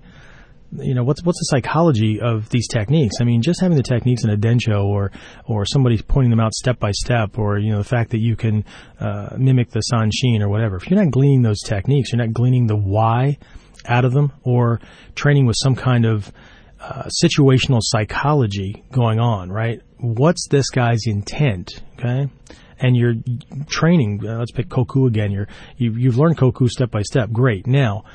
You 0.73 0.95
know 0.95 1.05
what's 1.05 1.23
what's 1.23 1.39
the 1.39 1.45
psychology 1.45 2.19
of 2.19 2.49
these 2.49 2.67
techniques? 2.67 3.15
I 3.21 3.23
mean, 3.23 3.41
just 3.41 3.61
having 3.61 3.77
the 3.77 3.83
techniques 3.83 4.25
in 4.25 4.29
a 4.29 4.35
densho, 4.35 4.83
or 4.83 5.13
or 5.45 5.65
somebody 5.65 5.97
pointing 6.01 6.29
them 6.29 6.41
out 6.41 6.53
step 6.53 6.77
by 6.77 6.91
step, 6.91 7.37
or 7.37 7.57
you 7.57 7.71
know 7.71 7.77
the 7.77 7.85
fact 7.85 8.11
that 8.11 8.19
you 8.19 8.35
can 8.35 8.65
uh, 8.99 9.29
mimic 9.37 9.69
the 9.69 9.81
sanshin 9.93 10.41
or 10.41 10.49
whatever. 10.49 10.75
If 10.75 10.89
you're 10.89 11.01
not 11.01 11.11
gleaning 11.11 11.41
those 11.41 11.61
techniques, 11.61 12.11
you're 12.11 12.21
not 12.21 12.33
gleaning 12.33 12.67
the 12.67 12.75
why 12.75 13.37
out 13.85 14.03
of 14.03 14.11
them, 14.11 14.33
or 14.43 14.81
training 15.15 15.45
with 15.45 15.55
some 15.57 15.75
kind 15.75 16.05
of 16.05 16.33
uh, 16.79 17.09
situational 17.23 17.79
psychology 17.81 18.83
going 18.91 19.19
on, 19.19 19.51
right? 19.51 19.81
What's 19.99 20.47
this 20.49 20.69
guy's 20.69 21.01
intent? 21.05 21.81
Okay. 21.97 22.29
And 22.79 22.95
you're 22.95 23.15
training, 23.67 24.21
uh, 24.23 24.37
let's 24.37 24.51
pick 24.51 24.69
Koku 24.69 25.07
again. 25.07 25.31
You're, 25.31 25.47
you've, 25.77 25.97
you've 25.97 26.17
learned 26.17 26.37
Koku 26.37 26.67
step 26.67 26.91
by 26.91 27.01
step. 27.01 27.31
Great. 27.31 27.65
Now, 27.65 28.05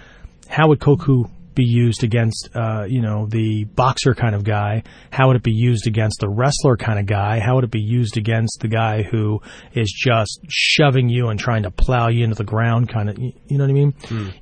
how 0.48 0.68
would 0.68 0.78
Koku 0.80 1.24
be 1.54 1.64
used 1.64 2.04
against, 2.04 2.48
uh, 2.54 2.84
you 2.88 3.00
know, 3.00 3.26
the 3.26 3.64
boxer 3.64 4.14
kind 4.14 4.34
of 4.34 4.44
guy? 4.44 4.82
How 5.10 5.28
would 5.28 5.36
it 5.36 5.42
be 5.42 5.52
used 5.52 5.86
against 5.86 6.20
the 6.20 6.28
wrestler 6.28 6.76
kind 6.76 6.98
of 6.98 7.06
guy? 7.06 7.40
How 7.40 7.54
would 7.54 7.64
it 7.64 7.70
be 7.70 7.80
used 7.80 8.16
against 8.16 8.60
the 8.60 8.68
guy 8.68 9.02
who 9.02 9.40
is 9.74 9.90
just 9.90 10.40
shoving 10.48 11.08
you 11.08 11.28
and 11.28 11.38
trying 11.38 11.64
to 11.64 11.70
plow 11.70 12.08
you 12.08 12.24
into 12.24 12.36
the 12.36 12.44
ground 12.44 12.88
kind 12.88 13.08
of, 13.10 13.18
you 13.18 13.32
know 13.50 13.64
what 13.64 13.70
I 13.70 13.74
mean? 13.74 13.94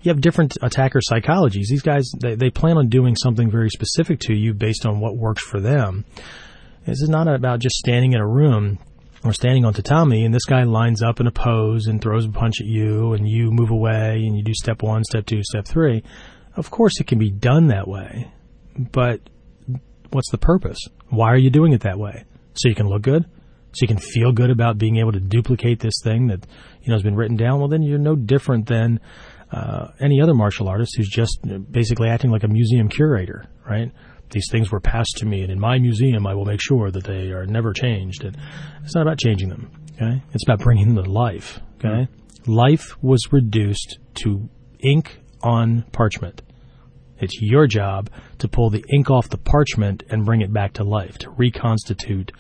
You 0.03 0.09
have 0.11 0.21
different 0.21 0.57
attacker 0.63 1.01
psychologies. 1.01 1.67
These 1.69 1.83
guys, 1.83 2.11
they, 2.21 2.35
they 2.35 2.51
plan 2.51 2.79
on 2.79 2.89
doing 2.89 3.17
something 3.17 3.51
very 3.51 3.71
specific 3.71 4.21
to 4.21 4.35
you 4.35 4.55
based 4.55 4.87
on 4.87 5.01
what 5.01 5.17
works 5.17 5.43
for 5.43 5.61
them. 5.61 6.05
This 6.87 7.03
is 7.03 7.09
not 7.09 7.29
about 7.29 7.61
just 7.61 7.77
standing 7.77 8.13
in 8.15 8.21
a 8.21 8.27
room 8.27 8.79
or 9.25 9.33
standing 9.33 9.65
on 9.65 9.75
tatami 9.75 10.25
and 10.25 10.35
this 10.35 10.47
guy 10.47 10.63
lines 10.63 11.03
up 11.03 11.21
in 11.21 11.27
a 11.27 11.31
pose 11.31 11.87
and 11.87 12.01
throws 12.01 12.25
a 12.25 12.31
punch 12.31 12.61
at 12.61 12.67
you 12.67 13.13
and 13.13 13.29
you 13.29 13.51
move 13.51 13.71
away 13.71 14.25
and 14.27 14.37
you 14.37 14.43
do 14.43 14.55
step 14.55 14.83
one, 14.83 15.05
step 15.05 15.27
two, 15.27 15.43
step 15.43 15.67
three. 15.67 16.03
Of 16.57 16.71
course 16.71 17.01
it 17.01 17.07
can 17.07 17.19
be 17.19 17.31
done 17.31 17.69
that 17.69 17.87
way, 17.87 18.31
but 18.77 19.21
what's 20.11 20.31
the 20.31 20.39
purpose? 20.39 20.79
Why 21.09 21.29
are 21.29 21.39
you 21.39 21.51
doing 21.51 21.73
it 21.73 21.83
that 21.83 21.99
way? 21.99 22.25
So 22.55 22.69
you 22.69 22.75
can 22.75 22.89
look 22.89 23.03
good? 23.03 23.25
So 23.73 23.83
you 23.83 23.89
can 23.89 23.99
feel 23.99 24.33
good 24.33 24.51
about 24.51 24.79
being 24.79 24.97
able 24.97 25.13
to 25.13 25.21
duplicate 25.21 25.79
this 25.79 25.95
thing 26.03 26.27
that, 26.27 26.45
you 26.83 26.89
know, 26.89 26.95
has 26.95 27.03
been 27.03 27.15
written 27.15 27.37
down? 27.37 27.61
Well, 27.61 27.69
then 27.69 27.83
you're 27.83 27.99
no 27.99 28.17
different 28.17 28.67
than 28.67 28.99
uh, 29.53 29.89
any 30.01 30.21
other 30.21 30.35
martial 30.35 30.69
artist 30.69 30.95
who's 30.97 31.09
just 31.09 31.39
basically 31.71 32.09
acting 32.09 32.31
like 32.31 32.43
a 32.43 32.49
museum 32.49 32.89
curator, 32.89 33.47
right? 33.69 33.93
These 34.31 34.47
things 34.51 34.71
were 34.71 34.81
passed 34.81 35.17
to 35.19 35.27
me, 35.27 35.43
and 35.43 35.51
in 35.51 35.59
my 35.59 35.79
museum, 35.79 36.27
I 36.27 36.35
will 36.35 36.45
make 36.45 36.61
sure 36.61 36.91
that 36.91 37.05
they 37.05 37.31
are 37.31 37.47
never 37.47 37.73
changed. 37.73 38.25
And 38.25 38.37
it's 38.85 38.95
not 38.95 39.03
about 39.03 39.19
changing 39.19 39.49
them, 39.49 39.71
okay? 39.95 40.23
It's 40.33 40.45
about 40.45 40.61
bringing 40.61 40.95
them 40.95 41.05
to 41.05 41.11
life, 41.11 41.61
okay? 41.77 42.09
Life 42.47 42.97
was 43.03 43.21
reduced 43.33 43.99
to 44.23 44.49
ink 44.81 45.21
on 45.43 45.85
parchment. 45.93 46.43
It's 47.19 47.41
your 47.41 47.67
job 47.67 48.11
to 48.39 48.49
pull 48.49 48.71
the 48.71 48.85
ink 48.93 49.11
off 49.11 49.29
the 49.29 49.39
parchment 49.39 50.03
and 50.09 50.25
bring 50.25 50.41
it 50.41 50.53
back 50.53 50.75
to 50.75 50.85
life, 50.85 51.19
to 51.19 51.31
reconstitute 51.31 52.33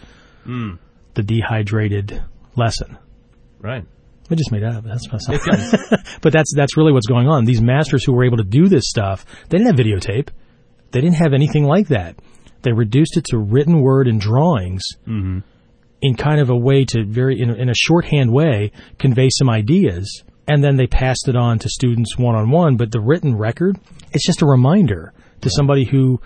hmm. 0.44 0.74
the 1.14 1.22
dehydrated 1.22 2.22
lesson. 2.56 2.98
Right. 3.60 3.84
I 4.30 4.34
just 4.36 4.52
made 4.52 4.62
that 4.62 4.76
up. 4.76 4.84
That's 4.84 5.08
but 6.20 6.32
that's 6.32 6.54
that's 6.54 6.76
really 6.76 6.92
what's 6.92 7.06
going 7.06 7.26
on. 7.26 7.44
These 7.44 7.60
masters 7.60 8.04
who 8.04 8.12
were 8.12 8.24
able 8.24 8.36
to 8.36 8.44
do 8.44 8.68
this 8.68 8.88
stuff, 8.88 9.26
they 9.48 9.58
didn't 9.58 9.76
have 9.76 9.84
videotape. 9.84 10.28
They 10.92 11.00
didn't 11.00 11.16
have 11.16 11.32
anything 11.32 11.64
like 11.64 11.88
that. 11.88 12.16
They 12.62 12.72
reduced 12.72 13.16
it 13.16 13.24
to 13.26 13.38
written 13.38 13.80
word 13.80 14.06
and 14.06 14.20
drawings 14.20 14.82
mm-hmm. 15.06 15.40
in 16.02 16.14
kind 16.14 16.40
of 16.40 16.50
a 16.50 16.56
way 16.56 16.84
to 16.86 17.04
very 17.04 17.40
in, 17.40 17.50
in 17.50 17.68
a 17.68 17.74
shorthand 17.74 18.32
way 18.32 18.70
convey 18.98 19.28
some 19.36 19.50
ideas, 19.50 20.24
and 20.50 20.64
then 20.64 20.74
they 20.74 20.88
passed 20.88 21.28
it 21.28 21.36
on 21.36 21.60
to 21.60 21.68
students 21.68 22.18
one 22.18 22.34
on 22.34 22.50
one. 22.50 22.76
But 22.76 22.90
the 22.90 23.00
written 23.00 23.36
record, 23.36 23.78
it's 24.10 24.26
just 24.26 24.42
a 24.42 24.46
reminder 24.46 25.12
to 25.42 25.48
somebody 25.48 25.84
who 25.84 26.20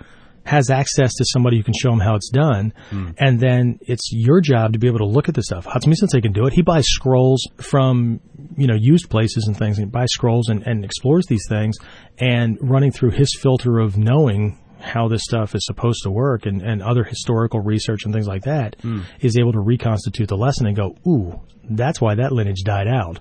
has 0.46 0.70
access 0.70 1.12
to 1.16 1.26
somebody 1.26 1.58
who 1.58 1.62
can 1.62 1.74
show 1.74 1.90
them 1.90 2.00
how 2.00 2.14
it's 2.14 2.30
done, 2.30 2.72
hmm. 2.88 3.10
and 3.18 3.38
then 3.38 3.78
it's 3.82 4.10
your 4.12 4.40
job 4.40 4.72
to 4.72 4.78
be 4.78 4.86
able 4.86 4.98
to 4.98 5.06
look 5.06 5.28
at 5.28 5.34
this 5.34 5.44
stuff. 5.44 5.66
Hatsumi 5.66 5.94
Sensei 5.94 6.22
can 6.22 6.32
do 6.32 6.46
it. 6.46 6.54
He 6.54 6.62
buys 6.62 6.86
scrolls 6.86 7.46
from 7.58 8.20
you 8.56 8.66
know 8.66 8.74
used 8.74 9.10
places 9.10 9.44
and 9.46 9.56
things, 9.56 9.78
and 9.78 9.92
buys 9.92 10.08
scrolls 10.10 10.48
and, 10.48 10.66
and 10.66 10.86
explores 10.86 11.26
these 11.26 11.44
things, 11.46 11.76
and 12.18 12.56
running 12.62 12.92
through 12.92 13.10
his 13.10 13.28
filter 13.38 13.78
of 13.78 13.98
knowing 13.98 14.58
how 14.80 15.06
this 15.08 15.22
stuff 15.22 15.54
is 15.54 15.64
supposed 15.66 16.02
to 16.02 16.10
work 16.10 16.46
and, 16.46 16.62
and 16.62 16.82
other 16.82 17.04
historical 17.04 17.60
research 17.60 18.04
and 18.04 18.12
things 18.12 18.26
like 18.26 18.44
that, 18.44 18.76
hmm. 18.80 19.00
is 19.20 19.36
able 19.36 19.52
to 19.52 19.60
reconstitute 19.60 20.28
the 20.28 20.36
lesson 20.36 20.66
and 20.66 20.76
go, 20.76 20.96
ooh, 21.06 21.40
that's 21.70 22.00
why 22.00 22.14
that 22.14 22.32
lineage 22.32 22.62
died 22.64 22.88
out. 22.88 23.18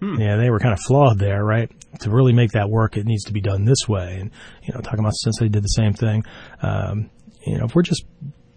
Yeah, 0.00 0.36
they 0.36 0.50
were 0.50 0.58
kind 0.58 0.72
of 0.72 0.78
flawed 0.86 1.18
there, 1.18 1.44
right? 1.44 1.70
To 2.00 2.10
really 2.10 2.32
make 2.32 2.52
that 2.52 2.70
work, 2.70 2.96
it 2.96 3.06
needs 3.06 3.24
to 3.24 3.32
be 3.32 3.40
done 3.40 3.64
this 3.64 3.88
way. 3.88 4.18
And 4.20 4.30
you 4.62 4.74
know, 4.74 4.80
Takamatsu 4.80 5.12
Sensei 5.24 5.48
did 5.48 5.62
the 5.62 5.68
same 5.68 5.92
thing. 5.92 6.24
Um, 6.62 7.10
you 7.44 7.58
know, 7.58 7.64
if 7.64 7.74
we're 7.74 7.82
just 7.82 8.04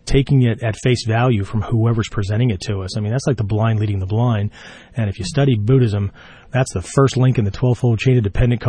taking 0.06 0.42
it 0.42 0.62
at 0.62 0.76
face 0.84 1.06
value 1.06 1.44
from 1.44 1.62
whoever's 1.62 2.10
presenting 2.10 2.50
it 2.50 2.60
to 2.62 2.82
us, 2.82 2.98
I 2.98 3.02
mean, 3.02 3.12
that's 3.12 3.26
like 3.28 3.38
the 3.38 3.44
blind 3.44 3.80
leading 3.80 4.00
the 4.00 4.06
blind. 4.06 4.52
And 4.96 5.10
if 5.10 5.20
you 5.20 5.26
study 5.26 5.56
Buddhism, 5.56 6.12
that's 6.52 6.74
the 6.74 6.82
first 6.82 7.16
link 7.16 7.38
in 7.38 7.46
the 7.46 7.52
12-fold 7.52 8.00
chain 8.00 8.18
of 8.18 8.24
dependent, 8.24 8.62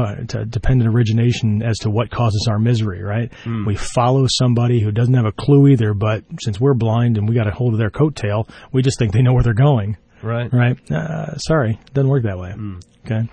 dependent 0.50 0.94
origination 0.94 1.62
as 1.62 1.78
to 1.78 1.90
what 1.90 2.10
causes 2.10 2.46
our 2.48 2.58
misery, 2.58 3.02
right? 3.02 3.32
Mm. 3.44 3.66
We 3.66 3.74
follow 3.74 4.26
somebody 4.28 4.80
who 4.80 4.92
doesn't 4.92 5.14
have 5.14 5.26
a 5.26 5.32
clue 5.32 5.68
either, 5.68 5.94
but 5.94 6.22
since 6.42 6.60
we're 6.60 6.74
blind 6.74 7.18
and 7.18 7.28
we 7.28 7.34
got 7.34 7.48
a 7.48 7.50
hold 7.50 7.74
of 7.74 7.78
their 7.78 7.90
coattail, 7.90 8.48
we 8.72 8.82
just 8.82 8.98
think 8.98 9.12
they 9.12 9.22
know 9.22 9.32
where 9.32 9.42
they're 9.42 9.54
going. 9.54 9.96
Right. 10.22 10.52
Right. 10.52 10.90
Uh, 10.90 11.36
sorry, 11.38 11.78
it 11.84 11.94
doesn't 11.94 12.10
work 12.10 12.24
that 12.24 12.38
way. 12.38 12.50
Mm. 12.50 12.82
Okay. 13.04 13.28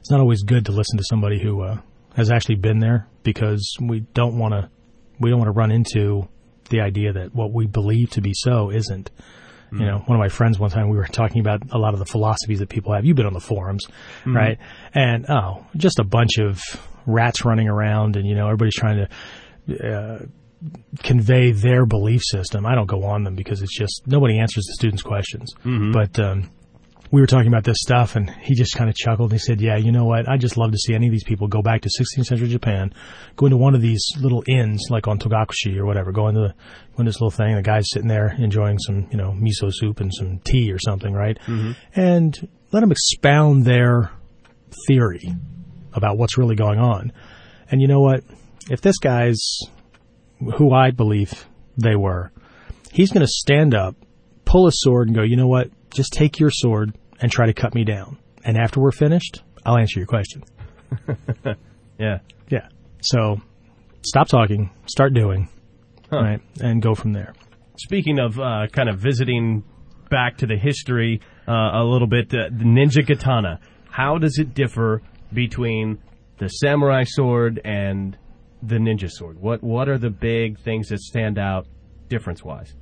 It's 0.00 0.10
not 0.10 0.20
always 0.20 0.42
good 0.42 0.66
to 0.66 0.72
listen 0.72 0.98
to 0.98 1.04
somebody 1.04 1.42
who 1.42 1.62
uh, 1.62 1.78
has 2.16 2.30
actually 2.30 2.56
been 2.56 2.78
there 2.78 3.08
because 3.22 3.76
we 3.80 4.00
don't 4.00 4.38
want 4.38 4.54
to 4.54 4.70
we 5.20 5.30
don't 5.30 5.38
want 5.38 5.48
to 5.48 5.52
run 5.52 5.70
into 5.70 6.28
the 6.70 6.80
idea 6.80 7.12
that 7.12 7.34
what 7.34 7.52
we 7.52 7.66
believe 7.66 8.10
to 8.10 8.20
be 8.20 8.32
so 8.34 8.70
isn't. 8.70 9.10
Mm. 9.72 9.80
You 9.80 9.86
know, 9.86 9.98
one 10.06 10.16
of 10.16 10.20
my 10.20 10.28
friends 10.28 10.58
one 10.58 10.70
time 10.70 10.88
we 10.88 10.96
were 10.96 11.06
talking 11.06 11.40
about 11.40 11.62
a 11.72 11.78
lot 11.78 11.92
of 11.92 11.98
the 11.98 12.06
philosophies 12.06 12.60
that 12.60 12.68
people 12.68 12.94
have. 12.94 13.04
You've 13.04 13.16
been 13.16 13.26
on 13.26 13.34
the 13.34 13.40
forums, 13.40 13.84
mm. 14.24 14.34
right? 14.34 14.58
And 14.94 15.26
oh, 15.28 15.66
just 15.76 15.98
a 15.98 16.04
bunch 16.04 16.38
of 16.38 16.60
rats 17.06 17.44
running 17.44 17.68
around, 17.68 18.16
and 18.16 18.26
you 18.26 18.34
know, 18.34 18.46
everybody's 18.46 18.74
trying 18.74 19.06
to. 19.06 19.08
Uh, 19.68 20.26
convey 21.02 21.52
their 21.52 21.86
belief 21.86 22.22
system. 22.24 22.66
I 22.66 22.74
don't 22.74 22.86
go 22.86 23.04
on 23.04 23.24
them 23.24 23.34
because 23.34 23.62
it's 23.62 23.76
just 23.76 24.02
nobody 24.06 24.38
answers 24.38 24.64
the 24.66 24.74
students' 24.74 25.02
questions. 25.02 25.54
Mm-hmm. 25.64 25.92
But 25.92 26.18
um, 26.18 26.50
we 27.10 27.20
were 27.20 27.26
talking 27.26 27.48
about 27.48 27.64
this 27.64 27.78
stuff, 27.80 28.16
and 28.16 28.28
he 28.42 28.54
just 28.54 28.76
kind 28.76 28.90
of 28.90 28.96
chuckled. 28.96 29.30
And 29.30 29.40
he 29.40 29.44
said, 29.44 29.60
"Yeah, 29.60 29.76
you 29.76 29.92
know 29.92 30.04
what? 30.04 30.28
I 30.28 30.36
just 30.36 30.56
love 30.56 30.72
to 30.72 30.78
see 30.78 30.94
any 30.94 31.06
of 31.06 31.12
these 31.12 31.24
people 31.24 31.48
go 31.48 31.62
back 31.62 31.82
to 31.82 31.88
16th 31.88 32.26
century 32.26 32.48
Japan, 32.48 32.92
go 33.36 33.46
into 33.46 33.56
one 33.56 33.74
of 33.74 33.80
these 33.80 34.04
little 34.20 34.42
inns, 34.46 34.86
like 34.90 35.08
on 35.08 35.18
Togakushi 35.18 35.76
or 35.76 35.86
whatever, 35.86 36.12
go 36.12 36.28
into, 36.28 36.40
the, 36.40 36.48
go 36.48 37.00
into 37.00 37.10
this 37.10 37.20
little 37.20 37.30
thing. 37.30 37.54
The 37.56 37.62
guy's 37.62 37.88
sitting 37.90 38.08
there 38.08 38.34
enjoying 38.38 38.78
some, 38.78 39.08
you 39.10 39.16
know, 39.16 39.32
miso 39.32 39.70
soup 39.72 40.00
and 40.00 40.12
some 40.12 40.40
tea 40.44 40.72
or 40.72 40.78
something, 40.78 41.12
right? 41.12 41.38
Mm-hmm. 41.46 41.72
And 41.94 42.48
let 42.72 42.80
them 42.80 42.92
expound 42.92 43.64
their 43.64 44.10
theory 44.86 45.34
about 45.94 46.18
what's 46.18 46.36
really 46.36 46.56
going 46.56 46.78
on. 46.78 47.12
And 47.70 47.80
you 47.80 47.88
know 47.88 48.00
what? 48.00 48.22
If 48.70 48.82
this 48.82 48.98
guy's 48.98 49.60
who 50.56 50.72
I 50.72 50.90
believe 50.90 51.48
they 51.76 51.96
were, 51.96 52.32
he's 52.92 53.10
going 53.10 53.26
to 53.26 53.30
stand 53.30 53.74
up, 53.74 53.96
pull 54.44 54.66
a 54.66 54.72
sword, 54.72 55.08
and 55.08 55.16
go, 55.16 55.22
you 55.22 55.36
know 55.36 55.48
what? 55.48 55.70
Just 55.90 56.12
take 56.12 56.38
your 56.38 56.50
sword 56.50 56.96
and 57.20 57.30
try 57.30 57.46
to 57.46 57.54
cut 57.54 57.74
me 57.74 57.84
down. 57.84 58.18
And 58.44 58.56
after 58.56 58.80
we're 58.80 58.92
finished, 58.92 59.42
I'll 59.64 59.76
answer 59.76 60.00
your 60.00 60.06
question. 60.06 60.44
yeah. 61.98 62.18
Yeah. 62.48 62.68
So 63.02 63.40
stop 64.02 64.28
talking, 64.28 64.70
start 64.86 65.14
doing, 65.14 65.48
huh. 66.10 66.16
right, 66.16 66.40
and 66.60 66.82
go 66.82 66.94
from 66.94 67.12
there. 67.12 67.34
Speaking 67.76 68.18
of 68.18 68.38
uh, 68.38 68.66
kind 68.72 68.88
of 68.88 68.98
visiting 68.98 69.64
back 70.10 70.38
to 70.38 70.46
the 70.46 70.56
history 70.56 71.20
uh, 71.46 71.52
a 71.52 71.84
little 71.84 72.08
bit, 72.08 72.32
uh, 72.32 72.48
the 72.50 72.64
ninja 72.64 73.06
katana, 73.06 73.60
how 73.90 74.18
does 74.18 74.38
it 74.38 74.54
differ 74.54 75.02
between 75.32 75.98
the 76.38 76.48
samurai 76.48 77.04
sword 77.04 77.60
and 77.64 78.16
the 78.62 78.76
ninja 78.76 79.10
sword? 79.10 79.38
What 79.38 79.62
what 79.62 79.88
are 79.88 79.98
the 79.98 80.10
big 80.10 80.58
things 80.60 80.88
that 80.88 81.00
stand 81.00 81.38
out 81.38 81.66
difference 82.08 82.42
wise? 82.44 82.74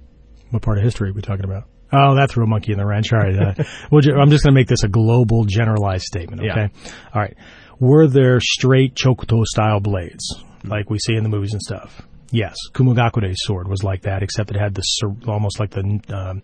What 0.51 0.62
part 0.62 0.79
of 0.79 0.85
history 0.85 1.11
are 1.11 1.12
we 1.12 1.22
talking 1.22 1.45
about? 1.45 1.64
Oh, 1.93 2.16
that 2.16 2.31
threw 2.31 2.45
a 2.45 2.47
monkey 2.47 2.72
in 2.72 2.79
the 2.79 2.87
wrench. 2.87 3.12
All 3.12 3.20
right. 3.20 3.37
Uh, 3.37 3.55
I'm 3.93 4.31
just 4.31 4.45
going 4.45 4.53
to 4.53 4.53
make 4.53 4.66
this 4.66 4.83
a 4.83 4.89
global, 4.89 5.45
generalized 5.45 6.05
statement. 6.05 6.41
Okay. 6.43 6.68
Yeah. 6.72 6.93
All 7.14 7.22
right. 7.22 7.37
Were 7.79 8.07
there 8.09 8.41
straight 8.41 8.95
Chokuto 8.95 9.45
style 9.45 9.81
blades 9.81 10.43
like 10.64 10.91
we 10.91 10.99
see 10.99 11.14
in 11.14 11.22
the 11.22 11.29
movies 11.29 11.53
and 11.53 11.62
stuff? 11.62 12.03
Yes. 12.31 12.57
Kumogakure's 12.72 13.37
sword 13.45 13.68
was 13.68 13.85
like 13.85 14.03
that, 14.03 14.22
except 14.22 14.51
it 14.51 14.57
had 14.57 14.74
the 14.74 14.83
almost 15.29 15.61
like 15.61 15.70
the 15.70 16.01
um, 16.09 16.43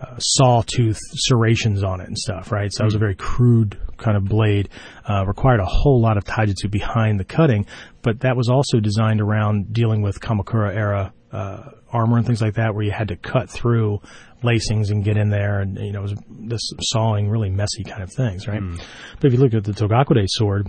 uh, 0.00 0.16
sawtooth 0.18 0.98
serrations 1.14 1.82
on 1.82 2.00
it 2.00 2.06
and 2.06 2.16
stuff, 2.16 2.52
right? 2.52 2.72
So 2.72 2.78
mm-hmm. 2.78 2.84
it 2.84 2.86
was 2.86 2.94
a 2.94 2.98
very 2.98 3.14
crude 3.14 3.78
kind 3.96 4.16
of 4.16 4.24
blade. 4.24 4.68
Uh, 5.08 5.24
required 5.26 5.60
a 5.60 5.66
whole 5.66 6.00
lot 6.00 6.16
of 6.16 6.24
taijutsu 6.24 6.70
behind 6.70 7.18
the 7.18 7.24
cutting, 7.24 7.66
but 8.02 8.20
that 8.20 8.36
was 8.36 8.48
also 8.48 8.80
designed 8.80 9.20
around 9.20 9.72
dealing 9.72 10.02
with 10.02 10.20
Kamakura 10.20 10.74
era 10.74 11.12
uh, 11.32 11.70
armor 11.92 12.16
and 12.16 12.26
things 12.26 12.40
like 12.40 12.54
that, 12.54 12.74
where 12.74 12.84
you 12.84 12.92
had 12.92 13.08
to 13.08 13.16
cut 13.16 13.50
through 13.50 14.00
lacings 14.42 14.90
and 14.90 15.04
get 15.04 15.16
in 15.16 15.30
there, 15.30 15.60
and 15.60 15.78
you 15.78 15.92
know, 15.92 16.00
it 16.00 16.02
was 16.02 16.14
this 16.28 16.60
sawing, 16.80 17.28
really 17.28 17.50
messy 17.50 17.84
kind 17.84 18.02
of 18.02 18.12
things, 18.12 18.46
right? 18.46 18.60
Mm. 18.60 18.80
But 19.20 19.26
if 19.26 19.32
you 19.32 19.38
look 19.38 19.54
at 19.54 19.64
the 19.64 19.72
Togakure 19.72 20.24
sword, 20.28 20.68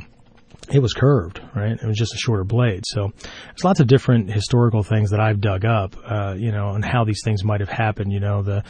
it 0.71 0.79
was 0.79 0.93
curved, 0.93 1.41
right? 1.55 1.71
It 1.71 1.85
was 1.85 1.97
just 1.97 2.13
a 2.13 2.17
shorter 2.17 2.43
blade. 2.43 2.83
So 2.85 3.11
there's 3.21 3.63
lots 3.63 3.79
of 3.79 3.87
different 3.87 4.31
historical 4.31 4.83
things 4.83 5.11
that 5.11 5.19
I've 5.19 5.41
dug 5.41 5.65
up, 5.65 5.95
uh, 6.05 6.35
you 6.37 6.51
know, 6.51 6.69
and 6.69 6.85
how 6.85 7.03
these 7.03 7.21
things 7.23 7.43
might 7.43 7.59
have 7.59 7.69
happened. 7.69 8.11
You 8.11 8.19
know, 8.19 8.43
the 8.43 8.63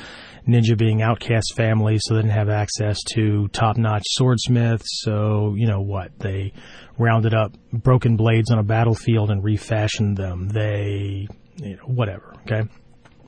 ninja 0.47 0.77
being 0.77 1.01
outcast 1.01 1.53
families, 1.55 2.01
so 2.05 2.15
they 2.15 2.21
didn't 2.21 2.33
have 2.35 2.49
access 2.49 3.01
to 3.15 3.47
top-notch 3.49 4.03
swordsmiths. 4.07 5.01
So 5.01 5.55
you 5.57 5.67
know 5.67 5.81
what? 5.81 6.17
They 6.19 6.53
rounded 6.97 7.33
up 7.33 7.55
broken 7.71 8.15
blades 8.15 8.51
on 8.51 8.59
a 8.59 8.63
battlefield 8.63 9.31
and 9.31 9.43
refashioned 9.43 10.17
them. 10.17 10.49
They, 10.49 11.27
you 11.57 11.75
know, 11.75 11.83
whatever. 11.83 12.33
Okay, 12.43 12.69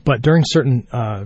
but 0.04 0.22
during 0.22 0.44
certain 0.46 0.86
uh, 0.92 1.24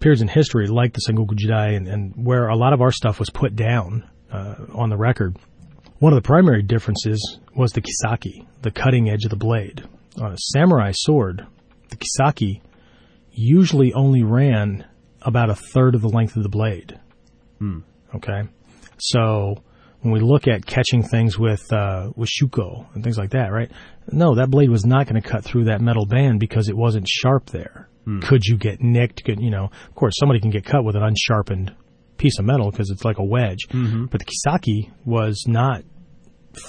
periods 0.00 0.22
in 0.22 0.28
history, 0.28 0.66
like 0.66 0.94
the 0.94 1.02
Sengoku 1.06 1.32
Jidai, 1.32 1.76
and, 1.76 1.88
and 1.88 2.26
where 2.26 2.48
a 2.48 2.56
lot 2.56 2.72
of 2.72 2.80
our 2.80 2.90
stuff 2.90 3.18
was 3.18 3.28
put 3.30 3.54
down 3.54 4.08
uh, 4.32 4.54
on 4.74 4.88
the 4.88 4.96
record 4.96 5.36
one 5.98 6.12
of 6.12 6.16
the 6.16 6.26
primary 6.26 6.62
differences 6.62 7.38
was 7.54 7.72
the 7.72 7.80
kissaki, 7.80 8.46
the 8.62 8.70
cutting 8.70 9.08
edge 9.08 9.24
of 9.24 9.30
the 9.30 9.36
blade. 9.36 9.84
On 10.20 10.32
a 10.32 10.36
samurai 10.52 10.92
sword, 10.94 11.46
the 11.88 11.96
kissaki 11.96 12.60
usually 13.32 13.92
only 13.92 14.22
ran 14.22 14.84
about 15.22 15.50
a 15.50 15.54
third 15.54 15.94
of 15.94 16.02
the 16.02 16.08
length 16.08 16.36
of 16.36 16.42
the 16.42 16.48
blade. 16.48 16.98
Hmm. 17.58 17.80
Okay, 18.14 18.42
so 18.98 19.62
when 20.00 20.12
we 20.12 20.20
look 20.20 20.46
at 20.46 20.64
catching 20.64 21.02
things 21.02 21.38
with 21.38 21.72
uh, 21.72 22.10
with 22.14 22.28
shuko 22.28 22.86
and 22.94 23.02
things 23.02 23.18
like 23.18 23.30
that, 23.30 23.52
right? 23.52 23.70
No, 24.10 24.34
that 24.36 24.50
blade 24.50 24.70
was 24.70 24.84
not 24.84 25.06
going 25.06 25.20
to 25.20 25.28
cut 25.28 25.44
through 25.44 25.64
that 25.64 25.80
metal 25.80 26.06
band 26.06 26.40
because 26.40 26.68
it 26.68 26.76
wasn't 26.76 27.08
sharp 27.08 27.46
there. 27.46 27.88
Hmm. 28.04 28.20
Could 28.20 28.44
you 28.44 28.56
get 28.56 28.80
nicked? 28.80 29.24
Could 29.24 29.40
you 29.40 29.50
know? 29.50 29.64
Of 29.88 29.94
course, 29.94 30.14
somebody 30.18 30.40
can 30.40 30.50
get 30.50 30.64
cut 30.64 30.84
with 30.84 30.96
an 30.96 31.02
unsharpened 31.02 31.74
piece 32.16 32.38
of 32.38 32.44
metal 32.44 32.70
because 32.70 32.90
it's 32.90 33.04
like 33.04 33.18
a 33.18 33.24
wedge. 33.24 33.68
Mm-hmm. 33.68 34.06
But 34.06 34.20
the 34.20 34.26
Kissaki 34.26 34.90
was 35.04 35.44
not 35.46 35.82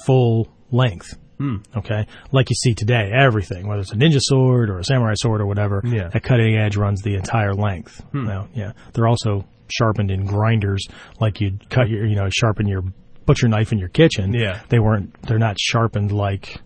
full 0.06 0.48
length. 0.72 1.18
Mm. 1.40 1.64
Okay, 1.76 2.08
like 2.32 2.50
you 2.50 2.56
see 2.56 2.74
today, 2.74 3.12
everything, 3.16 3.68
whether 3.68 3.82
it's 3.82 3.92
a 3.92 3.96
ninja 3.96 4.20
sword 4.20 4.72
or 4.72 4.80
a 4.80 4.84
samurai 4.84 5.14
sword 5.14 5.40
or 5.40 5.46
whatever, 5.46 5.84
yeah. 5.86 6.08
that 6.08 6.24
cutting 6.24 6.58
edge 6.58 6.76
runs 6.76 7.04
the 7.04 7.14
entire 7.14 7.54
length. 7.54 8.04
Hmm. 8.12 8.26
Now, 8.26 8.48
yeah, 8.56 8.72
they're 8.94 9.08
also 9.08 9.46
sharpened 9.70 10.10
in 10.10 10.26
grinders, 10.26 10.88
like 11.20 11.40
you'd 11.40 11.70
cut 11.70 11.90
your, 11.90 12.08
you 12.08 12.16
know, 12.16 12.28
sharpen 12.32 12.68
your 12.68 12.82
butcher 13.28 13.48
knife 13.48 13.72
in 13.72 13.78
your 13.78 13.90
kitchen. 13.90 14.34
Yeah, 14.34 14.62
they 14.70 14.80
weren't. 14.80 15.22
They're 15.22 15.38
not 15.38 15.60
sharpened 15.60 16.12
like 16.12 16.60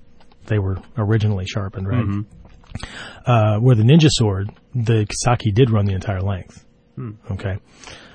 they 0.46 0.58
were 0.58 0.78
originally 0.98 1.46
sharpened, 1.46 1.90
right? 1.90 2.06
Mm-hmm. 2.06 3.30
Uh, 3.30 3.60
where 3.60 3.76
the 3.76 3.84
ninja 3.84 4.08
sword, 4.10 4.52
the 4.74 5.06
Kissaki 5.06 5.54
did 5.54 5.70
run 5.70 5.86
the 5.86 5.94
entire 5.94 6.22
length. 6.22 6.66
Hmm. 6.96 7.12
Okay, 7.30 7.58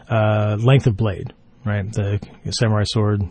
uh, 0.08 0.56
length 0.60 0.86
of 0.86 0.96
blade, 0.96 1.32
right? 1.64 1.90
The 1.92 2.20
samurai 2.50 2.84
sword. 2.84 3.22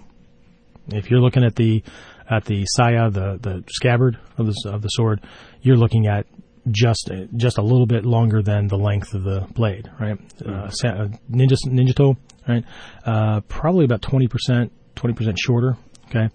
If 0.87 1.09
you're 1.09 1.21
looking 1.21 1.43
at 1.43 1.55
the 1.55 1.83
at 2.29 2.45
the 2.45 2.65
saya, 2.65 3.09
the 3.09 3.37
the 3.41 3.63
scabbard 3.67 4.19
of 4.37 4.47
the 4.47 4.71
of 4.71 4.81
the 4.81 4.89
sword, 4.89 5.21
you're 5.61 5.77
looking 5.77 6.07
at 6.07 6.25
just 6.69 7.11
just 7.35 7.57
a 7.57 7.61
little 7.61 7.85
bit 7.85 8.05
longer 8.05 8.41
than 8.41 8.67
the 8.67 8.77
length 8.77 9.13
of 9.13 9.23
the 9.23 9.47
blade, 9.53 9.89
right? 9.99 10.17
Hmm. 10.43 10.49
Uh, 10.49 10.63
uh, 10.63 11.07
ninja 11.29 11.55
ninjato, 11.67 12.17
right? 12.47 12.63
Uh, 13.05 13.41
probably 13.41 13.85
about 13.85 14.01
twenty 14.01 14.27
percent, 14.27 14.71
twenty 14.95 15.13
percent 15.13 15.37
shorter. 15.37 15.77
Okay, 16.09 16.29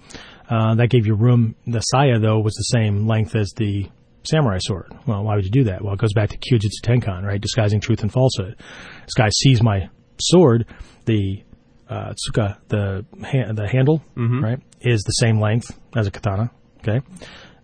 uh, 0.48 0.74
that 0.76 0.90
gave 0.90 1.06
you 1.06 1.14
room. 1.14 1.54
The 1.66 1.80
saya 1.80 2.18
though 2.18 2.40
was 2.40 2.54
the 2.54 2.78
same 2.78 3.06
length 3.06 3.34
as 3.34 3.52
the 3.56 3.88
samurai 4.22 4.58
sword. 4.60 4.92
Well, 5.06 5.22
why 5.24 5.34
would 5.34 5.44
you 5.44 5.50
do 5.50 5.64
that? 5.64 5.82
Well, 5.82 5.94
it 5.94 6.00
goes 6.00 6.12
back 6.12 6.28
to 6.30 6.38
Kyojitsu 6.38 6.84
Tenkan, 6.84 7.24
right? 7.24 7.40
Disguising 7.40 7.80
truth 7.80 8.02
and 8.02 8.12
falsehood. 8.12 8.56
This 9.02 9.14
guy 9.16 9.28
sees 9.30 9.62
my 9.62 9.88
sword, 10.20 10.66
the 11.06 11.42
uh, 11.88 12.14
tsuka, 12.14 12.56
the 12.68 13.04
ha- 13.22 13.52
the 13.52 13.68
handle, 13.68 14.02
mm-hmm. 14.16 14.42
right, 14.42 14.60
is 14.80 15.02
the 15.02 15.12
same 15.12 15.40
length 15.40 15.76
as 15.96 16.06
a 16.06 16.10
katana. 16.10 16.50
Okay, 16.78 17.00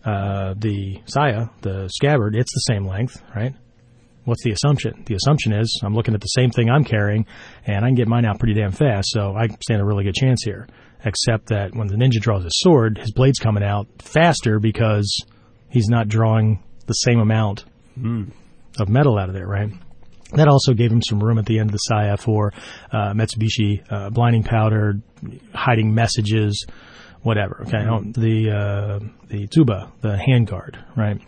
uh, 0.05 0.55
the 0.57 1.01
saya, 1.07 1.49
the 1.63 1.89
scabbard, 1.89 2.35
it's 2.35 2.53
the 2.53 2.73
same 2.73 2.87
length, 2.87 3.23
right? 3.35 3.55
What's 4.25 4.43
the 4.43 4.51
assumption? 4.51 5.05
The 5.07 5.15
assumption 5.15 5.53
is 5.53 5.81
I'm 5.85 5.95
looking 5.95 6.15
at 6.15 6.21
the 6.21 6.27
same 6.27 6.51
thing 6.51 6.69
I'm 6.69 6.85
carrying, 6.85 7.27
and 7.65 7.85
I 7.85 7.89
can 7.89 7.95
get 7.95 8.09
mine 8.09 8.25
out 8.25 8.41
pretty 8.41 8.55
damn 8.55 8.73
fast, 8.73 9.09
so 9.11 9.37
I 9.37 9.47
stand 9.63 9.81
a 9.81 9.85
really 9.85 10.05
good 10.05 10.15
chance 10.15 10.43
here. 10.45 10.67
Except 11.05 11.47
that 11.51 11.77
when 11.77 11.87
the 11.87 11.95
ninja 11.95 12.21
draws 12.21 12.43
his 12.43 12.59
sword, 12.59 12.99
his 12.99 13.13
blade's 13.13 13.39
coming 13.39 13.63
out 13.63 13.87
faster 14.03 14.59
because 14.59 15.25
he's 15.69 15.89
not 15.89 16.09
drawing 16.09 16.65
the 16.87 16.95
same 16.95 17.21
amount 17.21 17.65
mm. 17.97 18.33
of 18.81 18.89
metal 18.89 19.17
out 19.17 19.29
of 19.29 19.35
there, 19.35 19.47
right? 19.47 19.71
That 20.33 20.49
also 20.49 20.75
gave 20.75 20.91
him 20.91 21.03
some 21.03 21.21
room 21.21 21.39
at 21.39 21.47
the 21.47 21.59
end 21.59 21.71
of 21.71 21.73
the 21.73 21.79
saya 21.79 22.17
for 22.17 22.53
uh, 22.91 23.13
Metsubushi 23.13 23.83
uh, 23.91 24.11
blinding 24.11 24.43
powder, 24.43 25.01
hiding 25.55 25.95
messages, 25.95 26.67
whatever. 27.23 27.63
Okay, 27.63 27.79
mm-hmm. 27.79 28.13
the 28.13 28.51
uh, 28.51 28.99
the 29.29 29.47
tsuba, 29.49 29.91
the 30.01 30.17
handguard, 30.17 30.83
right? 30.97 31.21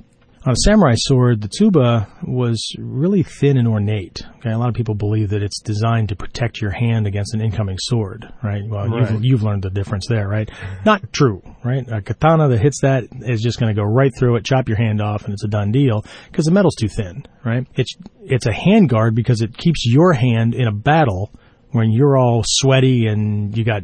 On 0.46 0.52
a 0.52 0.56
samurai 0.64 0.94
sword, 0.96 1.42
the 1.42 1.48
tsuba 1.48 2.06
was 2.26 2.72
really 2.78 3.24
thin 3.24 3.58
and 3.58 3.66
ornate. 3.66 4.22
Okay, 4.36 4.50
a 4.50 4.56
lot 4.56 4.68
of 4.68 4.74
people 4.74 4.94
believe 4.94 5.30
that 5.30 5.42
it's 5.42 5.60
designed 5.60 6.08
to 6.10 6.16
protect 6.16 6.60
your 6.60 6.70
hand 6.70 7.06
against 7.08 7.34
an 7.34 7.40
incoming 7.40 7.76
sword, 7.80 8.32
right? 8.42 8.62
Well, 8.66 8.88
Right. 8.88 9.10
You've, 9.10 9.24
you've 9.24 9.42
learned 9.42 9.62
the 9.64 9.70
difference 9.70 10.06
there, 10.06 10.28
right? 10.28 10.48
Not 10.86 11.12
true, 11.12 11.42
right? 11.68 11.86
A 11.88 12.00
katana 12.00 12.48
that 12.48 12.60
hits 12.60 12.80
that 12.80 13.04
is 13.20 13.42
just 13.42 13.60
going 13.60 13.74
to 13.74 13.78
go 13.78 13.86
right 13.86 14.12
through 14.16 14.36
it, 14.36 14.44
chop 14.44 14.68
your 14.68 14.78
hand 14.78 15.02
off, 15.02 15.24
and 15.24 15.34
it's 15.34 15.44
a 15.44 15.48
done 15.48 15.70
deal 15.70 16.04
because 16.30 16.46
the 16.46 16.50
metal's 16.50 16.74
too 16.74 16.88
thin, 16.88 17.26
right? 17.44 17.66
It's 17.74 17.94
it's 18.22 18.46
a 18.46 18.52
hand 18.52 18.88
guard 18.88 19.14
because 19.14 19.42
it 19.42 19.56
keeps 19.56 19.84
your 19.84 20.14
hand 20.14 20.54
in 20.54 20.66
a 20.66 20.72
battle 20.72 21.30
when 21.72 21.90
you're 21.90 22.16
all 22.16 22.42
sweaty 22.44 23.06
and 23.06 23.56
you 23.56 23.64
got 23.64 23.82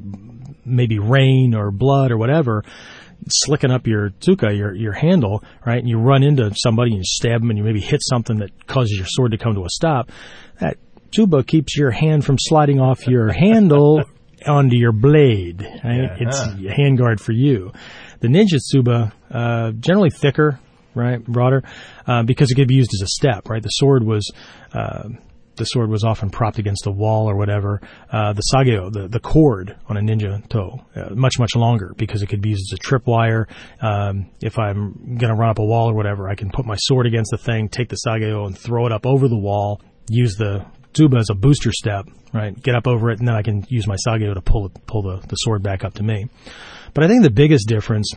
maybe 0.64 0.98
rain 0.98 1.54
or 1.54 1.70
blood 1.70 2.10
or 2.10 2.16
whatever 2.16 2.64
slicking 3.28 3.70
up 3.70 3.86
your 3.86 4.10
tsuka, 4.10 4.56
your 4.56 4.74
your 4.74 4.92
handle, 4.92 5.42
right? 5.66 5.78
And 5.78 5.88
you 5.88 5.98
run 5.98 6.22
into 6.22 6.52
somebody 6.56 6.90
and 6.92 6.98
you 6.98 7.04
stab 7.04 7.40
them 7.40 7.50
and 7.50 7.58
you 7.58 7.64
maybe 7.64 7.80
hit 7.80 8.00
something 8.02 8.38
that 8.38 8.66
causes 8.66 8.96
your 8.96 9.06
sword 9.06 9.32
to 9.32 9.38
come 9.38 9.54
to 9.54 9.64
a 9.64 9.68
stop. 9.68 10.10
That 10.60 10.78
tsuba 11.16 11.46
keeps 11.46 11.76
your 11.76 11.90
hand 11.90 12.24
from 12.24 12.36
sliding 12.38 12.80
off 12.80 13.06
your 13.06 13.32
handle 13.32 14.04
onto 14.46 14.76
your 14.76 14.92
blade. 14.92 15.62
Right? 15.84 16.10
It's 16.20 16.40
a 16.40 16.74
hand 16.74 16.98
guard 16.98 17.20
for 17.20 17.32
you. 17.32 17.72
The 18.20 18.28
ninja 18.28 18.58
tsuba, 18.58 19.12
uh, 19.30 19.72
generally 19.72 20.10
thicker, 20.10 20.58
right, 20.94 21.22
broader, 21.24 21.62
uh, 22.06 22.22
because 22.22 22.50
it 22.50 22.54
could 22.54 22.68
be 22.68 22.76
used 22.76 22.92
as 22.94 23.02
a 23.02 23.08
step, 23.08 23.48
right? 23.48 23.62
The 23.62 23.68
sword 23.68 24.04
was. 24.04 24.30
Uh, 24.72 25.08
the 25.56 25.64
sword 25.64 25.88
was 25.88 26.02
often 26.02 26.30
propped 26.30 26.58
against 26.58 26.86
a 26.86 26.90
wall 26.90 27.30
or 27.30 27.36
whatever. 27.36 27.80
Uh, 28.10 28.32
the 28.32 28.42
sageo, 28.52 28.92
the, 28.92 29.06
the 29.06 29.20
cord 29.20 29.76
on 29.88 29.96
a 29.96 30.00
ninjato, 30.00 30.84
uh, 30.96 31.14
much, 31.14 31.38
much 31.38 31.54
longer 31.54 31.94
because 31.96 32.22
it 32.22 32.26
could 32.26 32.40
be 32.40 32.50
used 32.50 32.72
as 32.72 32.78
a 32.78 32.82
tripwire. 32.82 33.46
Um, 33.80 34.30
if 34.40 34.58
I'm 34.58 35.16
going 35.16 35.32
to 35.32 35.36
run 35.36 35.50
up 35.50 35.60
a 35.60 35.64
wall 35.64 35.90
or 35.90 35.94
whatever, 35.94 36.28
I 36.28 36.34
can 36.34 36.50
put 36.50 36.66
my 36.66 36.74
sword 36.76 37.06
against 37.06 37.30
the 37.30 37.38
thing, 37.38 37.68
take 37.68 37.88
the 37.88 37.98
sageo 38.04 38.46
and 38.46 38.58
throw 38.58 38.86
it 38.86 38.92
up 38.92 39.06
over 39.06 39.28
the 39.28 39.38
wall, 39.38 39.80
use 40.08 40.34
the 40.34 40.66
tsuba 40.94 41.18
as 41.18 41.28
a 41.30 41.34
booster 41.34 41.72
step, 41.72 42.06
right? 42.32 42.60
Get 42.62 42.74
up 42.74 42.86
over 42.86 43.10
it, 43.10 43.18
and 43.18 43.28
then 43.28 43.34
I 43.34 43.42
can 43.42 43.64
use 43.68 43.86
my 43.86 43.96
sageo 44.06 44.34
to 44.34 44.40
pull 44.40 44.70
pull 44.86 45.02
the, 45.02 45.26
the 45.26 45.36
sword 45.36 45.62
back 45.62 45.84
up 45.84 45.94
to 45.94 46.02
me. 46.02 46.28
But 46.94 47.04
I 47.04 47.08
think 47.08 47.22
the 47.22 47.30
biggest 47.30 47.68
difference 47.68 48.12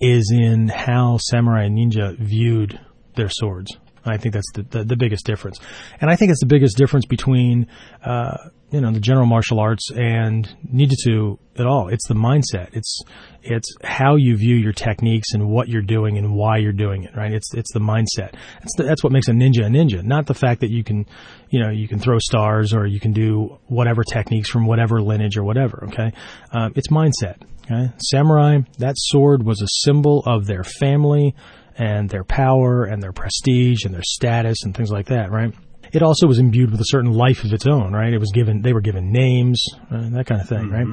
is 0.00 0.32
in 0.34 0.68
how 0.68 1.18
samurai 1.18 1.64
and 1.64 1.78
ninja 1.78 2.18
viewed 2.18 2.80
their 3.14 3.28
swords. 3.28 3.76
I 4.04 4.16
think 4.16 4.34
that's 4.34 4.50
the, 4.54 4.62
the, 4.62 4.84
the 4.84 4.96
biggest 4.96 5.24
difference, 5.24 5.60
and 6.00 6.10
I 6.10 6.16
think 6.16 6.32
it's 6.32 6.40
the 6.40 6.46
biggest 6.46 6.76
difference 6.76 7.06
between 7.06 7.68
uh, 8.04 8.36
you 8.72 8.80
know 8.80 8.90
the 8.90 9.00
general 9.00 9.26
martial 9.26 9.60
arts 9.60 9.90
and 9.90 10.48
ninjutsu 10.66 11.38
at 11.56 11.66
all. 11.66 11.88
It's 11.88 12.08
the 12.08 12.14
mindset. 12.14 12.70
It's 12.72 13.02
it's 13.42 13.74
how 13.82 14.16
you 14.16 14.36
view 14.36 14.56
your 14.56 14.72
techniques 14.72 15.32
and 15.32 15.48
what 15.48 15.68
you're 15.68 15.82
doing 15.82 16.18
and 16.18 16.34
why 16.34 16.58
you're 16.58 16.72
doing 16.72 17.04
it. 17.04 17.16
Right? 17.16 17.32
It's 17.32 17.52
it's 17.54 17.72
the 17.72 17.80
mindset. 17.80 18.34
That's 18.60 18.76
the, 18.76 18.84
that's 18.84 19.02
what 19.02 19.12
makes 19.12 19.28
a 19.28 19.32
ninja 19.32 19.66
a 19.66 19.70
ninja. 19.70 20.02
Not 20.02 20.26
the 20.26 20.34
fact 20.34 20.60
that 20.60 20.70
you 20.70 20.84
can 20.84 21.06
you 21.50 21.60
know 21.60 21.70
you 21.70 21.88
can 21.88 21.98
throw 21.98 22.18
stars 22.18 22.72
or 22.72 22.86
you 22.86 23.00
can 23.00 23.12
do 23.12 23.58
whatever 23.66 24.04
techniques 24.04 24.48
from 24.50 24.66
whatever 24.66 25.00
lineage 25.00 25.36
or 25.36 25.44
whatever. 25.44 25.88
Okay, 25.88 26.12
um, 26.52 26.72
it's 26.76 26.88
mindset. 26.88 27.36
Okay, 27.64 27.92
samurai. 28.10 28.58
That 28.78 28.94
sword 28.96 29.44
was 29.44 29.60
a 29.62 29.68
symbol 29.84 30.22
of 30.26 30.46
their 30.46 30.64
family 30.64 31.34
and 31.76 32.08
their 32.08 32.24
power 32.24 32.84
and 32.84 33.02
their 33.02 33.12
prestige 33.12 33.84
and 33.84 33.94
their 33.94 34.02
status 34.04 34.58
and 34.64 34.76
things 34.76 34.90
like 34.90 35.06
that, 35.06 35.30
right? 35.30 35.54
It 35.92 36.02
also 36.02 36.26
was 36.26 36.38
imbued 36.38 36.70
with 36.70 36.80
a 36.80 36.86
certain 36.86 37.12
life 37.12 37.44
of 37.44 37.52
its 37.52 37.66
own, 37.66 37.92
right? 37.92 38.12
It 38.12 38.18
was 38.18 38.32
given, 38.32 38.62
they 38.62 38.72
were 38.72 38.80
given 38.80 39.12
names, 39.12 39.62
uh, 39.90 40.08
that 40.10 40.26
kind 40.26 40.40
of 40.40 40.48
thing, 40.48 40.70
right? 40.70 40.86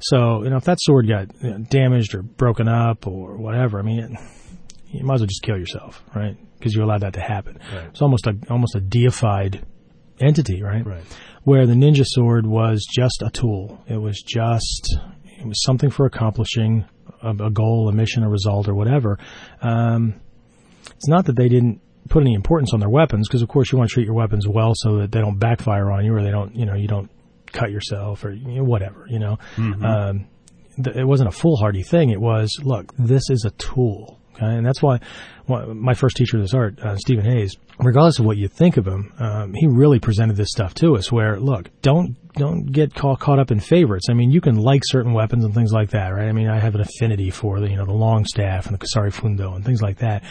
So, 0.00 0.42
you 0.44 0.50
know, 0.50 0.56
if 0.56 0.64
that 0.64 0.78
sword 0.80 1.06
got 1.08 1.28
you 1.42 1.50
know, 1.50 1.58
damaged 1.58 2.14
or 2.14 2.22
broken 2.22 2.66
up 2.66 3.06
or 3.06 3.36
whatever, 3.36 3.78
I 3.78 3.82
mean, 3.82 3.98
it, 4.00 4.10
you 4.88 5.04
might 5.04 5.14
as 5.16 5.20
well 5.20 5.26
just 5.26 5.42
kill 5.42 5.58
yourself, 5.58 6.02
right? 6.14 6.36
Because 6.58 6.74
you 6.74 6.82
allowed 6.82 7.02
that 7.02 7.12
to 7.14 7.20
happen. 7.20 7.58
It's 7.90 8.00
almost 8.00 8.26
a 8.26 8.34
almost 8.48 8.74
a 8.74 8.80
deified 8.80 9.66
entity, 10.20 10.62
right? 10.62 10.86
Right. 10.86 11.04
Where 11.42 11.66
the 11.66 11.74
ninja 11.74 12.04
sword 12.04 12.46
was 12.46 12.84
just 12.90 13.22
a 13.22 13.30
tool. 13.30 13.84
It 13.86 13.98
was 13.98 14.22
just 14.22 14.96
it 15.38 15.46
was 15.46 15.62
something 15.62 15.90
for 15.90 16.06
accomplishing 16.06 16.86
a, 17.22 17.30
a 17.30 17.50
goal, 17.50 17.88
a 17.88 17.92
mission, 17.92 18.22
a 18.22 18.28
result, 18.28 18.68
or 18.68 18.74
whatever. 18.74 19.18
Um, 19.60 20.20
it's 20.94 21.08
not 21.08 21.26
that 21.26 21.36
they 21.36 21.48
didn't 21.48 21.80
put 22.08 22.22
any 22.22 22.34
importance 22.34 22.72
on 22.72 22.80
their 22.80 22.88
weapons, 22.88 23.28
because 23.28 23.42
of 23.42 23.48
course 23.48 23.70
you 23.72 23.78
want 23.78 23.90
to 23.90 23.94
treat 23.94 24.06
your 24.06 24.14
weapons 24.14 24.46
well 24.48 24.72
so 24.74 24.98
that 24.98 25.12
they 25.12 25.20
don't 25.20 25.38
backfire 25.38 25.90
on 25.90 26.04
you, 26.04 26.14
or 26.14 26.22
they 26.22 26.30
don't, 26.30 26.54
you 26.54 26.66
know, 26.66 26.74
you 26.74 26.88
don't 26.88 27.10
cut 27.52 27.70
yourself, 27.70 28.24
or 28.24 28.32
you 28.32 28.56
know, 28.56 28.64
whatever, 28.64 29.06
you 29.08 29.18
know. 29.18 29.38
Um, 29.84 30.26
th- 30.82 30.96
it 30.96 31.04
wasn't 31.04 31.28
a 31.28 31.32
foolhardy 31.32 31.82
thing. 31.82 32.10
It 32.10 32.20
was, 32.20 32.58
look, 32.62 32.92
this 32.98 33.30
is 33.30 33.44
a 33.44 33.50
tool. 33.52 34.18
Okay, 34.34 34.44
and 34.44 34.66
that's 34.66 34.82
why, 34.82 35.00
my 35.48 35.94
first 35.94 36.16
teacher 36.18 36.36
of 36.36 36.42
this 36.42 36.52
art, 36.52 36.78
uh, 36.80 36.96
Stephen 36.98 37.24
Hayes, 37.24 37.56
regardless 37.78 38.18
of 38.18 38.26
what 38.26 38.36
you 38.36 38.48
think 38.48 38.76
of 38.76 38.86
him, 38.86 39.10
um, 39.18 39.54
he 39.54 39.66
really 39.66 39.98
presented 39.98 40.36
this 40.36 40.50
stuff 40.50 40.74
to 40.74 40.94
us. 40.96 41.10
Where 41.10 41.40
look, 41.40 41.70
don't 41.80 42.16
don't 42.34 42.66
get 42.66 42.94
caught 42.94 43.18
caught 43.18 43.38
up 43.38 43.50
in 43.50 43.60
favorites. 43.60 44.08
I 44.10 44.12
mean, 44.12 44.30
you 44.30 44.42
can 44.42 44.56
like 44.56 44.82
certain 44.84 45.14
weapons 45.14 45.42
and 45.46 45.54
things 45.54 45.72
like 45.72 45.88
that, 45.92 46.08
right? 46.08 46.28
I 46.28 46.32
mean, 46.32 46.48
I 46.48 46.58
have 46.58 46.74
an 46.74 46.82
affinity 46.82 47.30
for 47.30 47.60
the 47.60 47.70
you 47.70 47.76
know 47.76 47.86
the 47.86 47.94
long 47.94 48.26
staff 48.26 48.66
and 48.66 48.78
the 48.78 48.84
Kusari 48.84 49.10
Fundo 49.10 49.54
and 49.54 49.64
things 49.64 49.80
like 49.80 49.98
that. 50.00 50.22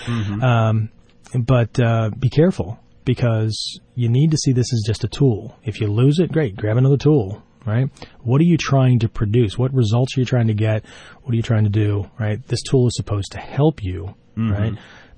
Um, 0.44 0.90
but 1.34 1.80
uh, 1.80 2.10
be 2.18 2.30
careful 2.30 2.80
because 3.06 3.80
you 3.96 4.10
need 4.10 4.32
to 4.32 4.38
see 4.38 4.52
this 4.52 4.74
as 4.74 4.84
just 4.86 5.04
a 5.04 5.08
tool. 5.08 5.58
If 5.64 5.80
you 5.80 5.88
lose 5.88 6.20
it, 6.20 6.32
great, 6.32 6.56
grab 6.56 6.78
another 6.78 6.98
tool. 6.98 7.42
Right? 7.66 7.90
What 8.22 8.42
are 8.42 8.46
you 8.46 8.58
trying 8.58 9.00
to 9.00 9.10
produce? 9.10 9.58
What 9.58 9.74
results 9.74 10.16
are 10.16 10.20
you 10.20 10.26
trying 10.28 10.48
to 10.48 10.54
get? 10.54 10.86
What 11.24 11.34
are 11.34 11.36
you 11.36 11.42
trying 11.42 11.64
to 11.64 11.72
do? 11.72 12.06
Right? 12.20 12.46
This 12.48 12.62
tool 12.62 12.88
is 12.88 12.96
supposed 12.96 13.32
to 13.32 13.40
help 13.40 13.84
you, 13.84 14.14
right? 14.52 14.74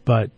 But 0.06 0.32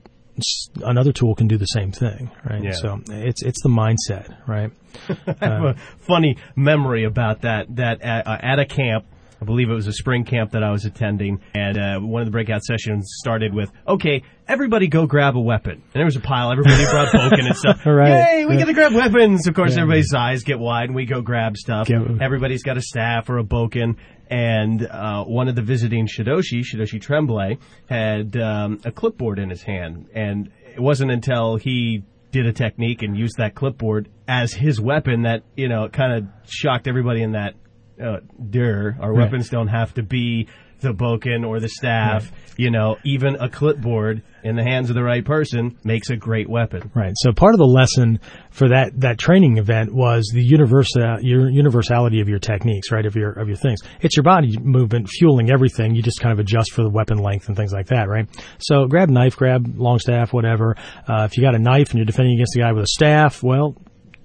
another 0.83 1.11
tool 1.11 1.35
can 1.35 1.47
do 1.47 1.57
the 1.57 1.65
same 1.65 1.91
thing, 1.91 2.31
right? 2.49 2.63
Yeah. 2.63 2.71
So 2.71 2.99
it's 3.09 3.43
it's 3.43 3.61
the 3.61 3.69
mindset, 3.69 4.35
right? 4.47 4.71
I 5.41 5.45
have 5.45 5.63
a 5.63 5.75
funny 5.99 6.37
memory 6.55 7.03
about 7.05 7.41
that. 7.41 7.75
That 7.75 8.01
at, 8.01 8.27
uh, 8.27 8.37
at 8.41 8.57
a 8.59 8.65
camp, 8.65 9.05
I 9.41 9.45
believe 9.45 9.69
it 9.69 9.73
was 9.73 9.87
a 9.87 9.93
spring 9.93 10.25
camp 10.25 10.51
that 10.51 10.63
I 10.63 10.71
was 10.71 10.85
attending, 10.85 11.39
and 11.53 11.77
uh, 11.77 11.99
one 11.99 12.21
of 12.21 12.25
the 12.27 12.31
breakout 12.31 12.63
sessions 12.63 13.09
started 13.19 13.53
with, 13.53 13.71
"Okay, 13.87 14.23
everybody 14.47 14.87
go 14.87 15.05
grab 15.07 15.35
a 15.37 15.39
weapon." 15.39 15.73
And 15.73 15.93
there 15.93 16.05
was 16.05 16.15
a 16.17 16.19
pile. 16.21 16.51
Everybody 16.51 16.83
brought 16.91 17.07
bokken 17.13 17.45
and 17.45 17.55
stuff. 17.55 17.81
Right. 17.85 18.09
Yay, 18.39 18.45
we 18.45 18.53
Yeah. 18.53 18.59
get 18.59 18.65
to 18.67 18.73
grab 18.73 18.93
weapons. 18.93 19.47
Of 19.47 19.53
course, 19.55 19.77
everybody's 19.77 20.13
eyes 20.13 20.43
get 20.43 20.59
wide, 20.59 20.85
and 20.85 20.95
we 20.95 21.05
go 21.05 21.21
grab 21.21 21.55
stuff. 21.57 21.87
Get- 21.87 22.01
Everybody's 22.21 22.63
got 22.63 22.77
a 22.77 22.81
staff 22.81 23.29
or 23.29 23.37
a 23.39 23.43
bokken. 23.43 23.95
And 24.31 24.85
uh, 24.85 25.23
one 25.23 25.47
of 25.47 25.55
the 25.55 25.63
visiting 25.63 26.05
Shidoshi, 26.07 26.61
Shidoshi 26.61 27.01
Tremblay, 27.01 27.57
had 27.89 28.37
um, 28.37 28.79
a 28.85 28.91
clipboard 28.91 29.39
in 29.39 29.49
his 29.49 29.63
hand. 29.63 30.07
And 30.13 30.51
it 30.75 30.79
wasn't 30.79 31.09
until 31.11 31.55
he 31.55 32.03
did 32.31 32.45
a 32.45 32.53
technique 32.53 33.01
and 33.01 33.17
used 33.17 33.37
that 33.37 33.55
clipboard 33.55 34.07
as 34.27 34.53
his 34.53 34.79
weapon 34.79 35.23
that, 35.23 35.41
you 35.55 35.67
know, 35.67 35.85
it 35.85 35.93
kind 35.93 36.13
of 36.13 36.27
shocked 36.47 36.87
everybody 36.87 37.23
in 37.23 37.31
that, 37.31 37.55
uh, 38.01 38.17
der, 38.49 38.97
our 38.99 39.11
Right. 39.13 39.23
weapons 39.25 39.49
don't 39.49 39.67
have 39.67 39.93
to 39.95 40.03
be 40.03 40.47
the 40.81 40.93
bokken 40.93 41.45
or 41.45 41.59
the 41.59 41.67
staff. 41.67 42.31
You 42.55 42.71
know, 42.71 42.95
even 43.03 43.35
a 43.35 43.49
clipboard 43.49 44.21
in 44.45 44.55
the 44.55 44.63
hands 44.63 44.89
of 44.89 44.95
the 44.95 45.03
right 45.03 45.25
person 45.25 45.77
makes 45.83 46.09
a 46.09 46.15
great 46.15 46.49
weapon. 46.49 46.89
Right. 46.95 47.11
So 47.17 47.33
part 47.33 47.53
of 47.53 47.57
the 47.57 47.65
lesson 47.67 48.19
for 48.49 48.69
that 48.69 48.97
that 49.01 49.17
training 49.17 49.57
event 49.57 49.93
was 49.93 50.29
the 50.33 50.41
universal 50.41 51.19
your 51.21 51.49
universality 51.49 52.21
of 52.21 52.29
your 52.29 52.39
techniques, 52.39 52.91
right? 52.93 53.05
Of 53.05 53.15
your 53.17 53.31
of 53.33 53.47
your 53.49 53.57
things. 53.57 53.79
It's 53.99 54.15
your 54.15 54.23
body 54.23 54.57
movement 54.57 55.09
fueling 55.09 55.51
everything. 55.51 55.95
You 55.95 56.01
just 56.01 56.21
kind 56.21 56.31
of 56.31 56.39
adjust 56.39 56.71
for 56.71 56.83
the 56.83 56.89
weapon 56.89 57.17
length 57.17 57.49
and 57.49 57.57
things 57.57 57.73
like 57.73 57.87
that, 57.87 58.07
right? 58.07 58.27
So 58.59 58.85
grab 58.87 59.09
knife, 59.09 59.35
grab 59.35 59.77
long 59.77 59.99
staff, 59.99 60.31
whatever. 60.31 60.77
Uh, 61.07 61.23
if 61.29 61.35
you 61.37 61.43
got 61.43 61.55
a 61.55 61.59
knife 61.59 61.89
and 61.89 61.97
you're 61.97 62.05
defending 62.05 62.35
against 62.35 62.55
a 62.55 62.59
guy 62.59 62.71
with 62.71 62.83
a 62.85 62.87
staff, 62.87 63.43
well, 63.43 63.75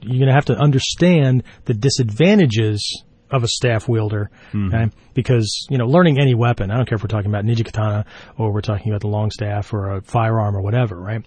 you're 0.03 0.19
going 0.19 0.29
to 0.29 0.35
have 0.35 0.45
to 0.47 0.55
understand 0.57 1.43
the 1.65 1.75
disadvantages 1.75 3.03
of 3.35 3.43
a 3.43 3.49
staff 3.49 3.89
wielder, 3.89 4.31
mm-hmm. 4.53 4.75
okay? 4.75 4.91
Because 5.13 5.67
you 5.69 5.79
know, 5.79 5.87
learning 5.87 6.21
any 6.21 6.35
weapon, 6.35 6.71
I 6.71 6.77
don't 6.77 6.89
care 6.89 6.97
if 6.97 7.03
we're 7.03 7.09
talking 7.09 7.31
about 7.31 7.45
ninja 7.45 7.65
katana 7.65 8.07
or 8.39 8.53
we're 8.53 8.61
talking 8.61 8.93
about 8.93 9.01
the 9.01 9.09
long 9.09 9.31
staff 9.31 9.73
or 9.73 9.97
a 9.97 10.03
firearm 10.03 10.57
or 10.57 10.63
whatever, 10.63 10.97
right? 10.97 11.25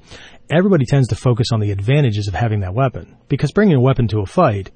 Everybody 0.49 0.86
tends 0.86 1.10
to 1.10 1.16
focus 1.16 1.47
on 1.51 1.60
the 1.60 1.72
advantages 1.72 2.28
of 2.28 2.34
having 2.34 2.62
that 2.62 2.74
weapon 2.74 3.18
because 3.28 3.51
bringing 3.51 3.76
a 3.76 3.82
weapon 3.82 4.08
to 4.10 4.20
a 4.20 4.26
fight 4.26 4.72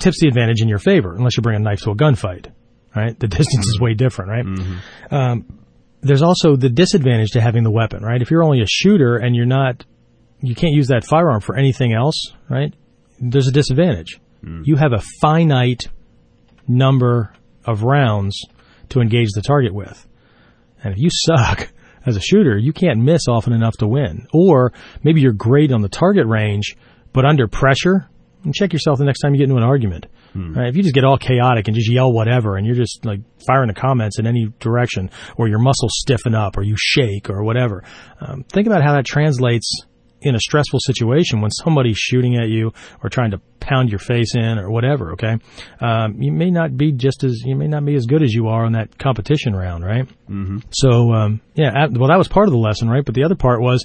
tips 0.00 0.20
the 0.20 0.28
advantage 0.28 0.60
in 0.60 0.68
your 0.68 0.78
favor, 0.78 1.14
unless 1.14 1.36
you 1.36 1.42
bring 1.42 1.56
a 1.56 1.60
knife 1.60 1.80
to 1.82 1.90
a 1.90 1.94
gunfight, 1.94 2.50
right? 2.94 3.18
The 3.18 3.28
distance 3.28 3.66
is 3.66 3.76
mm-hmm. 3.76 3.84
way 3.84 3.94
different, 3.94 4.30
right? 4.30 4.44
Mm-hmm. 4.44 5.14
Um, 5.14 5.60
there's 6.02 6.22
also 6.22 6.56
the 6.56 6.68
disadvantage 6.68 7.30
to 7.32 7.40
having 7.40 7.62
the 7.62 7.70
weapon, 7.70 8.02
right? 8.02 8.20
If 8.20 8.30
you're 8.30 8.44
only 8.44 8.60
a 8.60 8.66
shooter 8.66 9.16
and 9.16 9.34
you're 9.34 9.46
not, 9.46 9.84
you 10.40 10.54
can't 10.54 10.74
use 10.74 10.88
that 10.88 11.04
firearm 11.04 11.40
for 11.40 11.56
anything 11.56 11.92
else, 11.92 12.32
right? 12.50 12.74
There's 13.18 13.48
a 13.48 13.52
disadvantage. 13.52 14.20
Mm. 14.44 14.66
You 14.66 14.76
have 14.76 14.92
a 14.92 15.02
finite 15.20 15.88
number 16.68 17.32
of 17.64 17.82
rounds 17.82 18.40
to 18.90 19.00
engage 19.00 19.28
the 19.34 19.42
target 19.42 19.74
with. 19.74 20.06
And 20.82 20.92
if 20.92 20.98
you 20.98 21.08
suck 21.10 21.72
as 22.06 22.16
a 22.16 22.20
shooter, 22.20 22.56
you 22.56 22.72
can't 22.72 23.00
miss 23.00 23.22
often 23.28 23.52
enough 23.52 23.76
to 23.78 23.88
win. 23.88 24.26
Or 24.32 24.72
maybe 25.02 25.20
you're 25.20 25.32
great 25.32 25.72
on 25.72 25.82
the 25.82 25.88
target 25.88 26.26
range, 26.26 26.76
but 27.12 27.24
under 27.24 27.48
pressure, 27.48 28.08
and 28.44 28.54
check 28.54 28.72
yourself 28.72 28.98
the 28.98 29.04
next 29.04 29.20
time 29.20 29.34
you 29.34 29.38
get 29.38 29.44
into 29.44 29.56
an 29.56 29.64
argument. 29.64 30.06
Right? 30.54 30.68
If 30.68 30.76
you 30.76 30.82
just 30.82 30.94
get 30.94 31.04
all 31.04 31.16
chaotic 31.18 31.66
and 31.66 31.74
just 31.74 31.90
yell 31.90 32.12
whatever, 32.12 32.56
and 32.56 32.66
you're 32.66 32.76
just 32.76 33.04
like 33.04 33.20
firing 33.46 33.68
the 33.68 33.74
comments 33.74 34.18
in 34.18 34.26
any 34.26 34.52
direction, 34.60 35.10
or 35.36 35.48
your 35.48 35.58
muscles 35.58 35.92
stiffen 35.96 36.34
up, 36.34 36.56
or 36.56 36.62
you 36.62 36.76
shake, 36.78 37.30
or 37.30 37.42
whatever, 37.42 37.82
um, 38.20 38.44
think 38.44 38.66
about 38.66 38.82
how 38.82 38.94
that 38.94 39.06
translates 39.06 39.84
in 40.26 40.34
a 40.34 40.40
stressful 40.40 40.80
situation 40.80 41.40
when 41.40 41.50
somebody's 41.50 41.98
shooting 41.98 42.36
at 42.36 42.48
you 42.48 42.72
or 43.02 43.10
trying 43.10 43.30
to 43.30 43.40
pound 43.60 43.90
your 43.90 43.98
face 43.98 44.34
in 44.34 44.58
or 44.58 44.70
whatever. 44.70 45.12
Okay, 45.12 45.38
um, 45.80 46.20
you 46.20 46.32
may 46.32 46.50
not 46.50 46.76
be 46.76 46.92
just 46.92 47.24
as 47.24 47.42
you 47.44 47.56
may 47.56 47.66
not 47.68 47.84
be 47.84 47.94
as 47.94 48.06
good 48.06 48.22
as 48.22 48.32
you 48.32 48.48
are 48.48 48.64
on 48.64 48.72
that 48.72 48.98
competition 48.98 49.54
round, 49.54 49.84
right? 49.84 50.06
Mm-hmm. 50.28 50.58
So 50.70 51.12
um, 51.12 51.40
yeah, 51.54 51.86
well 51.90 52.08
that 52.08 52.18
was 52.18 52.28
part 52.28 52.48
of 52.48 52.52
the 52.52 52.58
lesson, 52.58 52.88
right? 52.88 53.04
But 53.04 53.14
the 53.14 53.24
other 53.24 53.36
part 53.36 53.60
was 53.60 53.84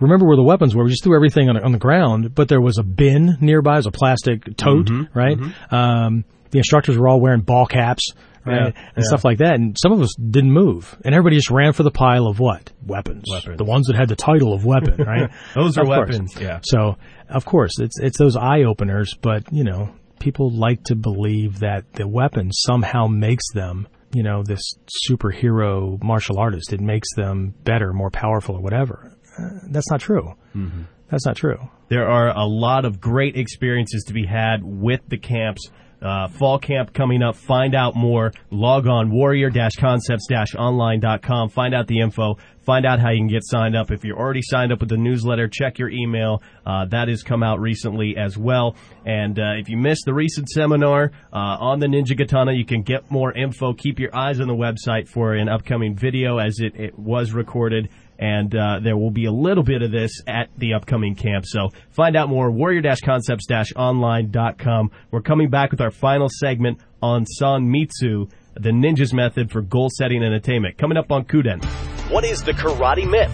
remember 0.00 0.26
where 0.26 0.36
the 0.36 0.42
weapons 0.42 0.74
were. 0.74 0.84
We 0.84 0.90
just 0.90 1.04
threw 1.04 1.16
everything 1.16 1.48
on, 1.48 1.56
on 1.62 1.72
the 1.72 1.78
ground, 1.78 2.34
but 2.34 2.48
there 2.48 2.60
was 2.60 2.78
a 2.78 2.82
bin 2.82 3.36
nearby, 3.40 3.74
it 3.74 3.76
was 3.76 3.86
a 3.86 3.92
plastic 3.92 4.56
tote, 4.56 4.88
right? 5.14 5.38
Um, 5.70 6.24
the 6.50 6.58
instructors 6.58 6.98
were 6.98 7.08
all 7.08 7.20
wearing 7.20 7.40
ball 7.40 7.66
caps. 7.66 8.10
Right, 8.44 8.74
Yeah, 8.74 8.90
and 8.96 9.04
stuff 9.04 9.24
like 9.24 9.38
that, 9.38 9.54
and 9.54 9.76
some 9.80 9.92
of 9.92 10.00
us 10.00 10.14
didn't 10.16 10.52
move, 10.52 10.96
and 11.04 11.14
everybody 11.14 11.36
just 11.36 11.50
ran 11.50 11.72
for 11.72 11.82
the 11.84 11.90
pile 11.92 12.26
of 12.26 12.40
what 12.40 12.72
weapons, 12.84 13.24
Weapons. 13.30 13.56
the 13.58 13.64
ones 13.64 13.86
that 13.86 13.96
had 13.96 14.08
the 14.08 14.16
title 14.16 14.52
of 14.52 14.64
weapon, 14.64 14.96
right? 15.06 15.30
Those 15.54 15.78
are 15.78 15.82
Of 15.82 15.86
course. 15.88 16.08
weapons. 16.10 16.36
Yeah. 16.40 16.60
So, 16.64 16.96
of 17.28 17.44
course, 17.44 17.78
it's 17.78 17.98
it's 18.00 18.18
those 18.18 18.36
eye 18.36 18.64
openers, 18.64 19.14
but 19.20 19.44
you 19.52 19.62
know, 19.64 19.94
people 20.18 20.50
like 20.50 20.82
to 20.84 20.94
believe 20.96 21.60
that 21.60 21.84
the 21.94 22.08
weapon 22.08 22.50
somehow 22.52 23.06
makes 23.06 23.44
them, 23.54 23.86
you 24.12 24.22
know, 24.22 24.42
this 24.42 24.62
superhero 25.08 26.02
martial 26.02 26.38
artist. 26.38 26.72
It 26.72 26.80
makes 26.80 27.08
them 27.14 27.54
better, 27.64 27.92
more 27.92 28.10
powerful, 28.10 28.56
or 28.56 28.60
whatever. 28.60 29.16
Uh, 29.38 29.48
that's 29.70 29.90
not 29.90 30.00
true. 30.00 30.34
Mm-hmm. 30.54 30.82
That's 31.10 31.26
not 31.26 31.36
true. 31.36 31.58
There 31.88 32.08
are 32.08 32.28
a 32.28 32.44
lot 32.46 32.84
of 32.84 33.00
great 33.00 33.36
experiences 33.36 34.04
to 34.08 34.14
be 34.14 34.24
had 34.26 34.60
with 34.62 35.00
the 35.08 35.18
camps. 35.18 35.70
Uh, 36.02 36.28
fall 36.28 36.58
camp 36.58 36.92
coming 36.92 37.22
up. 37.22 37.36
Find 37.36 37.74
out 37.74 37.94
more. 37.94 38.32
Log 38.50 38.88
on 38.88 39.10
warrior-concepts-online.com. 39.10 41.48
Find 41.50 41.74
out 41.74 41.86
the 41.86 42.00
info. 42.00 42.36
Find 42.62 42.86
out 42.86 43.00
how 43.00 43.10
you 43.10 43.18
can 43.18 43.28
get 43.28 43.42
signed 43.44 43.76
up. 43.76 43.90
If 43.90 44.04
you're 44.04 44.18
already 44.18 44.42
signed 44.42 44.72
up 44.72 44.80
with 44.80 44.88
the 44.88 44.96
newsletter, 44.96 45.48
check 45.48 45.78
your 45.78 45.90
email. 45.90 46.42
Uh, 46.64 46.86
that 46.86 47.08
has 47.08 47.22
come 47.22 47.42
out 47.42 47.60
recently 47.60 48.16
as 48.16 48.38
well. 48.38 48.76
And 49.04 49.38
uh, 49.38 49.54
if 49.58 49.68
you 49.68 49.76
missed 49.76 50.04
the 50.06 50.14
recent 50.14 50.48
seminar 50.48 51.10
uh, 51.32 51.36
on 51.36 51.80
the 51.80 51.86
Ninja 51.86 52.16
Katana, 52.16 52.52
you 52.52 52.64
can 52.64 52.82
get 52.82 53.10
more 53.10 53.32
info. 53.32 53.72
Keep 53.72 53.98
your 53.98 54.14
eyes 54.14 54.40
on 54.40 54.46
the 54.46 54.54
website 54.54 55.08
for 55.08 55.34
an 55.34 55.48
upcoming 55.48 55.96
video 55.96 56.38
as 56.38 56.60
it, 56.60 56.76
it 56.76 56.98
was 56.98 57.32
recorded 57.32 57.88
and 58.18 58.54
uh, 58.54 58.80
there 58.82 58.96
will 58.96 59.10
be 59.10 59.26
a 59.26 59.32
little 59.32 59.64
bit 59.64 59.82
of 59.82 59.90
this 59.90 60.12
at 60.26 60.48
the 60.56 60.74
upcoming 60.74 61.14
camp. 61.14 61.44
So 61.46 61.70
find 61.90 62.16
out 62.16 62.28
more, 62.28 62.50
warrior-concepts-online.com. 62.50 64.90
We're 65.10 65.22
coming 65.22 65.50
back 65.50 65.70
with 65.70 65.80
our 65.80 65.90
final 65.90 66.28
segment 66.30 66.80
on 67.02 67.26
San 67.26 67.70
Mitsu, 67.70 68.28
the 68.54 68.70
ninja's 68.70 69.12
method 69.12 69.50
for 69.50 69.62
goal 69.62 69.88
setting 69.96 70.22
and 70.22 70.34
attainment. 70.34 70.78
Coming 70.78 70.98
up 70.98 71.10
on 71.10 71.24
Kuden. 71.24 71.64
What 72.10 72.24
is 72.24 72.42
the 72.42 72.52
karate 72.52 73.08
myth? 73.08 73.32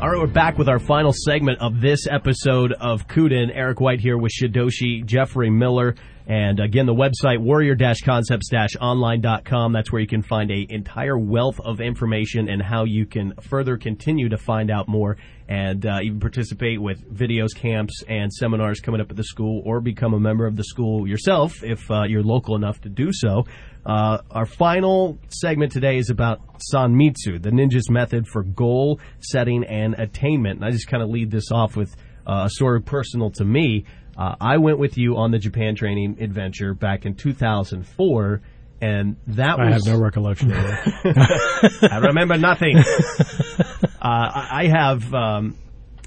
All 0.00 0.08
right, 0.08 0.18
we're 0.18 0.28
back 0.28 0.56
with 0.56 0.68
our 0.68 0.78
final 0.78 1.12
segment 1.12 1.58
of 1.60 1.80
this 1.80 2.06
episode 2.06 2.72
of 2.72 3.06
Kuden. 3.06 3.50
Eric 3.52 3.80
White 3.80 4.00
here 4.00 4.16
with 4.16 4.32
Shidoshi, 4.32 5.04
Jeffrey 5.04 5.50
Miller, 5.50 5.94
and 6.30 6.58
again, 6.60 6.86
the 6.86 6.94
website 6.94 7.40
warrior-concepts-online.com. 7.40 9.72
That's 9.72 9.90
where 9.90 10.00
you 10.00 10.06
can 10.06 10.22
find 10.22 10.48
a 10.52 10.64
entire 10.68 11.18
wealth 11.18 11.58
of 11.58 11.80
information 11.80 12.48
and 12.48 12.62
how 12.62 12.84
you 12.84 13.04
can 13.04 13.34
further 13.40 13.76
continue 13.76 14.28
to 14.28 14.38
find 14.38 14.70
out 14.70 14.86
more 14.86 15.16
and 15.48 15.84
uh, 15.84 15.98
even 16.04 16.20
participate 16.20 16.80
with 16.80 17.02
videos, 17.12 17.48
camps, 17.56 18.04
and 18.06 18.32
seminars 18.32 18.78
coming 18.78 19.00
up 19.00 19.10
at 19.10 19.16
the 19.16 19.24
school, 19.24 19.60
or 19.66 19.80
become 19.80 20.14
a 20.14 20.20
member 20.20 20.46
of 20.46 20.54
the 20.54 20.62
school 20.62 21.04
yourself 21.04 21.64
if 21.64 21.90
uh, 21.90 22.04
you're 22.04 22.22
local 22.22 22.54
enough 22.54 22.80
to 22.82 22.88
do 22.88 23.08
so. 23.10 23.42
Uh, 23.84 24.18
our 24.30 24.46
final 24.46 25.18
segment 25.30 25.72
today 25.72 25.96
is 25.96 26.10
about 26.10 26.40
Sanmitsu, 26.72 27.42
the 27.42 27.50
ninja's 27.50 27.90
method 27.90 28.28
for 28.28 28.44
goal 28.44 29.00
setting 29.18 29.64
and 29.64 29.94
attainment. 29.94 30.60
And 30.60 30.64
I 30.64 30.70
just 30.70 30.86
kind 30.86 31.02
of 31.02 31.08
lead 31.08 31.32
this 31.32 31.50
off 31.50 31.74
with 31.74 31.92
uh, 32.24 32.44
a 32.46 32.50
story 32.50 32.82
personal 32.82 33.32
to 33.32 33.44
me. 33.44 33.84
Uh, 34.16 34.34
I 34.40 34.58
went 34.58 34.78
with 34.78 34.98
you 34.98 35.16
on 35.16 35.30
the 35.30 35.38
Japan 35.38 35.74
training 35.74 36.18
adventure 36.20 36.74
back 36.74 37.06
in 37.06 37.14
2004, 37.14 38.42
and 38.82 39.16
that 39.28 39.58
I 39.58 39.70
was 39.70 39.86
have 39.86 39.94
no 39.94 40.00
recollection 40.00 40.52
of 40.52 40.56
that. 40.58 41.88
I 41.92 41.98
remember 41.98 42.36
nothing. 42.36 42.76
uh, 42.78 43.84
I 44.02 44.48
I 44.50 44.68
have. 44.68 45.14
Um, 45.14 45.56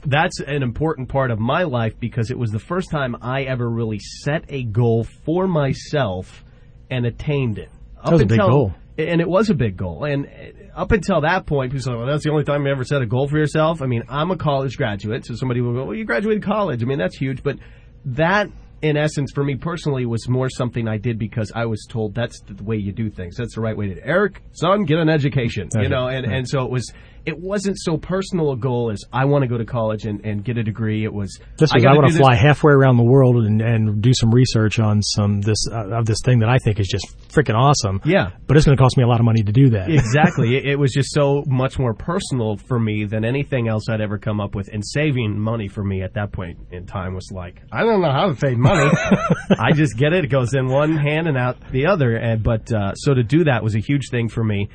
that's 0.06 0.40
an 0.42 0.64
important 0.64 1.08
part 1.08 1.32
of 1.32 1.40
my 1.40 1.64
life 1.64 1.98
because 2.00 2.30
it 2.30 2.38
was 2.38 2.52
the 2.52 2.60
first 2.60 2.92
time 2.92 3.16
I 3.22 3.44
ever 3.44 3.70
really 3.70 4.00
set 4.00 4.44
a 4.50 4.64
goal 4.64 5.06
for 5.26 5.48
myself 5.48 6.44
and 6.90 7.06
attained 7.06 7.58
it. 7.58 7.70
Up 8.04 8.12
was 8.12 8.22
a 8.22 8.26
big 8.26 8.40
goal. 8.40 8.74
and 8.98 9.22
it 9.22 9.30
was 9.30 9.50
a 9.50 9.54
big 9.54 9.78
goal. 9.78 10.04
And 10.04 10.26
uh, 10.26 10.80
up 10.80 10.92
until 10.92 11.22
that 11.22 11.46
point, 11.46 11.72
people 11.72 11.84
say, 11.84 11.94
"Well, 11.94 12.06
that's 12.08 12.24
the 12.24 12.32
only 12.32 12.44
time 12.44 12.66
you 12.66 12.72
ever 12.72 12.84
set 12.84 13.02
a 13.02 13.06
goal 13.06 13.28
for 13.28 13.38
yourself." 13.38 13.82
I 13.82 13.86
mean, 13.86 14.04
I'm 14.10 14.32
a 14.32 14.38
college 14.38 14.76
graduate, 14.78 15.26
so 15.26 15.36
somebody 15.36 15.62
will 15.62 15.74
go, 15.74 15.86
"Well, 15.86 15.96
you 15.96 16.04
graduated 16.06 16.44
college." 16.44 16.84
I 16.84 16.86
mean, 16.86 17.00
that's 17.00 17.18
huge, 17.18 17.44
but 17.44 17.58
that. 18.06 18.50
In 18.82 18.98
essence, 18.98 19.32
for 19.34 19.46
me 19.46 19.56
personally, 19.56 20.06
was 20.06 20.28
more 20.28 20.50
something 20.50 20.90
I 20.90 20.98
did 20.98 21.18
because 21.18 21.54
I 21.56 21.66
was 21.66 21.88
told 21.90 22.14
that's 22.14 22.42
the 22.42 22.62
way 22.66 22.76
you 22.76 22.92
do 22.92 23.10
things. 23.10 23.38
That's 23.38 23.56
the 23.56 23.62
right 23.62 23.78
way 23.78 23.88
to 23.88 23.94
do 23.94 24.02
it. 24.02 24.04
Eric, 24.06 24.42
son, 24.52 24.84
get 24.84 25.00
an 25.00 25.08
education. 25.08 25.70
You 25.74 25.88
know, 25.88 26.10
and, 26.10 26.26
and 26.26 26.46
so 26.46 26.66
it 26.66 26.70
was 26.70 26.92
it 27.26 27.40
wasn't 27.40 27.78
so 27.80 27.98
personal 27.98 28.52
a 28.52 28.58
goal 28.58 28.92
as 28.92 29.02
I 29.12 29.26
want 29.26 29.44
to 29.44 29.48
go 29.48 29.58
to 29.58 29.66
college 29.66 30.06
and, 30.06 30.26
and 30.26 30.44
get 30.44 30.58
a 30.58 30.64
degree. 30.64 31.04
It 31.04 31.14
was 31.14 31.40
This 31.58 31.74
was 31.74 31.74
I, 31.74 31.80
gotta 31.80 32.00
want 32.00 32.12
to 32.12 32.18
fly 32.18 32.36
halfway 32.36 32.74
around 32.74 32.98
the 32.98 33.04
world 33.04 33.38
and, 33.38 33.62
and 33.62 34.02
do 34.02 34.14
some 34.14 34.32
research 34.32 34.80
on 34.80 35.02
some 35.02 35.42
this 35.42 35.66
uh, 35.72 35.98
of 35.98 36.06
this 36.06 36.20
thing 36.24 36.40
that 36.40 36.50
I 36.50 36.58
think 36.58 36.80
is 36.80 36.88
just 36.88 37.06
freaking 37.30 37.56
awesome. 37.56 38.02
Yeah. 38.06 38.32
but 38.48 38.58
it's 38.58 38.66
going 38.66 38.78
to 38.78 38.82
cost 38.82 38.98
me 38.98 39.04
a 39.04 39.08
lot 39.08 39.20
of 39.20 39.26
money 39.26 39.42
to 39.44 39.52
do 39.52 39.70
that. 39.72 39.90
exactly. 39.90 40.44
It, 40.54 40.66
it 40.66 40.76
was 40.76 40.92
just 40.92 41.14
so 41.14 41.44
much 41.48 41.80
more 41.80 41.94
personal 41.94 42.58
for 42.58 42.78
me 42.80 43.06
than 43.06 43.26
anything 43.26 43.68
else 43.68 43.90
I'd 43.90 44.02
ever 44.02 44.18
come 44.20 44.40
up 44.40 44.54
with. 44.56 44.68
And 44.72 44.86
saving 44.86 45.40
money 45.40 45.68
for 45.68 45.84
me 45.84 46.04
at 46.04 46.14
that 46.14 46.32
point 46.32 46.60
in 46.72 46.86
time 46.86 47.16
was 47.16 47.32
like, 47.32 47.62
I 47.72 47.84
don't 47.84 48.02
know 48.02 48.12
how 48.12 48.28
to 48.28 48.36
save 48.36 48.58
money. 48.58 48.92
I 49.58 49.72
just 49.72 49.98
get 49.98 50.14
it. 50.14 50.26
It 50.26 50.28
goes 50.28 50.54
in 50.54 50.68
one 50.68 50.98
hand 50.98 51.28
and 51.28 51.38
out 51.38 51.58
the 51.72 51.88
other. 51.88 52.16
And 52.16 52.44
but 52.44 52.72
uh, 52.72 52.94
so 52.94 53.14
to 53.14 53.24
do 53.24 53.46
that 53.46 53.64
was 53.64 53.76
a 53.76 53.80
huge 53.80 54.10
thing 54.12 54.30
for 54.30 54.44
me. 54.44 54.70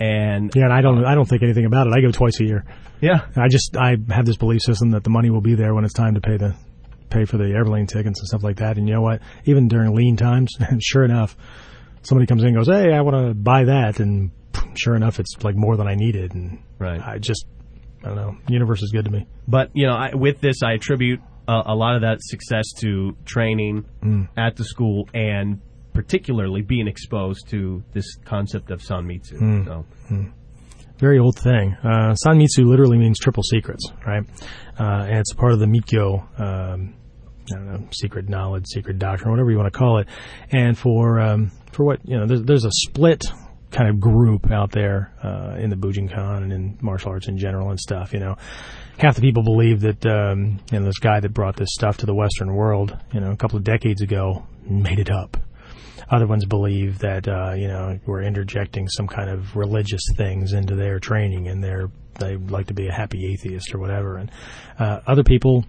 And 0.00 0.52
Yeah, 0.54 0.64
and 0.64 0.72
I 0.72 0.80
don't 0.80 1.04
I 1.04 1.14
don't 1.14 1.26
think 1.26 1.42
anything 1.42 1.64
about 1.64 1.86
it. 1.86 1.92
I 1.92 2.00
go 2.00 2.10
twice 2.10 2.40
a 2.40 2.44
year. 2.44 2.64
yeah, 3.00 3.26
I 3.36 3.48
just 3.48 3.76
I 3.76 3.96
have 4.10 4.26
this 4.26 4.36
belief 4.36 4.62
system 4.62 4.90
that 4.90 5.04
the 5.04 5.10
money 5.10 5.30
will 5.30 5.40
be 5.40 5.54
there 5.54 5.74
when 5.74 5.84
it's 5.84 5.94
time 5.94 6.14
to 6.14 6.20
pay 6.20 6.36
the 6.36 6.54
pay 7.10 7.24
for 7.24 7.38
the 7.38 7.44
airline 7.44 7.86
tickets 7.86 8.20
and 8.20 8.28
stuff 8.28 8.42
like 8.42 8.56
that. 8.56 8.76
And 8.76 8.88
you 8.88 8.94
know 8.94 9.00
what? 9.00 9.20
Even 9.44 9.68
during 9.68 9.94
lean 9.94 10.16
times, 10.16 10.54
sure 10.80 11.04
enough, 11.04 11.36
somebody 12.02 12.26
comes 12.26 12.42
in 12.42 12.48
and 12.48 12.56
goes, 12.56 12.68
"Hey, 12.68 12.92
I 12.92 13.00
want 13.00 13.28
to 13.28 13.34
buy 13.34 13.64
that," 13.64 14.00
and 14.00 14.30
sure 14.74 14.94
enough, 14.94 15.18
it's 15.18 15.34
like 15.42 15.56
more 15.56 15.76
than 15.76 15.88
I 15.88 15.94
needed. 15.94 16.34
And 16.34 16.62
Right. 16.78 17.00
I 17.00 17.18
just 17.18 17.46
I 18.04 18.08
don't 18.08 18.16
know. 18.16 18.36
The 18.46 18.52
universe 18.52 18.82
is 18.82 18.90
good 18.92 19.04
to 19.04 19.10
me. 19.10 19.26
But 19.46 19.70
you 19.74 19.86
know, 19.86 19.94
I, 19.94 20.14
with 20.14 20.40
this, 20.40 20.62
I 20.62 20.72
attribute 20.72 21.20
a, 21.48 21.62
a 21.66 21.74
lot 21.74 21.96
of 21.96 22.02
that 22.02 22.18
success 22.20 22.72
to 22.78 23.16
training 23.24 23.86
mm. 24.02 24.28
at 24.36 24.56
the 24.56 24.64
school 24.64 25.08
and 25.12 25.60
particularly 25.98 26.62
being 26.62 26.86
exposed 26.86 27.48
to 27.48 27.82
this 27.92 28.14
concept 28.24 28.70
of 28.70 28.80
sanmitsu. 28.80 29.36
So, 29.66 29.84
very 30.98 31.18
old 31.18 31.36
thing. 31.36 31.76
Uh, 31.82 32.14
Sanmitsu 32.24 32.64
literally 32.64 32.98
means 32.98 33.18
triple 33.18 33.42
secrets, 33.42 33.84
right? 34.06 34.22
Uh, 34.78 35.08
and 35.08 35.18
it's 35.18 35.32
a 35.32 35.34
part 35.34 35.54
of 35.54 35.58
the 35.58 35.66
Mikkyo, 35.66 36.20
um, 36.38 36.94
I 37.50 37.56
don't 37.56 37.66
know, 37.66 37.88
secret 37.90 38.28
knowledge, 38.28 38.66
secret 38.68 39.00
doctrine, 39.00 39.32
whatever 39.32 39.50
you 39.50 39.56
want 39.56 39.72
to 39.72 39.76
call 39.76 39.98
it. 39.98 40.06
And 40.52 40.78
for 40.78 41.18
um, 41.18 41.50
for 41.72 41.82
what 41.82 41.98
you 42.04 42.16
know, 42.16 42.28
there's, 42.28 42.44
there's 42.44 42.64
a 42.64 42.70
split 42.70 43.24
kind 43.72 43.90
of 43.90 43.98
group 43.98 44.52
out 44.52 44.70
there 44.70 45.12
uh, 45.24 45.56
in 45.58 45.68
the 45.68 45.76
Bujinkan 45.76 46.44
and 46.44 46.52
in 46.52 46.78
martial 46.80 47.10
arts 47.10 47.26
in 47.26 47.38
general 47.38 47.70
and 47.70 47.80
stuff. 47.80 48.12
You 48.12 48.20
know, 48.20 48.36
half 48.98 49.16
the 49.16 49.20
people 49.20 49.42
believe 49.42 49.80
that 49.80 50.06
um, 50.06 50.60
you 50.70 50.78
know 50.78 50.86
this 50.86 51.00
guy 51.00 51.18
that 51.18 51.34
brought 51.34 51.56
this 51.56 51.70
stuff 51.72 51.96
to 51.96 52.06
the 52.06 52.14
Western 52.14 52.54
world, 52.54 52.96
you 53.12 53.18
know, 53.18 53.32
a 53.32 53.36
couple 53.36 53.56
of 53.56 53.64
decades 53.64 54.00
ago, 54.00 54.46
made 54.62 55.00
it 55.00 55.10
up. 55.10 55.36
Other 56.10 56.26
ones 56.26 56.44
believe 56.46 56.98
that 57.00 57.28
uh, 57.28 57.52
you 57.54 57.68
know 57.68 57.98
we're 58.06 58.22
interjecting 58.22 58.88
some 58.88 59.06
kind 59.06 59.30
of 59.30 59.56
religious 59.56 60.02
things 60.16 60.52
into 60.52 60.74
their 60.74 60.98
training, 60.98 61.48
and 61.48 61.62
they're 61.62 61.90
they 62.18 62.36
like 62.36 62.66
to 62.66 62.74
be 62.74 62.88
a 62.88 62.92
happy 62.92 63.32
atheist 63.32 63.74
or 63.74 63.78
whatever. 63.78 64.16
And 64.16 64.30
uh, 64.78 65.00
other 65.06 65.22
people 65.22 65.64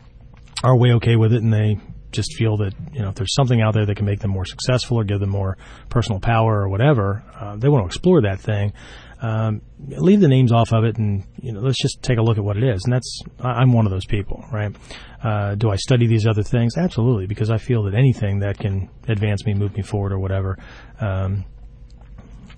are 0.63 0.75
way 0.77 0.93
okay 0.93 1.15
with 1.15 1.33
it, 1.33 1.41
and 1.41 1.53
they 1.53 1.77
just 2.11 2.35
feel 2.35 2.57
that 2.57 2.73
you 2.93 3.01
know 3.01 3.09
if 3.09 3.15
there's 3.15 3.33
something 3.33 3.61
out 3.61 3.73
there 3.73 3.85
that 3.85 3.95
can 3.95 4.05
make 4.05 4.19
them 4.19 4.31
more 4.31 4.45
successful 4.45 4.97
or 4.97 5.03
give 5.03 5.19
them 5.19 5.29
more 5.29 5.57
personal 5.89 6.19
power 6.19 6.61
or 6.61 6.69
whatever, 6.69 7.23
uh, 7.39 7.55
they 7.55 7.69
want 7.69 7.83
to 7.83 7.87
explore 7.87 8.21
that 8.21 8.39
thing. 8.39 8.73
Um, 9.21 9.61
leave 9.87 10.21
the 10.21 10.29
names 10.29 10.51
off 10.53 10.71
of 10.71 10.85
it, 10.85 10.97
and 10.97 11.23
you 11.41 11.51
know, 11.51 11.59
let's 11.59 11.81
just 11.81 12.01
take 12.01 12.17
a 12.17 12.21
look 12.21 12.37
at 12.37 12.43
what 12.43 12.55
it 12.55 12.63
is. 12.63 12.83
And 12.85 12.93
that's 12.93 13.21
I'm 13.39 13.73
one 13.73 13.85
of 13.85 13.91
those 13.91 14.05
people, 14.05 14.45
right? 14.51 14.73
Uh, 15.21 15.55
do 15.55 15.69
I 15.69 15.75
study 15.75 16.07
these 16.07 16.25
other 16.25 16.43
things? 16.43 16.77
Absolutely, 16.77 17.27
because 17.27 17.49
I 17.51 17.57
feel 17.57 17.83
that 17.83 17.95
anything 17.95 18.39
that 18.39 18.57
can 18.57 18.89
advance 19.07 19.45
me, 19.45 19.53
move 19.53 19.75
me 19.75 19.83
forward, 19.83 20.13
or 20.13 20.19
whatever, 20.19 20.57
um, 21.01 21.43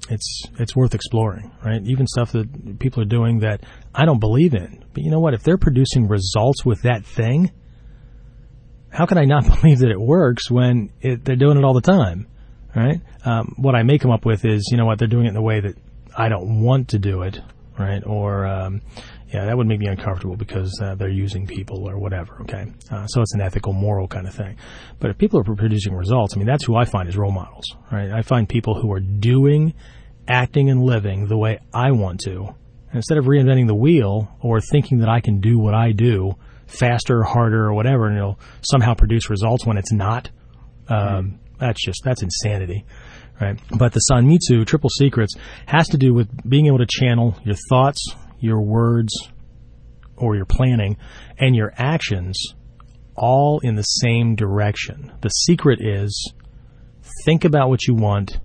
it's 0.09 0.43
it's 0.59 0.75
worth 0.75 0.93
exploring, 0.93 1.51
right? 1.65 1.81
Even 1.83 2.05
stuff 2.05 2.31
that 2.33 2.79
people 2.79 3.01
are 3.01 3.07
doing 3.07 3.39
that 3.39 3.63
I 3.95 4.05
don't 4.05 4.19
believe 4.19 4.53
in. 4.53 4.85
But 4.93 5.03
you 5.03 5.09
know 5.09 5.19
what? 5.19 5.33
If 5.33 5.41
they're 5.41 5.57
producing 5.57 6.07
results 6.07 6.63
with 6.63 6.83
that 6.83 7.05
thing, 7.05 7.51
how 8.89 9.05
can 9.05 9.17
I 9.17 9.25
not 9.25 9.45
believe 9.61 9.79
that 9.79 9.89
it 9.89 9.99
works 9.99 10.51
when 10.51 10.91
it, 11.01 11.25
they're 11.25 11.35
doing 11.35 11.57
it 11.57 11.63
all 11.63 11.73
the 11.73 11.81
time, 11.81 12.27
right? 12.75 13.01
Um, 13.25 13.55
what 13.57 13.73
I 13.73 13.83
may 13.83 13.97
come 13.97 14.11
up 14.11 14.25
with 14.25 14.45
is, 14.45 14.67
you 14.71 14.77
know 14.77 14.85
what? 14.85 14.99
They're 14.99 15.07
doing 15.07 15.25
it 15.25 15.29
in 15.29 15.35
the 15.35 15.41
way 15.41 15.59
that 15.59 15.75
I 16.17 16.29
don't 16.29 16.61
want 16.61 16.89
to 16.89 16.99
do 16.99 17.23
it, 17.23 17.39
right? 17.77 18.03
Or 18.05 18.45
um, 18.45 18.81
yeah, 19.33 19.45
that 19.45 19.55
would 19.57 19.67
make 19.67 19.79
me 19.79 19.87
uncomfortable 19.87 20.35
because 20.35 20.77
uh, 20.81 20.95
they're 20.95 21.09
using 21.09 21.47
people 21.47 21.89
or 21.89 21.97
whatever. 21.97 22.41
Okay, 22.41 22.65
uh, 22.91 23.07
so 23.07 23.21
it's 23.21 23.33
an 23.33 23.41
ethical, 23.41 23.73
moral 23.73 24.07
kind 24.07 24.27
of 24.27 24.33
thing. 24.33 24.57
But 24.99 25.11
if 25.11 25.17
people 25.17 25.39
are 25.39 25.43
producing 25.43 25.93
results, 25.93 26.35
I 26.35 26.37
mean, 26.37 26.47
that's 26.47 26.65
who 26.65 26.75
I 26.75 26.85
find 26.85 27.07
as 27.07 27.17
role 27.17 27.31
models, 27.31 27.65
right? 27.91 28.11
I 28.11 28.21
find 28.23 28.47
people 28.47 28.79
who 28.79 28.91
are 28.91 28.99
doing, 28.99 29.73
acting, 30.27 30.69
and 30.69 30.83
living 30.83 31.27
the 31.27 31.37
way 31.37 31.59
I 31.73 31.91
want 31.91 32.19
to, 32.25 32.55
instead 32.93 33.17
of 33.17 33.25
reinventing 33.25 33.67
the 33.67 33.75
wheel 33.75 34.35
or 34.41 34.59
thinking 34.59 34.99
that 34.99 35.09
I 35.09 35.21
can 35.21 35.39
do 35.39 35.57
what 35.57 35.73
I 35.73 35.91
do 35.91 36.35
faster, 36.67 37.23
harder, 37.23 37.65
or 37.65 37.73
whatever, 37.73 38.07
and 38.07 38.17
it'll 38.17 38.39
somehow 38.61 38.93
produce 38.93 39.29
results 39.29 39.65
when 39.65 39.77
it's 39.77 39.91
not. 39.91 40.29
Um, 40.87 40.97
mm. 40.97 41.37
That's 41.59 41.83
just 41.85 42.01
that's 42.03 42.23
insanity 42.23 42.85
right? 43.41 43.59
But 43.77 43.93
the 43.93 44.01
Sanmitsu 44.11 44.65
Triple 44.65 44.89
Secrets 44.89 45.33
has 45.65 45.87
to 45.89 45.97
do 45.97 46.13
with 46.13 46.29
being 46.47 46.67
able 46.67 46.77
to 46.77 46.87
channel 46.87 47.35
your 47.43 47.55
thoughts, 47.69 48.15
your 48.39 48.61
words, 48.61 49.11
or 50.15 50.35
your 50.35 50.45
planning, 50.45 50.97
and 51.39 51.55
your 51.55 51.73
actions 51.75 52.53
all 53.15 53.59
in 53.63 53.75
the 53.75 53.83
same 53.83 54.35
direction. 54.35 55.11
The 55.21 55.29
secret 55.29 55.79
is 55.81 56.33
think 57.25 57.43
about 57.43 57.69
what 57.69 57.87
you 57.87 57.95
want, 57.95 58.39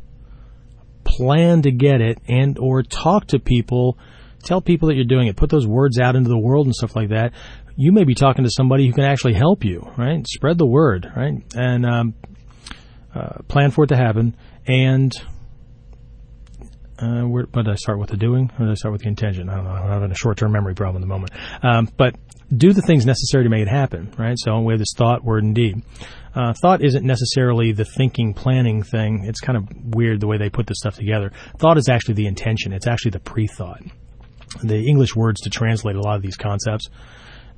plan 1.05 1.63
to 1.63 1.71
get 1.71 2.01
it, 2.01 2.19
and 2.27 2.59
or 2.59 2.83
talk 2.83 3.29
to 3.29 3.39
people, 3.39 3.99
tell 4.43 4.61
people 4.61 4.89
that 4.89 4.95
you're 4.95 5.05
doing 5.05 5.29
it, 5.29 5.37
put 5.37 5.51
those 5.51 5.67
words 5.67 5.99
out 5.99 6.17
into 6.17 6.29
the 6.29 6.39
world 6.39 6.67
and 6.67 6.75
stuff 6.75 6.97
like 6.97 7.11
that. 7.11 7.33
You 7.77 7.93
may 7.93 8.05
be 8.05 8.15
talking 8.15 8.45
to 8.45 8.51
somebody 8.51 8.87
who 8.87 8.95
can 8.95 9.05
actually 9.05 9.35
help 9.35 9.63
you, 9.63 9.87
right? 9.99 10.27
Spread 10.27 10.57
the 10.57 10.67
word, 10.67 11.13
right? 11.15 11.35
And 11.55 11.85
um, 11.85 12.15
uh, 13.15 13.43
plan 13.49 13.71
for 13.71 13.85
it 13.85 13.89
to 13.89 13.97
happen, 13.97 14.35
and 14.67 15.13
uh, 16.99 17.23
where, 17.23 17.45
did 17.45 17.69
I 17.69 17.75
start 17.75 17.99
with 17.99 18.11
the 18.11 18.17
doing, 18.17 18.51
or 18.59 18.67
did 18.67 18.73
I 18.73 18.75
start 18.75 18.93
with 18.93 19.03
the 19.03 19.09
intention? 19.09 19.49
I 19.49 19.57
don't 19.57 19.65
know. 19.65 19.71
I'm 19.71 19.89
having 19.89 20.11
a 20.11 20.15
short-term 20.15 20.53
memory 20.53 20.75
problem 20.75 21.03
at 21.03 21.07
the 21.07 21.13
moment. 21.13 21.33
Um, 21.63 21.89
but 21.97 22.17
do 22.55 22.73
the 22.73 22.83
things 22.83 23.05
necessary 23.05 23.45
to 23.45 23.51
make 23.51 23.63
it 23.63 23.69
happen, 23.69 24.13
right? 24.19 24.37
So 24.39 24.59
we 24.61 24.73
have 24.73 24.79
this 24.79 24.95
thought, 24.97 25.25
word, 25.25 25.45
and 25.45 25.55
deed. 25.55 25.83
Uh, 26.35 26.55
thought 26.61 26.85
isn't 26.85 27.05
necessarily 27.05 27.73
the 27.73 27.85
thinking, 27.85 28.35
planning 28.35 28.83
thing. 28.83 29.25
It's 29.25 29.41
kind 29.41 29.57
of 29.57 29.69
weird 29.95 30.21
the 30.21 30.27
way 30.27 30.39
they 30.39 30.51
put 30.51 30.67
this 30.67 30.79
stuff 30.79 30.97
together. 30.97 31.33
Thought 31.59 31.79
is 31.79 31.89
actually 31.89 32.15
the 32.15 32.27
intention. 32.27 32.73
It's 32.73 32.87
actually 32.87 33.13
the 33.13 33.21
pre-thought. 33.21 33.83
The 34.63 34.87
English 34.87 35.17
words 35.17 35.41
to 35.43 35.51
translate 35.51 35.97
a 35.97 36.01
lot 36.01 36.17
of 36.17 36.23
these 36.23 36.37
concepts 36.37 36.89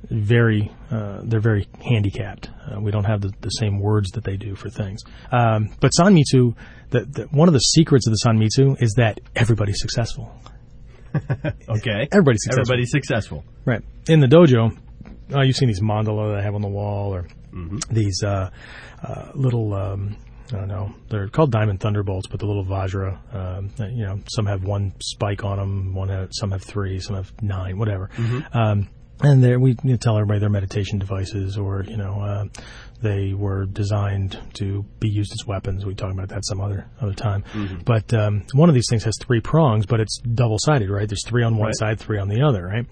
very 0.09 0.71
uh, 0.91 1.21
they're 1.23 1.41
very 1.41 1.67
handicapped. 1.83 2.49
Uh, 2.49 2.79
we 2.79 2.91
don't 2.91 3.03
have 3.03 3.21
the, 3.21 3.31
the, 3.41 3.49
same 3.49 3.79
words 3.79 4.11
that 4.11 4.23
they 4.23 4.37
do 4.37 4.55
for 4.55 4.69
things. 4.69 5.01
Um, 5.31 5.69
but 5.81 5.91
Sanmitsu, 5.91 6.55
the, 6.89 7.01
the, 7.01 7.23
one 7.31 7.47
of 7.47 7.53
the 7.53 7.59
secrets 7.59 8.07
of 8.07 8.13
the 8.13 8.19
Sanmitsu 8.25 8.81
is 8.81 8.93
that 8.97 9.19
everybody's 9.35 9.79
successful. 9.79 10.33
okay, 11.15 12.07
everybody's 12.11 12.43
successful. 12.43 12.61
Everybody's 12.61 12.91
successful. 12.91 13.43
Right 13.65 13.81
in 14.07 14.19
the 14.19 14.27
dojo. 14.27 14.77
Uh, 15.33 15.41
you've 15.41 15.55
seen 15.55 15.67
these 15.67 15.81
mandala 15.81 16.31
that 16.31 16.39
I 16.39 16.43
have 16.43 16.55
on 16.55 16.61
the 16.61 16.67
wall, 16.67 17.13
or 17.13 17.27
mm-hmm. 17.53 17.77
these 17.91 18.23
uh, 18.23 18.49
uh, 19.03 19.31
little. 19.33 19.73
Um, 19.73 20.17
I 20.51 20.57
don't 20.57 20.67
know. 20.67 20.95
They're 21.09 21.27
called 21.27 21.51
diamond 21.51 21.79
thunderbolts, 21.79 22.27
but 22.27 22.39
the 22.39 22.47
little 22.47 22.65
vajra. 22.65 23.19
Um, 23.33 23.69
you 23.91 24.05
know, 24.05 24.19
some 24.27 24.47
have 24.47 24.63
one 24.63 24.93
spike 24.99 25.43
on 25.43 25.57
them. 25.57 25.93
One 25.93 26.09
have, 26.09 26.29
some 26.31 26.49
have 26.51 26.63
three. 26.63 26.99
Some 26.99 27.15
have 27.15 27.31
nine. 27.41 27.77
Whatever. 27.77 28.09
Mm-hmm. 28.15 28.57
Um, 28.57 28.89
and 29.21 29.43
there 29.43 29.59
we 29.59 29.75
tell 29.75 30.15
everybody 30.15 30.39
they're 30.39 30.49
meditation 30.49 30.97
devices 30.97 31.57
or 31.57 31.83
you 31.83 31.97
know 31.97 32.21
uh, 32.21 32.45
they 33.01 33.33
were 33.33 33.65
designed 33.65 34.39
to 34.53 34.83
be 34.99 35.09
used 35.09 35.31
as 35.31 35.47
weapons 35.47 35.85
we 35.85 35.95
talk 35.95 36.11
about 36.11 36.29
that 36.29 36.45
some 36.45 36.59
other 36.59 36.85
other 37.01 37.13
time 37.13 37.43
mm-hmm. 37.53 37.77
but 37.85 38.13
um, 38.13 38.43
one 38.53 38.69
of 38.69 38.75
these 38.75 38.87
things 38.89 39.03
has 39.03 39.15
three 39.19 39.39
prongs 39.39 39.85
but 39.85 39.99
it's 39.99 40.19
double 40.33 40.57
sided 40.59 40.89
right 40.89 41.07
there's 41.07 41.25
three 41.25 41.43
on 41.43 41.55
one 41.57 41.67
right. 41.67 41.77
side 41.77 41.99
three 41.99 42.19
on 42.19 42.27
the 42.27 42.41
other 42.41 42.65
right 42.65 42.85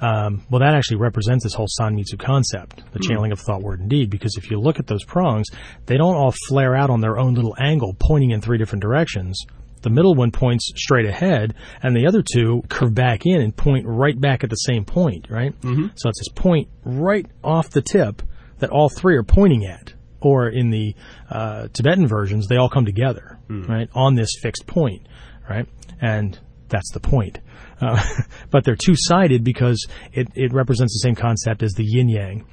um, 0.00 0.44
well 0.50 0.60
that 0.60 0.74
actually 0.74 0.96
represents 0.96 1.44
this 1.44 1.54
whole 1.54 1.68
sanmitsu 1.80 2.18
concept 2.18 2.76
the 2.76 2.82
mm-hmm. 2.82 3.00
channeling 3.02 3.32
of 3.32 3.40
thought 3.40 3.62
word 3.62 3.80
and 3.80 3.90
deed 3.90 4.10
because 4.10 4.36
if 4.36 4.50
you 4.50 4.60
look 4.60 4.78
at 4.78 4.86
those 4.86 5.04
prongs 5.04 5.46
they 5.86 5.96
don't 5.96 6.14
all 6.14 6.34
flare 6.48 6.74
out 6.74 6.90
on 6.90 7.00
their 7.00 7.18
own 7.18 7.34
little 7.34 7.56
angle 7.58 7.94
pointing 7.98 8.30
in 8.30 8.40
three 8.40 8.58
different 8.58 8.82
directions 8.82 9.44
the 9.82 9.90
middle 9.90 10.14
one 10.14 10.32
points 10.32 10.72
straight 10.76 11.06
ahead, 11.06 11.54
and 11.82 11.94
the 11.94 12.06
other 12.06 12.20
two 12.20 12.62
curve 12.68 12.94
back 12.94 13.26
in 13.26 13.40
and 13.40 13.56
point 13.56 13.86
right 13.86 14.20
back 14.20 14.42
at 14.42 14.50
the 14.50 14.56
same 14.56 14.84
point, 14.84 15.28
right? 15.30 15.58
Mm-hmm. 15.60 15.88
So 15.94 16.08
it's 16.08 16.18
this 16.18 16.28
point 16.34 16.68
right 16.84 17.26
off 17.44 17.70
the 17.70 17.82
tip 17.82 18.22
that 18.58 18.70
all 18.70 18.88
three 18.88 19.16
are 19.16 19.22
pointing 19.22 19.66
at. 19.66 19.94
Or 20.20 20.48
in 20.48 20.70
the 20.70 20.96
uh, 21.30 21.68
Tibetan 21.72 22.08
versions, 22.08 22.48
they 22.48 22.56
all 22.56 22.68
come 22.68 22.84
together, 22.84 23.38
mm. 23.48 23.68
right, 23.68 23.88
on 23.94 24.16
this 24.16 24.30
fixed 24.42 24.66
point, 24.66 25.06
right? 25.48 25.68
And 26.00 26.36
that's 26.68 26.90
the 26.92 26.98
point. 26.98 27.38
Uh, 27.80 28.02
but 28.50 28.64
they're 28.64 28.74
two 28.76 28.94
sided 28.96 29.44
because 29.44 29.86
it, 30.12 30.28
it 30.34 30.52
represents 30.52 30.92
the 30.94 31.06
same 31.06 31.14
concept 31.14 31.62
as 31.62 31.72
the 31.74 31.84
yin 31.84 32.08
yang, 32.08 32.46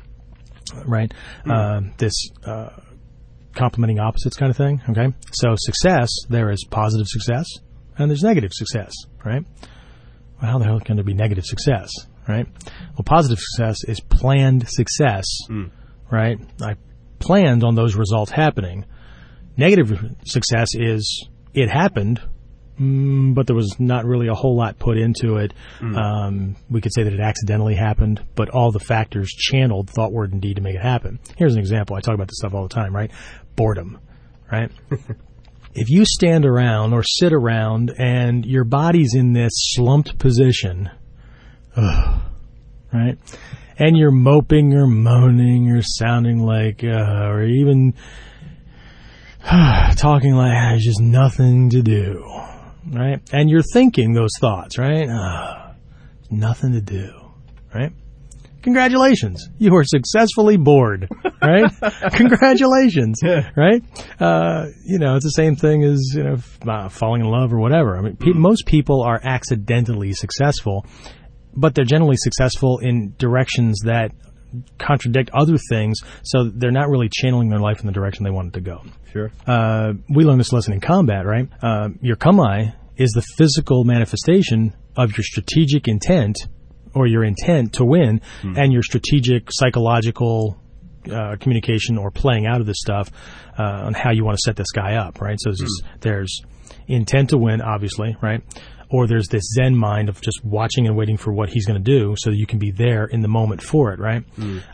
right? 0.86 1.12
Mm. 1.44 1.52
Uh, 1.52 1.92
this 1.98 2.14
uh, 2.46 2.70
complementing 3.56 4.00
opposites 4.00 4.38
kind 4.38 4.52
of 4.52 4.58
thing. 4.58 4.82
Okay, 4.90 5.08
so 5.32 5.56
success 5.58 6.10
there 6.30 6.52
is 6.52 6.66
positive 6.70 7.08
success 7.08 7.48
and 7.98 8.10
there's 8.10 8.24
negative 8.24 8.52
success, 8.54 8.94
right? 9.24 9.44
Well, 10.42 10.52
how 10.52 10.58
the 10.60 10.66
hell 10.66 10.80
can 10.80 10.96
there 10.98 11.06
be 11.06 11.14
negative 11.14 11.46
success, 11.46 11.90
right? 12.28 12.46
Well, 12.68 13.06
positive 13.06 13.40
success 13.40 13.78
is 13.88 14.00
planned 14.00 14.68
success, 14.68 15.26
mm. 15.50 15.72
Right? 16.12 16.40
I 16.62 16.76
planned 17.20 17.64
on 17.64 17.76
those 17.76 17.96
results 17.96 18.32
happening. 18.32 18.86
Negative 19.58 20.16
success 20.26 20.70
is 20.74 21.28
it 21.54 21.70
happened, 21.70 22.22
Mm, 22.80 23.34
but 23.34 23.48
there 23.48 23.56
was 23.56 23.80
not 23.80 24.06
really 24.06 24.28
a 24.28 24.34
whole 24.34 24.58
lot 24.58 24.78
put 24.80 24.98
into 24.98 25.38
it. 25.38 25.54
Mm. 25.80 25.96
Um, 25.96 26.56
we 26.70 26.82
could 26.82 26.94
say 26.94 27.04
that 27.04 27.14
it 27.14 27.20
accidentally 27.20 27.76
happened, 27.76 28.22
but 28.36 28.50
all 28.50 28.72
the 28.72 28.80
factors 28.80 29.30
channeled 29.30 29.90
thought, 29.90 30.12
word, 30.12 30.34
and 30.34 30.42
deed 30.42 30.58
to 30.58 30.62
make 30.62 30.76
it 30.76 30.82
happen. 30.82 31.20
Here's 31.38 31.54
an 31.54 31.60
example. 31.60 31.96
I 31.96 32.02
talk 32.02 32.16
about 32.16 32.28
this 32.28 32.38
stuff 32.38 32.54
all 32.54 32.64
the 32.64 32.74
time, 32.74 32.94
right? 32.94 33.12
Boredom, 33.56 34.00
right? 34.52 34.70
if 35.74 35.90
you 35.90 36.04
stand 36.06 36.46
around 36.46 36.94
or 36.94 37.02
sit 37.04 37.32
around 37.32 37.94
and 37.98 38.46
your 38.46 38.66
body's 38.66 39.16
in 39.16 39.32
this 39.32 39.54
slumped 39.56 40.20
position, 40.20 40.90
ugh, 41.78 42.22
right? 42.94 43.18
And 43.78 43.98
you're 43.98 44.12
moping 44.12 44.74
or 44.74 44.88
moaning 44.88 45.72
or 45.72 45.82
sounding 45.82 46.40
like, 46.40 46.84
uh, 46.84 47.28
or 47.28 47.44
even 47.44 47.94
talking 49.98 50.36
like 50.36 50.52
there's 50.52 50.84
just 50.84 51.02
nothing 51.02 51.70
to 51.72 51.82
do 51.82 52.24
right? 52.92 53.22
And 53.32 53.50
you're 53.50 53.64
thinking 53.74 54.14
those 54.14 54.32
thoughts, 54.40 54.78
right? 54.78 55.08
Uh, 55.08 55.74
nothing 56.30 56.74
to 56.74 56.82
do, 56.82 57.12
right? 57.74 57.92
Congratulations, 58.62 59.48
you 59.60 59.76
are 59.76 59.84
successfully 59.84 60.58
bored, 60.58 61.08
right? 61.40 61.72
Congratulations, 62.14 63.22
right? 63.56 63.84
Uh, 64.20 64.70
you 64.84 64.98
know, 64.98 65.16
it's 65.16 65.26
the 65.26 65.30
same 65.30 65.56
thing 65.56 65.84
as 65.84 66.02
you 66.16 66.24
know 66.24 66.38
uh, 66.68 66.90
falling 66.90 67.22
in 67.22 67.28
love 67.28 67.54
or 67.54 67.60
whatever. 67.60 67.96
I 67.96 68.02
mean, 68.02 68.16
pe- 68.16 68.32
most 68.34 68.66
people 68.66 69.04
are 69.04 69.20
accidentally 69.24 70.14
successful, 70.14 70.84
but 71.56 71.76
they're 71.76 71.86
generally 71.86 72.18
successful 72.18 72.80
in 72.80 73.14
directions 73.18 73.80
that 73.86 74.12
contradict 74.78 75.30
other 75.34 75.58
things, 75.70 76.00
so 76.24 76.50
they're 76.54 76.72
not 76.72 76.90
really 76.90 77.10
channeling 77.12 77.50
their 77.50 77.60
life 77.60 77.80
in 77.80 77.88
the 77.88 77.92
direction 77.92 78.24
they 78.24 78.32
want 78.32 78.50
it 78.50 78.54
to 78.54 78.62
go. 78.62 78.82
Sure. 79.12 79.32
Uh, 79.46 79.94
we 80.10 80.24
learned 80.24 80.40
this 80.40 80.54
lesson 80.54 80.74
in 80.74 80.80
combat, 80.80 81.26
right? 81.26 81.50
Uh, 81.62 81.90
your 82.02 82.16
kamae 82.16 82.74
is 82.98 83.12
the 83.12 83.24
physical 83.38 83.84
manifestation 83.84 84.74
of 84.96 85.18
your 85.18 85.24
strategic 85.24 85.88
intent 85.88 86.38
or 86.94 87.08
your 87.08 87.24
intent 87.24 87.74
to 87.74 87.86
win 87.86 88.22
mm. 88.42 88.58
and 88.58 88.72
your 88.72 88.82
strategic 88.82 89.50
psychological 89.52 90.58
uh, 91.12 91.36
communication 91.40 91.98
or 91.98 92.10
playing 92.10 92.46
out 92.46 92.62
of 92.62 92.68
this 92.68 92.78
stuff 92.80 93.10
uh, 93.60 93.64
on 93.64 93.94
how 93.94 94.12
you 94.12 94.24
want 94.24 94.38
to 94.38 94.42
set 94.46 94.56
this 94.56 94.72
guy 94.72 94.96
up, 94.96 95.22
right? 95.22 95.38
So 95.40 95.52
this, 95.52 95.70
there's 96.00 96.42
intent 96.88 97.30
to 97.32 97.38
win, 97.38 97.62
obviously, 97.62 98.16
right? 98.22 98.42
Or 98.90 99.08
there's 99.08 99.28
this 99.28 99.44
Zen 99.56 99.76
mind 99.76 100.10
of 100.10 100.22
just 100.22 100.44
watching 100.44 100.88
and 100.88 100.96
waiting 100.96 101.18
for 101.18 101.34
what 101.34 101.50
he's 101.50 101.66
going 101.66 101.84
to 101.84 101.92
do, 102.00 102.16
so 102.18 102.30
that 102.30 102.38
you 102.38 102.46
can 102.46 102.60
be 102.60 102.72
there 102.72 103.06
in 103.06 103.22
the 103.22 103.28
moment 103.28 103.62
for 103.64 103.92
it, 103.94 104.00
right? 104.00 104.24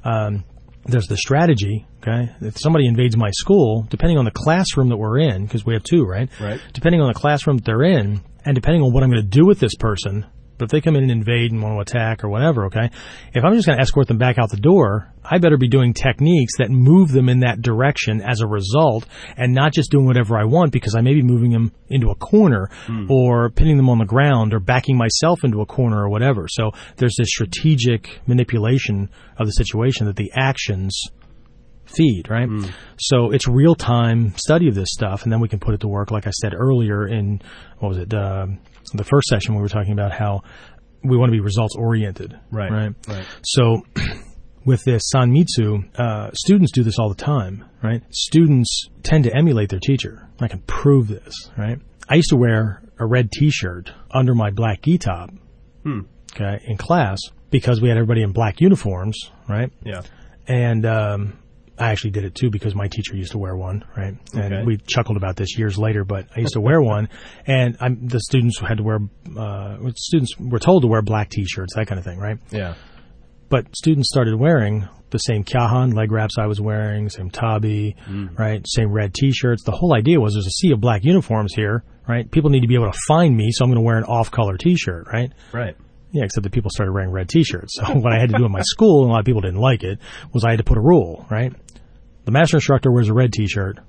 Um, 0.04 0.44
there's 0.86 1.08
the 1.08 1.18
strategy. 1.18 1.86
Okay, 2.02 2.32
if 2.42 2.58
somebody 2.58 2.88
invades 2.88 3.16
my 3.16 3.30
school, 3.32 3.86
depending 3.90 4.18
on 4.18 4.26
the 4.26 4.32
classroom 4.32 4.90
that 4.90 4.98
we're 4.98 5.20
in, 5.20 5.46
because 5.46 5.64
we 5.66 5.76
have 5.76 5.84
two, 5.84 6.04
right? 6.04 6.30
Right. 6.42 6.60
Depending 6.74 7.00
on 7.00 7.08
the 7.08 7.14
classroom 7.14 7.58
that 7.58 7.66
they're 7.66 7.84
in, 7.84 8.22
and 8.44 8.56
depending 8.56 8.82
on 8.82 8.92
what 8.92 9.04
I'm 9.04 9.12
going 9.12 9.22
to 9.22 9.28
do 9.28 9.46
with 9.46 9.60
this 9.60 9.76
person, 9.76 10.26
but 10.62 10.66
if 10.66 10.72
they 10.74 10.82
come 10.82 10.96
in 10.96 11.02
and 11.02 11.12
invade 11.12 11.52
and 11.52 11.60
want 11.60 11.76
to 11.76 11.82
attack 11.82 12.24
or 12.24 12.30
whatever, 12.30 12.66
okay, 12.66 12.92
if 13.34 13.44
I'm 13.44 13.56
just 13.56 13.66
going 13.66 13.80
to 13.80 13.82
escort 13.82 14.08
them 14.08 14.20
back 14.20 14.38
out 14.38 14.52
the 14.52 14.58
door, 14.58 15.12
I 15.26 15.40
better 15.40 15.58
be 15.58 15.68
doing 15.68 15.96
techniques 15.96 16.58
that 16.60 16.70
move 16.70 17.12
them 17.12 17.30
in 17.30 17.40
that 17.40 17.64
direction 17.64 18.22
as 18.22 18.42
a 18.42 18.48
result, 18.48 19.08
and 19.36 19.56
not 19.56 19.74
just 19.74 19.90
doing 19.90 20.06
whatever 20.06 20.38
I 20.38 20.44
want 20.44 20.72
because 20.72 20.94
I 20.94 21.02
may 21.02 21.16
be 21.16 21.24
moving 21.24 21.50
them 21.50 21.72
into 21.90 22.12
a 22.12 22.16
corner 22.16 22.70
or 23.10 23.50
pinning 23.50 23.78
them 23.78 23.90
on 23.90 23.98
the 23.98 24.06
ground 24.06 24.54
or 24.54 24.60
backing 24.60 24.98
myself 24.98 25.44
into 25.44 25.62
a 25.62 25.66
corner 25.66 25.98
or 26.00 26.10
whatever. 26.10 26.46
So 26.48 26.74
there's 26.98 27.16
this 27.18 27.30
strategic 27.30 28.22
manipulation 28.28 29.10
of 29.38 29.48
the 29.48 29.54
situation 29.54 30.06
that 30.06 30.16
the 30.16 30.32
actions 30.36 31.08
feed, 31.86 32.30
right? 32.30 32.48
So 33.00 33.32
it's 33.32 33.48
real 33.48 33.74
time 33.74 34.36
study 34.38 34.68
of 34.68 34.76
this 34.76 34.90
stuff, 34.92 35.24
and 35.24 35.32
then 35.34 35.40
we 35.40 35.48
can 35.48 35.60
put 35.60 35.74
it 35.74 35.80
to 35.82 35.88
work. 35.88 36.12
Like 36.12 36.28
I 36.28 36.32
said 36.32 36.54
earlier 36.54 37.08
in 37.08 37.42
what 37.80 37.90
was 37.90 37.98
it, 37.98 38.14
uh, 38.14 38.46
the 38.94 39.04
first 39.04 39.28
session 39.28 39.56
we 39.56 39.62
were 39.62 39.70
talking 39.70 39.94
about 39.94 40.12
how 40.12 40.42
we 41.04 41.18
want 41.18 41.30
to 41.30 41.34
be 41.34 41.40
results 41.40 41.76
oriented, 41.76 42.38
Right, 42.52 42.72
Right. 42.72 42.94
right. 43.08 43.26
So 43.44 43.82
with 44.66 44.84
this 44.84 45.04
sanmitsu, 45.14 45.98
uh, 46.00 46.32
students 46.34 46.72
do 46.72 46.84
this 46.84 47.00
all 47.00 47.10
the 47.10 47.16
time, 47.16 47.66
right? 47.84 48.04
Students 48.12 48.88
tend 49.04 49.24
to 49.24 49.36
emulate 49.36 49.70
their 49.70 49.80
teacher. 49.80 50.28
I 50.40 50.48
can 50.48 50.60
prove 50.62 51.08
this, 51.08 51.50
right? 51.58 51.80
I 52.08 52.16
used 52.16 52.30
to 52.30 52.36
wear 52.36 52.84
a 53.00 53.06
red 53.06 53.32
T-shirt 53.32 53.92
under 54.12 54.36
my 54.36 54.52
black 54.52 54.84
gi 54.84 54.98
top, 55.00 55.32
okay, 56.36 56.62
in 56.66 56.78
class 56.78 57.20
because 57.50 57.82
we 57.82 57.88
had 57.90 57.98
everybody 57.98 58.22
in 58.22 58.32
black 58.32 58.62
uniforms, 58.62 59.18
right? 59.50 59.72
Yeah. 59.84 60.04
And 60.48 60.86
um, 60.86 61.40
I 61.82 61.92
actually 61.92 62.12
did 62.12 62.24
it 62.26 62.36
too 62.36 62.50
because 62.50 62.76
my 62.76 62.88
teacher 62.88 63.16
used 63.16 63.32
to 63.32 63.38
wear 63.40 63.56
one, 63.56 63.84
right? 63.98 64.14
And 64.34 64.54
Okay. 64.54 64.64
we 64.64 64.78
chuckled 64.78 65.18
about 65.18 65.36
this 65.36 65.58
years 65.58 65.78
later, 65.78 66.04
but 66.06 66.28
I 66.36 66.40
used 66.42 66.54
to 66.54 66.62
wear 66.62 66.82
one, 66.82 67.10
and 67.48 67.76
I'm, 67.82 68.08
the 68.08 68.20
students 68.20 68.60
had 68.60 68.78
to 68.78 68.84
wear. 68.84 69.00
Uh, 69.38 69.78
students 69.96 70.38
were 70.40 70.60
told 70.60 70.84
to 70.84 70.88
wear 70.88 71.02
black 71.02 71.30
T-shirts, 71.30 71.74
that 71.76 71.88
kind 71.88 71.98
of 72.00 72.06
thing, 72.06 72.20
right? 72.20 72.38
Yeah. 72.52 72.76
But 73.50 73.76
students 73.76 74.10
started 74.10 74.36
wearing 74.36 74.88
the 75.10 75.18
same 75.18 75.44
kyahan 75.44 75.94
leg 75.94 76.12
wraps 76.12 76.36
I 76.40 76.46
was 76.46 76.62
wearing, 76.62 77.10
same 77.10 77.30
tabi, 77.30 77.96
Mm. 78.08 78.38
right? 78.40 78.66
Same 78.66 78.92
red 78.92 79.14
T-shirts. 79.14 79.64
The 79.66 79.72
whole 79.74 79.94
idea 79.94 80.20
was 80.22 80.34
there's 80.36 80.48
a 80.48 80.52
sea 80.52 80.72
of 80.72 80.80
black 80.80 81.04
uniforms 81.04 81.54
here, 81.54 81.84
right? 82.08 82.30
People 82.32 82.50
need 82.50 82.62
to 82.62 82.68
be 82.68 82.76
able 82.76 82.90
to 82.92 82.98
find 83.08 83.36
me, 83.36 83.50
so 83.52 83.66
I'm 83.66 83.70
going 83.72 83.76
to 83.76 83.86
wear 83.86 83.98
an 83.98 84.06
off-color 84.06 84.56
T-shirt, 84.58 85.08
right? 85.12 85.32
Right. 85.52 85.76
Yeah, 86.14 86.24
except 86.26 86.44
that 86.44 86.52
people 86.52 86.70
started 86.74 86.92
wearing 86.94 87.10
red 87.12 87.28
T-shirts. 87.30 87.74
So 87.86 87.94
what 87.96 88.14
I 88.14 88.20
had 88.20 88.30
to 88.30 88.38
do 88.38 88.46
in 88.46 88.52
my 88.52 88.62
school, 88.62 89.02
and 89.04 89.10
a 89.10 89.14
lot 89.14 89.20
of 89.20 89.26
people 89.26 89.42
didn't 89.42 89.60
like 89.60 89.84
it, 89.84 90.00
was 90.34 90.46
I 90.46 90.52
had 90.52 90.58
to 90.60 90.64
put 90.64 90.78
a 90.78 90.82
rule, 90.82 91.26
right? 91.30 91.54
The 92.32 92.40
master 92.40 92.56
instructor 92.56 92.94
wears 92.94 93.10
a 93.10 93.14
red 93.14 93.34
T-shirt. 93.34 93.80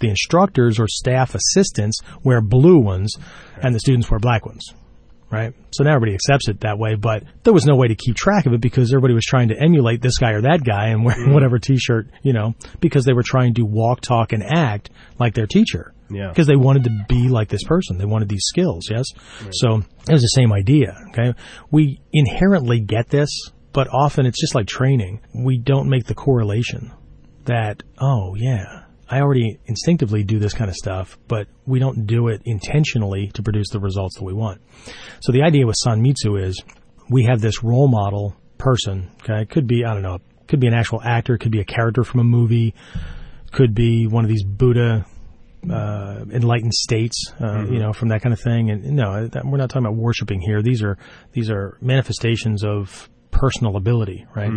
The 0.00 0.08
instructors 0.08 0.80
or 0.80 0.88
staff 0.88 1.36
assistants 1.36 2.00
wear 2.24 2.40
blue 2.40 2.80
ones, 2.80 3.14
and 3.62 3.72
the 3.72 3.78
students 3.78 4.10
wear 4.10 4.18
black 4.18 4.44
ones, 4.44 4.74
right? 5.30 5.54
So 5.70 5.84
now 5.84 5.94
everybody 5.94 6.14
accepts 6.14 6.48
it 6.48 6.62
that 6.62 6.80
way, 6.80 6.96
but 6.96 7.22
there 7.44 7.52
was 7.52 7.64
no 7.64 7.76
way 7.76 7.86
to 7.86 7.94
keep 7.94 8.16
track 8.16 8.44
of 8.46 8.52
it 8.54 8.60
because 8.60 8.90
everybody 8.90 9.14
was 9.14 9.24
trying 9.24 9.50
to 9.50 9.62
emulate 9.62 10.02
this 10.02 10.18
guy 10.18 10.32
or 10.32 10.40
that 10.40 10.64
guy 10.64 10.88
and 10.88 11.04
wear 11.04 11.14
mm-hmm. 11.14 11.32
whatever 11.32 11.60
T-shirt, 11.60 12.08
you 12.24 12.32
know, 12.32 12.56
because 12.80 13.04
they 13.04 13.12
were 13.12 13.22
trying 13.22 13.54
to 13.54 13.62
walk, 13.62 14.00
talk, 14.00 14.32
and 14.32 14.42
act 14.42 14.90
like 15.20 15.34
their 15.34 15.46
teacher 15.46 15.94
Yeah. 16.10 16.30
because 16.30 16.48
they 16.48 16.56
wanted 16.56 16.82
to 16.84 17.04
be 17.08 17.28
like 17.28 17.50
this 17.50 17.62
person. 17.62 17.98
They 17.98 18.04
wanted 18.04 18.28
these 18.28 18.46
skills, 18.46 18.88
yes? 18.90 19.04
So 19.52 19.76
it 20.08 20.12
was 20.12 20.22
the 20.22 20.34
same 20.34 20.52
idea, 20.52 20.92
okay? 21.10 21.34
We 21.70 22.00
inherently 22.12 22.80
get 22.80 23.10
this, 23.10 23.30
but 23.72 23.86
often 23.92 24.26
it's 24.26 24.40
just 24.40 24.56
like 24.56 24.66
training. 24.66 25.20
We 25.32 25.56
don't 25.56 25.88
make 25.88 26.06
the 26.06 26.16
correlation 26.16 26.90
that, 27.46 27.82
oh, 27.98 28.34
yeah, 28.34 28.84
I 29.08 29.20
already 29.20 29.58
instinctively 29.66 30.24
do 30.24 30.38
this 30.38 30.52
kind 30.52 30.68
of 30.68 30.76
stuff, 30.76 31.18
but 31.28 31.46
we 31.64 31.78
don't 31.78 32.06
do 32.06 32.28
it 32.28 32.42
intentionally 32.44 33.28
to 33.34 33.42
produce 33.42 33.68
the 33.70 33.80
results 33.80 34.16
that 34.18 34.24
we 34.24 34.32
want. 34.32 34.60
So 35.20 35.32
the 35.32 35.42
idea 35.42 35.66
with 35.66 35.76
Sanmitsu 35.84 36.42
is 36.42 36.62
we 37.08 37.24
have 37.24 37.40
this 37.40 37.62
role 37.62 37.88
model 37.88 38.36
person, 38.58 39.10
okay? 39.22 39.42
It 39.42 39.50
could 39.50 39.66
be, 39.66 39.84
I 39.84 39.94
don't 39.94 40.02
know, 40.02 40.18
could 40.48 40.60
be 40.60 40.66
an 40.66 40.74
actual 40.74 41.00
actor, 41.02 41.38
could 41.38 41.52
be 41.52 41.60
a 41.60 41.64
character 41.64 42.04
from 42.04 42.20
a 42.20 42.24
movie, 42.24 42.74
could 43.52 43.74
be 43.74 44.06
one 44.06 44.24
of 44.24 44.28
these 44.28 44.44
Buddha 44.44 45.06
uh, 45.70 46.24
enlightened 46.32 46.74
states, 46.74 47.32
uh, 47.40 47.64
you 47.72 47.78
know, 47.78 47.92
from 47.92 48.08
that 48.08 48.22
kind 48.22 48.32
of 48.32 48.40
thing. 48.40 48.70
And 48.70 48.84
no, 48.96 49.26
that, 49.28 49.44
we're 49.44 49.56
not 49.56 49.70
talking 49.70 49.86
about 49.86 49.96
worshiping 49.96 50.40
here. 50.40 50.62
These 50.62 50.82
are 50.82 50.96
these 51.32 51.50
are 51.50 51.76
manifestations 51.80 52.64
of 52.64 53.08
personal 53.30 53.76
ability, 53.76 54.26
right? 54.34 54.50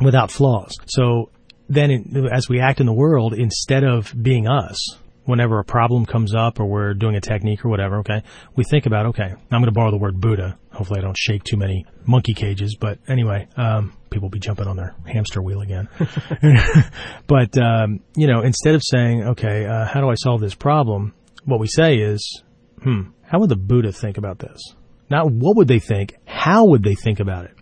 Without 0.00 0.30
flaws. 0.30 0.76
So 0.86 1.30
then, 1.68 1.90
in, 1.90 2.28
as 2.32 2.48
we 2.48 2.60
act 2.60 2.80
in 2.80 2.86
the 2.86 2.92
world, 2.92 3.34
instead 3.34 3.84
of 3.84 4.14
being 4.20 4.46
us, 4.46 4.96
whenever 5.24 5.58
a 5.58 5.64
problem 5.64 6.06
comes 6.06 6.34
up 6.34 6.60
or 6.60 6.66
we're 6.66 6.94
doing 6.94 7.16
a 7.16 7.20
technique 7.20 7.64
or 7.64 7.68
whatever, 7.68 7.98
okay, 7.98 8.22
we 8.54 8.64
think 8.64 8.86
about, 8.86 9.06
okay, 9.06 9.24
I'm 9.24 9.60
going 9.60 9.64
to 9.64 9.72
borrow 9.72 9.90
the 9.90 9.98
word 9.98 10.20
Buddha. 10.20 10.58
Hopefully, 10.72 11.00
I 11.00 11.02
don't 11.02 11.16
shake 11.16 11.44
too 11.44 11.56
many 11.56 11.84
monkey 12.06 12.34
cages. 12.34 12.76
But 12.80 12.98
anyway, 13.08 13.48
um, 13.56 13.96
people 14.10 14.28
be 14.28 14.38
jumping 14.38 14.66
on 14.66 14.76
their 14.76 14.94
hamster 15.06 15.42
wheel 15.42 15.60
again. 15.60 15.88
but 17.26 17.58
um, 17.58 18.00
you 18.16 18.26
know, 18.26 18.42
instead 18.42 18.74
of 18.74 18.82
saying, 18.84 19.24
okay, 19.30 19.66
uh, 19.66 19.86
how 19.86 20.00
do 20.00 20.08
I 20.08 20.14
solve 20.14 20.40
this 20.40 20.54
problem? 20.54 21.14
What 21.44 21.60
we 21.60 21.66
say 21.66 21.96
is, 21.96 22.42
hmm, 22.82 23.10
how 23.22 23.40
would 23.40 23.50
the 23.50 23.56
Buddha 23.56 23.92
think 23.92 24.18
about 24.18 24.38
this? 24.38 24.60
Not 25.10 25.30
what 25.30 25.56
would 25.56 25.68
they 25.68 25.78
think, 25.78 26.14
how 26.24 26.66
would 26.66 26.82
they 26.82 26.94
think 26.94 27.20
about 27.20 27.44
it? 27.44 27.54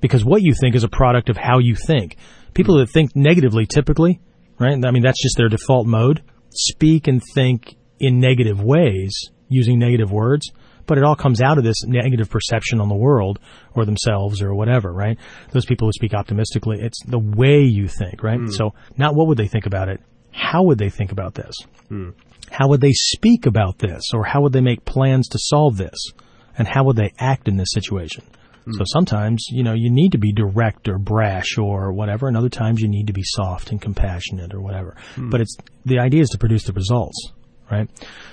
Because 0.00 0.24
what 0.24 0.42
you 0.42 0.54
think 0.58 0.74
is 0.74 0.84
a 0.84 0.88
product 0.88 1.28
of 1.28 1.36
how 1.36 1.58
you 1.58 1.74
think. 1.74 2.16
People 2.58 2.78
that 2.78 2.90
think 2.90 3.14
negatively 3.14 3.66
typically, 3.66 4.20
right? 4.58 4.76
I 4.84 4.90
mean, 4.90 5.04
that's 5.04 5.22
just 5.22 5.36
their 5.36 5.48
default 5.48 5.86
mode. 5.86 6.24
Speak 6.50 7.06
and 7.06 7.22
think 7.32 7.76
in 8.00 8.18
negative 8.18 8.60
ways 8.60 9.12
using 9.48 9.78
negative 9.78 10.10
words, 10.10 10.50
but 10.84 10.98
it 10.98 11.04
all 11.04 11.14
comes 11.14 11.40
out 11.40 11.58
of 11.58 11.62
this 11.62 11.84
negative 11.84 12.28
perception 12.28 12.80
on 12.80 12.88
the 12.88 12.96
world 12.96 13.38
or 13.76 13.84
themselves 13.84 14.42
or 14.42 14.56
whatever, 14.56 14.92
right? 14.92 15.16
Those 15.52 15.66
people 15.66 15.86
who 15.86 15.92
speak 15.92 16.14
optimistically, 16.14 16.80
it's 16.80 17.00
the 17.04 17.20
way 17.20 17.60
you 17.60 17.86
think, 17.86 18.24
right? 18.24 18.40
Hmm. 18.40 18.48
So 18.48 18.74
not 18.96 19.14
what 19.14 19.28
would 19.28 19.38
they 19.38 19.46
think 19.46 19.66
about 19.66 19.88
it, 19.88 20.00
how 20.32 20.64
would 20.64 20.78
they 20.78 20.90
think 20.90 21.12
about 21.12 21.34
this? 21.34 21.54
Hmm. 21.88 22.10
How 22.50 22.66
would 22.70 22.80
they 22.80 22.92
speak 22.92 23.46
about 23.46 23.78
this 23.78 24.02
or 24.12 24.24
how 24.24 24.40
would 24.40 24.52
they 24.52 24.60
make 24.60 24.84
plans 24.84 25.28
to 25.28 25.38
solve 25.40 25.76
this? 25.76 26.10
And 26.56 26.66
how 26.66 26.82
would 26.82 26.96
they 26.96 27.12
act 27.20 27.46
in 27.46 27.56
this 27.56 27.68
situation? 27.72 28.24
Hmm. 28.68 28.78
So 28.78 28.84
sometimes, 28.86 29.46
you 29.50 29.62
know, 29.62 29.72
you 29.72 29.90
need 29.90 30.12
to 30.12 30.18
be 30.18 30.32
direct 30.32 30.88
or 30.88 30.98
brash 30.98 31.56
or 31.56 31.92
whatever, 31.92 32.28
and 32.28 32.36
other 32.36 32.50
times 32.50 32.80
you 32.80 32.88
need 32.88 33.06
to 33.06 33.12
be 33.12 33.22
soft 33.24 33.70
and 33.70 33.80
compassionate 33.80 34.52
or 34.52 34.60
whatever. 34.60 34.96
Hmm. 35.14 35.30
But 35.30 35.40
it's 35.40 35.56
the 35.86 36.00
idea 36.00 36.20
is 36.20 36.28
to 36.30 36.38
produce 36.38 36.64
the 36.64 36.72
results, 36.72 37.32
right? 37.70 37.88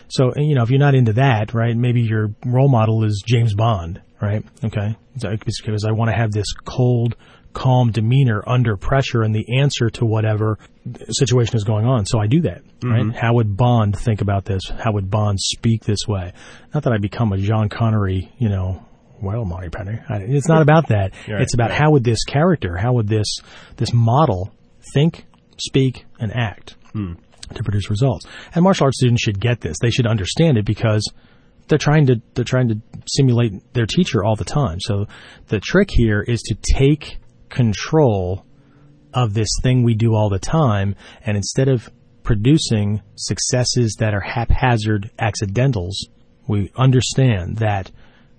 So, 0.09 0.33
you 0.35 0.55
know, 0.55 0.63
if 0.63 0.69
you're 0.69 0.79
not 0.79 0.95
into 0.95 1.13
that, 1.13 1.53
right, 1.53 1.75
maybe 1.75 2.01
your 2.01 2.33
role 2.45 2.69
model 2.69 3.05
is 3.05 3.23
James 3.25 3.53
Bond, 3.53 4.01
right? 4.21 4.43
Okay. 4.63 4.97
Because 5.13 5.85
I 5.87 5.91
want 5.93 6.11
to 6.11 6.17
have 6.17 6.31
this 6.31 6.51
cold, 6.65 7.15
calm 7.53 7.91
demeanor 7.91 8.43
under 8.45 8.75
pressure 8.75 9.23
and 9.23 9.33
the 9.33 9.59
answer 9.61 9.89
to 9.89 10.05
whatever 10.05 10.59
situation 11.09 11.55
is 11.55 11.63
going 11.63 11.85
on. 11.85 12.05
So 12.05 12.19
I 12.19 12.27
do 12.27 12.41
that, 12.41 12.63
right? 12.83 13.01
Mm-hmm. 13.01 13.11
How 13.11 13.35
would 13.35 13.55
Bond 13.55 13.97
think 13.97 14.19
about 14.19 14.43
this? 14.43 14.63
How 14.67 14.91
would 14.91 15.09
Bond 15.09 15.39
speak 15.39 15.85
this 15.85 16.05
way? 16.05 16.33
Not 16.73 16.83
that 16.83 16.91
I 16.91 16.97
become 16.97 17.31
a 17.31 17.37
John 17.37 17.69
Connery, 17.69 18.29
you 18.37 18.49
know, 18.49 18.85
well, 19.21 19.45
Moneypenny. 19.45 19.99
It's 20.09 20.47
not 20.47 20.61
about 20.61 20.89
that. 20.89 21.13
Right, 21.27 21.41
it's 21.41 21.53
about 21.53 21.71
how 21.71 21.91
would 21.91 22.03
this 22.03 22.23
character, 22.23 22.77
how 22.77 22.93
would 22.93 23.07
this 23.07 23.37
this 23.77 23.93
model 23.93 24.53
think, 24.93 25.25
speak, 25.57 26.05
and 26.19 26.31
act 26.35 26.75
hmm. 26.93 27.13
to 27.53 27.63
produce 27.63 27.89
results. 27.89 28.25
And 28.53 28.63
martial 28.63 28.85
arts 28.85 28.97
students 28.97 29.23
should 29.23 29.39
get 29.39 29.61
this. 29.61 29.77
They 29.81 29.89
should 29.89 30.07
understand 30.07 30.57
it 30.57 30.65
because 30.65 31.11
they're 31.67 31.77
trying 31.77 32.05
to 32.07 32.21
they're 32.33 32.45
trying 32.45 32.69
to 32.69 32.81
simulate 33.07 33.73
their 33.73 33.85
teacher 33.85 34.23
all 34.23 34.35
the 34.35 34.45
time. 34.45 34.79
So 34.79 35.07
the 35.47 35.59
trick 35.59 35.89
here 35.91 36.21
is 36.21 36.41
to 36.43 36.55
take 36.73 37.17
control 37.49 38.45
of 39.13 39.33
this 39.33 39.49
thing 39.63 39.83
we 39.83 39.95
do 39.95 40.13
all 40.13 40.29
the 40.29 40.39
time 40.39 40.95
and 41.25 41.37
instead 41.37 41.69
of 41.69 41.89
producing 42.23 43.01
successes 43.15 43.95
that 43.99 44.13
are 44.13 44.19
haphazard 44.19 45.11
accidentals, 45.19 46.09
we 46.47 46.71
understand 46.75 47.57
that 47.57 47.91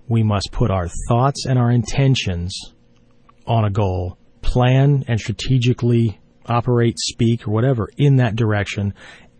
we 0.07 0.23
must 0.23 0.49
put 0.51 0.71
our 0.71 0.87
thoughts 1.09 1.45
and 1.45 1.59
our 1.59 1.71
intentions 1.71 2.73
on 3.45 3.65
a 3.65 3.69
goal, 3.69 4.17
plan 4.41 5.03
and 5.07 5.19
strategically 5.19 6.19
operate, 6.45 6.95
speak, 6.97 7.47
or 7.47 7.51
whatever 7.51 7.87
in 7.97 8.17
that 8.17 8.35
direction, 8.35 8.93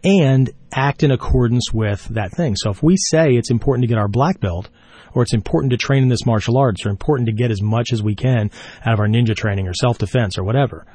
and 0.03 0.49
act 0.71 1.03
in 1.03 1.11
accordance 1.11 1.71
with 1.73 2.05
that 2.09 2.31
thing. 2.31 2.55
So 2.55 2.69
if 2.69 2.83
we 2.83 2.97
say 2.97 3.31
it's 3.31 3.51
important 3.51 3.83
to 3.83 3.87
get 3.87 3.97
our 3.97 4.07
black 4.07 4.39
belt, 4.39 4.69
or 5.13 5.23
it's 5.23 5.33
important 5.33 5.71
to 5.71 5.77
train 5.77 6.03
in 6.03 6.09
this 6.09 6.25
martial 6.25 6.57
arts, 6.57 6.85
or 6.85 6.89
important 6.89 7.27
to 7.27 7.33
get 7.33 7.51
as 7.51 7.61
much 7.61 7.91
as 7.91 8.03
we 8.03 8.15
can 8.15 8.51
out 8.85 8.93
of 8.93 8.99
our 8.99 9.07
ninja 9.07 9.35
training 9.35 9.67
or 9.67 9.73
self 9.73 9.97
defense 9.97 10.37
or 10.37 10.43
whatever, 10.43 10.85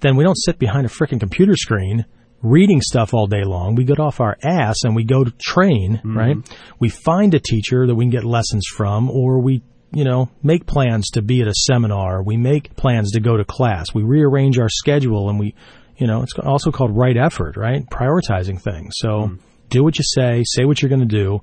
then 0.00 0.16
we 0.16 0.24
don't 0.24 0.38
sit 0.38 0.58
behind 0.58 0.86
a 0.86 0.90
freaking 0.90 1.20
computer 1.20 1.56
screen 1.56 2.04
reading 2.42 2.80
stuff 2.80 3.14
all 3.14 3.26
day 3.26 3.44
long. 3.44 3.74
We 3.74 3.84
get 3.84 4.00
off 4.00 4.20
our 4.20 4.36
ass 4.42 4.78
and 4.82 4.94
we 4.94 5.04
go 5.04 5.24
to 5.24 5.30
train, 5.40 5.96
mm-hmm. 5.98 6.18
right? 6.18 6.36
We 6.78 6.88
find 6.88 7.34
a 7.34 7.40
teacher 7.40 7.86
that 7.86 7.94
we 7.94 8.04
can 8.04 8.10
get 8.10 8.24
lessons 8.24 8.66
from, 8.66 9.10
or 9.10 9.40
we, 9.40 9.62
you 9.92 10.04
know, 10.04 10.30
make 10.42 10.66
plans 10.66 11.10
to 11.10 11.22
be 11.22 11.40
at 11.40 11.48
a 11.48 11.54
seminar. 11.54 12.22
We 12.22 12.36
make 12.36 12.74
plans 12.76 13.12
to 13.12 13.20
go 13.20 13.36
to 13.36 13.44
class. 13.44 13.94
We 13.94 14.02
rearrange 14.02 14.58
our 14.58 14.68
schedule 14.68 15.28
and 15.28 15.38
we, 15.38 15.54
you 15.96 16.06
know, 16.06 16.22
it's 16.22 16.34
also 16.38 16.72
called 16.72 16.96
right 16.96 17.16
effort, 17.16 17.56
right? 17.56 17.84
Prioritizing 17.88 18.60
things. 18.60 18.94
So 18.96 19.08
mm-hmm. 19.08 19.34
do 19.68 19.84
what 19.84 19.98
you 19.98 20.04
say, 20.04 20.42
say 20.46 20.64
what 20.64 20.82
you're 20.82 20.88
going 20.88 21.06
to 21.08 21.16
do. 21.16 21.42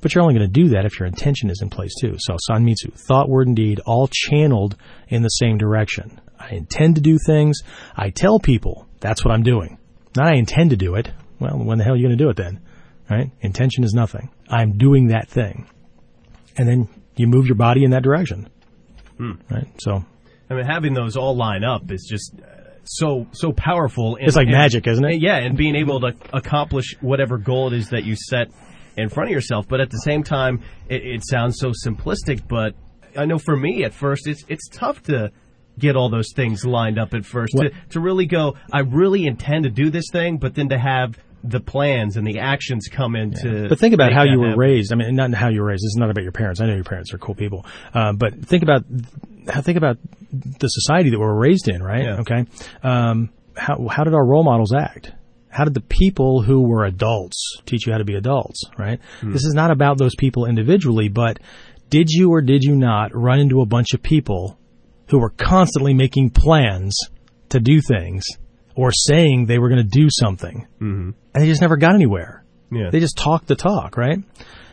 But 0.00 0.14
you're 0.14 0.22
only 0.22 0.34
going 0.34 0.46
to 0.46 0.60
do 0.60 0.68
that 0.68 0.84
if 0.84 1.00
your 1.00 1.08
intention 1.08 1.50
is 1.50 1.60
in 1.60 1.70
place 1.70 1.92
too. 2.00 2.14
So 2.18 2.36
sanmitsu, 2.48 2.94
thought, 2.94 3.28
word, 3.28 3.48
and 3.48 3.56
deed, 3.56 3.80
all 3.84 4.08
channeled 4.08 4.76
in 5.08 5.22
the 5.22 5.28
same 5.28 5.58
direction. 5.58 6.20
I 6.38 6.50
intend 6.50 6.94
to 6.94 7.00
do 7.00 7.18
things. 7.26 7.58
I 7.96 8.10
tell 8.10 8.38
people 8.38 8.86
that's 9.00 9.24
what 9.24 9.34
I'm 9.34 9.42
doing. 9.42 9.76
Not 10.16 10.28
I 10.28 10.36
intend 10.36 10.70
to 10.70 10.76
do 10.76 10.94
it. 10.94 11.10
Well, 11.38 11.58
when 11.58 11.78
the 11.78 11.84
hell 11.84 11.94
are 11.94 11.96
you 11.96 12.06
going 12.06 12.16
to 12.18 12.24
do 12.24 12.30
it 12.30 12.36
then? 12.36 12.60
Right? 13.10 13.30
Intention 13.40 13.84
is 13.84 13.92
nothing. 13.94 14.30
I'm 14.48 14.76
doing 14.76 15.08
that 15.08 15.28
thing. 15.28 15.68
And 16.56 16.68
then 16.68 16.88
you 17.16 17.26
move 17.26 17.46
your 17.46 17.54
body 17.56 17.84
in 17.84 17.92
that 17.92 18.02
direction. 18.02 18.48
Right? 19.18 19.68
So 19.80 20.04
I 20.50 20.54
mean, 20.54 20.64
having 20.64 20.94
those 20.94 21.16
all 21.16 21.36
line 21.36 21.64
up 21.64 21.90
is 21.90 22.06
just 22.08 22.32
uh, 22.40 22.78
so 22.84 23.26
so 23.32 23.52
powerful. 23.52 24.16
And, 24.16 24.26
it's 24.26 24.36
like 24.36 24.46
and- 24.46 24.56
magic, 24.56 24.86
isn't 24.86 25.04
it? 25.04 25.20
Yeah, 25.20 25.36
and 25.36 25.56
being 25.56 25.76
able 25.76 26.00
to 26.00 26.14
accomplish 26.32 26.96
whatever 27.00 27.38
goal 27.38 27.72
it 27.72 27.76
is 27.78 27.90
that 27.90 28.04
you 28.04 28.16
set 28.16 28.48
in 28.96 29.08
front 29.08 29.30
of 29.30 29.32
yourself. 29.32 29.66
But 29.68 29.80
at 29.80 29.90
the 29.90 29.98
same 29.98 30.22
time, 30.22 30.62
it, 30.88 31.02
it 31.04 31.22
sounds 31.24 31.58
so 31.58 31.72
simplistic. 31.86 32.46
But 32.48 32.74
I 33.16 33.24
know 33.26 33.38
for 33.38 33.56
me, 33.56 33.84
at 33.84 33.92
first, 33.92 34.26
it's 34.26 34.44
it's 34.48 34.68
tough 34.68 35.02
to 35.04 35.30
get 35.78 35.96
all 35.96 36.10
those 36.10 36.32
things 36.34 36.64
lined 36.64 36.98
up 36.98 37.14
at 37.14 37.24
first 37.24 37.52
to, 37.52 37.64
What- 37.64 37.72
to 37.90 38.00
really 38.00 38.26
go. 38.26 38.56
I 38.72 38.80
really 38.80 39.26
intend 39.26 39.64
to 39.64 39.70
do 39.70 39.90
this 39.90 40.06
thing, 40.12 40.38
but 40.38 40.54
then 40.54 40.68
to 40.70 40.78
have 40.78 41.18
the 41.44 41.60
plans 41.60 42.16
and 42.16 42.26
the 42.26 42.40
actions 42.40 42.88
come 42.90 43.14
into. 43.14 43.68
But 43.68 43.78
think 43.78 43.94
about 43.94 44.12
how 44.12 44.24
you 44.24 44.40
were 44.40 44.46
happen. 44.48 44.58
raised. 44.58 44.92
I 44.92 44.96
mean, 44.96 45.14
not 45.14 45.32
how 45.34 45.48
you 45.50 45.60
were 45.60 45.68
raised. 45.68 45.82
This 45.82 45.90
is 45.94 45.96
not 45.96 46.10
about 46.10 46.22
your 46.24 46.32
parents. 46.32 46.60
I 46.60 46.66
know 46.66 46.74
your 46.74 46.82
parents 46.84 47.14
are 47.14 47.18
cool 47.18 47.36
people. 47.36 47.64
Uh, 47.94 48.12
but 48.12 48.34
think 48.44 48.62
about 48.64 48.84
think 49.62 49.78
about 49.78 49.98
the 50.32 50.66
society 50.68 51.10
that 51.10 51.18
we 51.18 51.24
were 51.24 51.38
raised 51.38 51.68
in, 51.68 51.82
right? 51.82 52.02
Yeah. 52.04 52.20
Okay. 52.20 52.44
Um, 52.82 53.30
how 53.56 53.86
how 53.88 54.04
did 54.04 54.14
our 54.14 54.26
role 54.26 54.42
models 54.42 54.74
act? 54.74 55.12
How 55.48 55.64
did 55.64 55.74
the 55.74 55.80
people 55.80 56.42
who 56.42 56.60
were 56.62 56.84
adults 56.84 57.56
teach 57.66 57.86
you 57.86 57.92
how 57.92 57.98
to 57.98 58.04
be 58.04 58.14
adults, 58.16 58.64
right? 58.76 59.00
This 59.22 59.44
is 59.44 59.54
not 59.54 59.70
about 59.70 59.96
those 59.96 60.14
people 60.16 60.44
individually, 60.44 61.08
but 61.08 61.38
did 61.88 62.10
you 62.10 62.30
or 62.30 62.42
did 62.42 62.62
you 62.64 62.76
not 62.76 63.12
run 63.14 63.38
into 63.40 63.60
a 63.62 63.66
bunch 63.66 63.94
of 63.94 64.02
people 64.02 64.58
who 65.08 65.18
were 65.18 65.30
constantly 65.30 65.94
making 65.94 66.30
plans 66.30 66.96
to 67.48 67.60
do 67.60 67.80
things 67.80 68.24
or 68.74 68.92
saying 68.92 69.46
they 69.46 69.58
were 69.58 69.68
going 69.68 69.82
to 69.82 69.88
do 69.88 70.08
something 70.10 70.66
and 70.80 71.14
they 71.34 71.46
just 71.46 71.60
never 71.60 71.76
got 71.76 71.94
anywhere? 71.94 72.44
Yeah. 72.70 72.90
They 72.90 73.00
just 73.00 73.16
talked 73.16 73.46
the 73.46 73.56
talk, 73.56 73.96
right? 73.96 74.18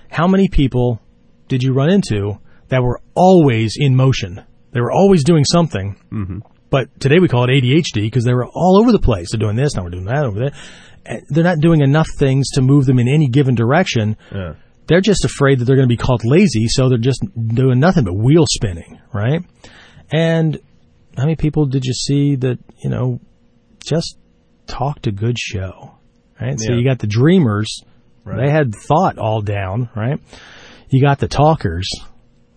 How 0.10 0.28
many 0.28 0.50
people 0.50 1.02
did 1.48 1.64
you 1.64 1.74
run 1.74 1.90
into 1.90 2.40
that 2.68 2.84
were 2.84 3.02
always 3.14 3.76
in 3.78 3.96
motion? 3.96 4.44
They 4.72 4.82
were 4.82 4.92
always 4.92 5.24
doing 5.24 5.46
something. 5.46 5.96
Mm-hmm. 6.12 6.40
But 6.70 7.00
today 7.00 7.20
we 7.20 7.28
call 7.28 7.46
it 7.46 7.50
ADHD 7.50 8.02
because 8.02 8.26
they 8.26 8.34
were 8.34 8.48
all 8.48 8.80
over 8.82 8.92
the 8.92 9.00
place. 9.00 9.32
They're 9.32 9.40
doing 9.40 9.56
this, 9.56 9.76
now 9.76 9.84
we're 9.84 9.92
doing 9.92 10.06
that 10.06 10.26
over 10.26 10.40
there. 10.40 10.52
And 11.06 11.22
they're 11.30 11.44
not 11.44 11.60
doing 11.60 11.82
enough 11.82 12.10
things 12.18 12.50
to 12.56 12.62
move 12.62 12.86
them 12.86 13.00
in 13.00 13.08
any 13.08 13.28
given 13.28 13.56
direction. 13.56 14.18
Yeah. 14.34 14.56
They're 14.88 15.02
just 15.02 15.24
afraid 15.24 15.60
that 15.60 15.66
they're 15.66 15.78
going 15.78 15.88
to 15.88 15.94
be 15.94 15.98
called 15.98 16.26
lazy, 16.26 16.68
so 16.68 16.90
they're 16.90 16.98
just 16.98 17.24
doing 17.36 17.80
nothing 17.80 18.04
but 18.04 18.14
wheel 18.14 18.46
spinning, 18.48 19.00
right? 19.14 19.42
And 20.16 20.60
how 21.18 21.24
many 21.24 21.36
people 21.36 21.66
did 21.66 21.84
you 21.86 21.94
see 21.94 22.36
that, 22.38 22.58
you 22.84 22.90
know, 22.90 23.20
just 23.86 24.18
talked 24.68 25.08
a 25.08 25.12
good 25.12 25.38
show, 25.38 25.92
right? 26.40 26.60
So 26.60 26.74
you 26.74 26.84
got 26.84 27.00
the 27.00 27.08
dreamers, 27.08 27.82
Right. 28.24 28.46
they 28.46 28.52
had 28.52 28.74
thought 28.74 29.18
all 29.18 29.42
down, 29.42 29.90
right? 29.96 30.20
You 30.90 31.02
got 31.02 31.20
the 31.20 31.28
talkers 31.28 31.88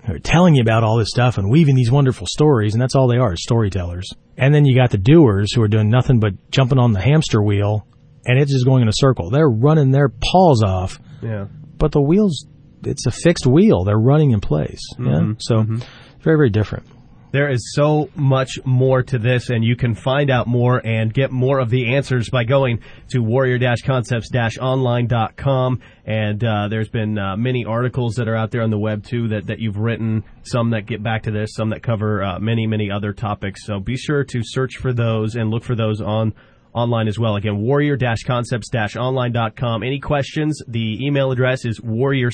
who 0.06 0.14
are 0.14 0.18
telling 0.18 0.54
you 0.54 0.62
about 0.62 0.84
all 0.84 0.96
this 0.96 1.11
stuff 1.11 1.36
and 1.36 1.50
weaving 1.50 1.74
these 1.76 1.90
wonderful 1.90 2.26
stories, 2.30 2.74
and 2.74 2.80
that's 2.80 2.94
all 2.94 3.09
they 3.09 3.18
are, 3.18 3.36
storytellers. 3.36 4.09
And 4.36 4.54
then 4.54 4.64
you 4.64 4.74
got 4.74 4.90
the 4.90 4.98
doers 4.98 5.52
who 5.52 5.61
are 5.62 5.68
doing 5.68 5.90
nothing 5.90 6.20
but 6.20 6.32
jumping 6.50 6.78
on 6.78 6.92
the 6.92 7.00
hamster 7.00 7.42
wheel, 7.42 7.86
and 8.24 8.38
it's 8.38 8.52
just 8.52 8.64
going 8.64 8.82
in 8.82 8.88
a 8.88 8.92
circle. 8.94 9.30
They're 9.30 9.48
running 9.48 9.90
their 9.90 10.09
paws 10.09 10.62
off, 10.62 10.98
Yeah. 11.22 11.46
but 11.76 11.92
the 11.92 12.00
wheels, 12.00 12.46
it's 12.84 13.06
a 13.06 13.11
fixed 13.11 13.46
wheel. 13.46 13.84
They're 13.84 13.98
running 13.98 14.30
in 14.30 14.40
place. 14.40 14.80
Yeah. 14.98 15.04
Mm-hmm. 15.06 15.32
So 15.40 15.56
mm-hmm. 15.56 15.76
very, 16.22 16.36
very 16.36 16.50
different. 16.50 16.86
There 17.31 17.51
is 17.51 17.74
so 17.74 18.09
much 18.14 18.59
more 18.64 19.03
to 19.03 19.18
this, 19.18 19.51
and 19.51 19.62
you 19.62 19.76
can 19.76 19.95
find 19.95 20.31
out 20.31 20.47
more 20.47 20.81
and 20.85 21.12
get 21.12 21.31
more 21.31 21.59
of 21.59 21.68
the 21.68 21.95
answers 21.95 22.31
by 22.31 22.45
going 22.45 22.81
to 23.11 23.18
warrior-concepts-online.com. 23.18 25.81
And 26.07 26.43
uh, 26.43 26.68
there's 26.68 26.89
been 26.89 27.18
uh, 27.18 27.37
many 27.37 27.66
articles 27.66 28.14
that 28.14 28.29
are 28.29 28.37
out 28.37 28.51
there 28.51 28.62
on 28.62 28.70
the 28.70 28.79
web 28.79 29.05
too 29.05 29.29
that, 29.29 29.49
that 29.49 29.59
you've 29.59 29.76
written, 29.76 30.24
some 30.43 30.70
that 30.70 30.87
get 30.87 31.03
back 31.03 31.24
to 31.24 31.31
this, 31.31 31.51
some 31.53 31.68
that 31.70 31.83
cover 31.83 32.22
uh, 32.22 32.39
many, 32.39 32.66
many 32.66 32.91
other 32.91 33.12
topics. 33.12 33.66
So 33.66 33.79
be 33.79 33.99
sure 33.99 34.24
to 34.24 34.41
search 34.43 34.79
for 34.79 34.95
those 34.95 35.35
and 35.35 35.51
look 35.51 35.64
for 35.64 35.74
those 35.74 36.01
on 36.01 36.33
online 36.72 37.09
as 37.09 37.18
well. 37.18 37.37
Again, 37.37 37.59
warrior-concepts-online.com. 37.59 39.83
Any 39.83 40.01
questions? 40.01 40.62
The 40.66 41.05
email 41.05 41.31
address 41.31 41.66
is 41.66 41.79
warriorc 41.81 42.33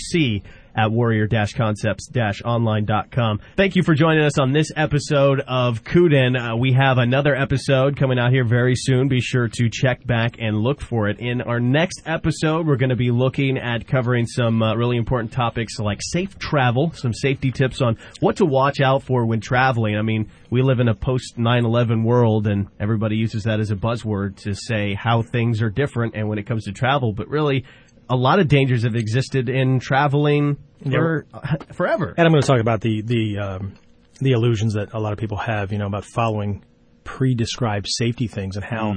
at 0.74 0.90
warrior-concepts-online.com. 0.90 3.40
Thank 3.56 3.76
you 3.76 3.82
for 3.82 3.94
joining 3.94 4.24
us 4.24 4.38
on 4.38 4.52
this 4.52 4.70
episode 4.76 5.40
of 5.46 5.84
Kuden. 5.84 6.36
Uh, 6.36 6.56
we 6.56 6.72
have 6.72 6.98
another 6.98 7.34
episode 7.34 7.96
coming 7.96 8.18
out 8.18 8.32
here 8.32 8.44
very 8.44 8.74
soon. 8.76 9.08
Be 9.08 9.20
sure 9.20 9.48
to 9.48 9.68
check 9.70 10.06
back 10.06 10.36
and 10.38 10.58
look 10.58 10.80
for 10.80 11.08
it. 11.08 11.18
In 11.20 11.42
our 11.42 11.60
next 11.60 12.02
episode, 12.06 12.66
we're 12.66 12.76
going 12.76 12.90
to 12.90 12.96
be 12.96 13.10
looking 13.10 13.58
at 13.58 13.86
covering 13.86 14.26
some 14.26 14.62
uh, 14.62 14.74
really 14.74 14.96
important 14.96 15.32
topics 15.32 15.78
like 15.78 16.00
safe 16.02 16.38
travel, 16.38 16.92
some 16.92 17.12
safety 17.12 17.50
tips 17.50 17.80
on 17.80 17.98
what 18.20 18.36
to 18.36 18.44
watch 18.44 18.80
out 18.80 19.02
for 19.02 19.26
when 19.26 19.40
traveling. 19.40 19.96
I 19.96 20.02
mean, 20.02 20.30
we 20.50 20.62
live 20.62 20.80
in 20.80 20.88
a 20.88 20.94
post 20.94 21.38
9/11 21.38 22.04
world 22.04 22.46
and 22.46 22.68
everybody 22.78 23.16
uses 23.16 23.44
that 23.44 23.60
as 23.60 23.70
a 23.70 23.76
buzzword 23.76 24.36
to 24.42 24.54
say 24.54 24.94
how 24.94 25.22
things 25.22 25.62
are 25.62 25.70
different 25.70 26.14
and 26.14 26.28
when 26.28 26.38
it 26.38 26.46
comes 26.46 26.64
to 26.64 26.72
travel, 26.72 27.12
but 27.12 27.28
really 27.28 27.64
a 28.08 28.16
lot 28.16 28.38
of 28.38 28.48
dangers 28.48 28.84
have 28.84 28.94
existed 28.94 29.48
in 29.48 29.80
traveling 29.80 30.58
for 30.82 31.26
forever. 31.72 32.14
And 32.16 32.26
I'm 32.26 32.32
going 32.32 32.42
to 32.42 32.48
talk 32.48 32.60
about 32.60 32.80
the 32.80 33.02
the 33.02 33.38
um, 33.38 33.74
the 34.20 34.32
illusions 34.32 34.74
that 34.74 34.92
a 34.92 35.00
lot 35.00 35.12
of 35.12 35.18
people 35.18 35.38
have, 35.38 35.72
you 35.72 35.78
know, 35.78 35.86
about 35.86 36.04
following 36.04 36.64
pre-described 37.04 37.86
safety 37.88 38.26
things 38.26 38.56
and 38.56 38.64
how 38.64 38.94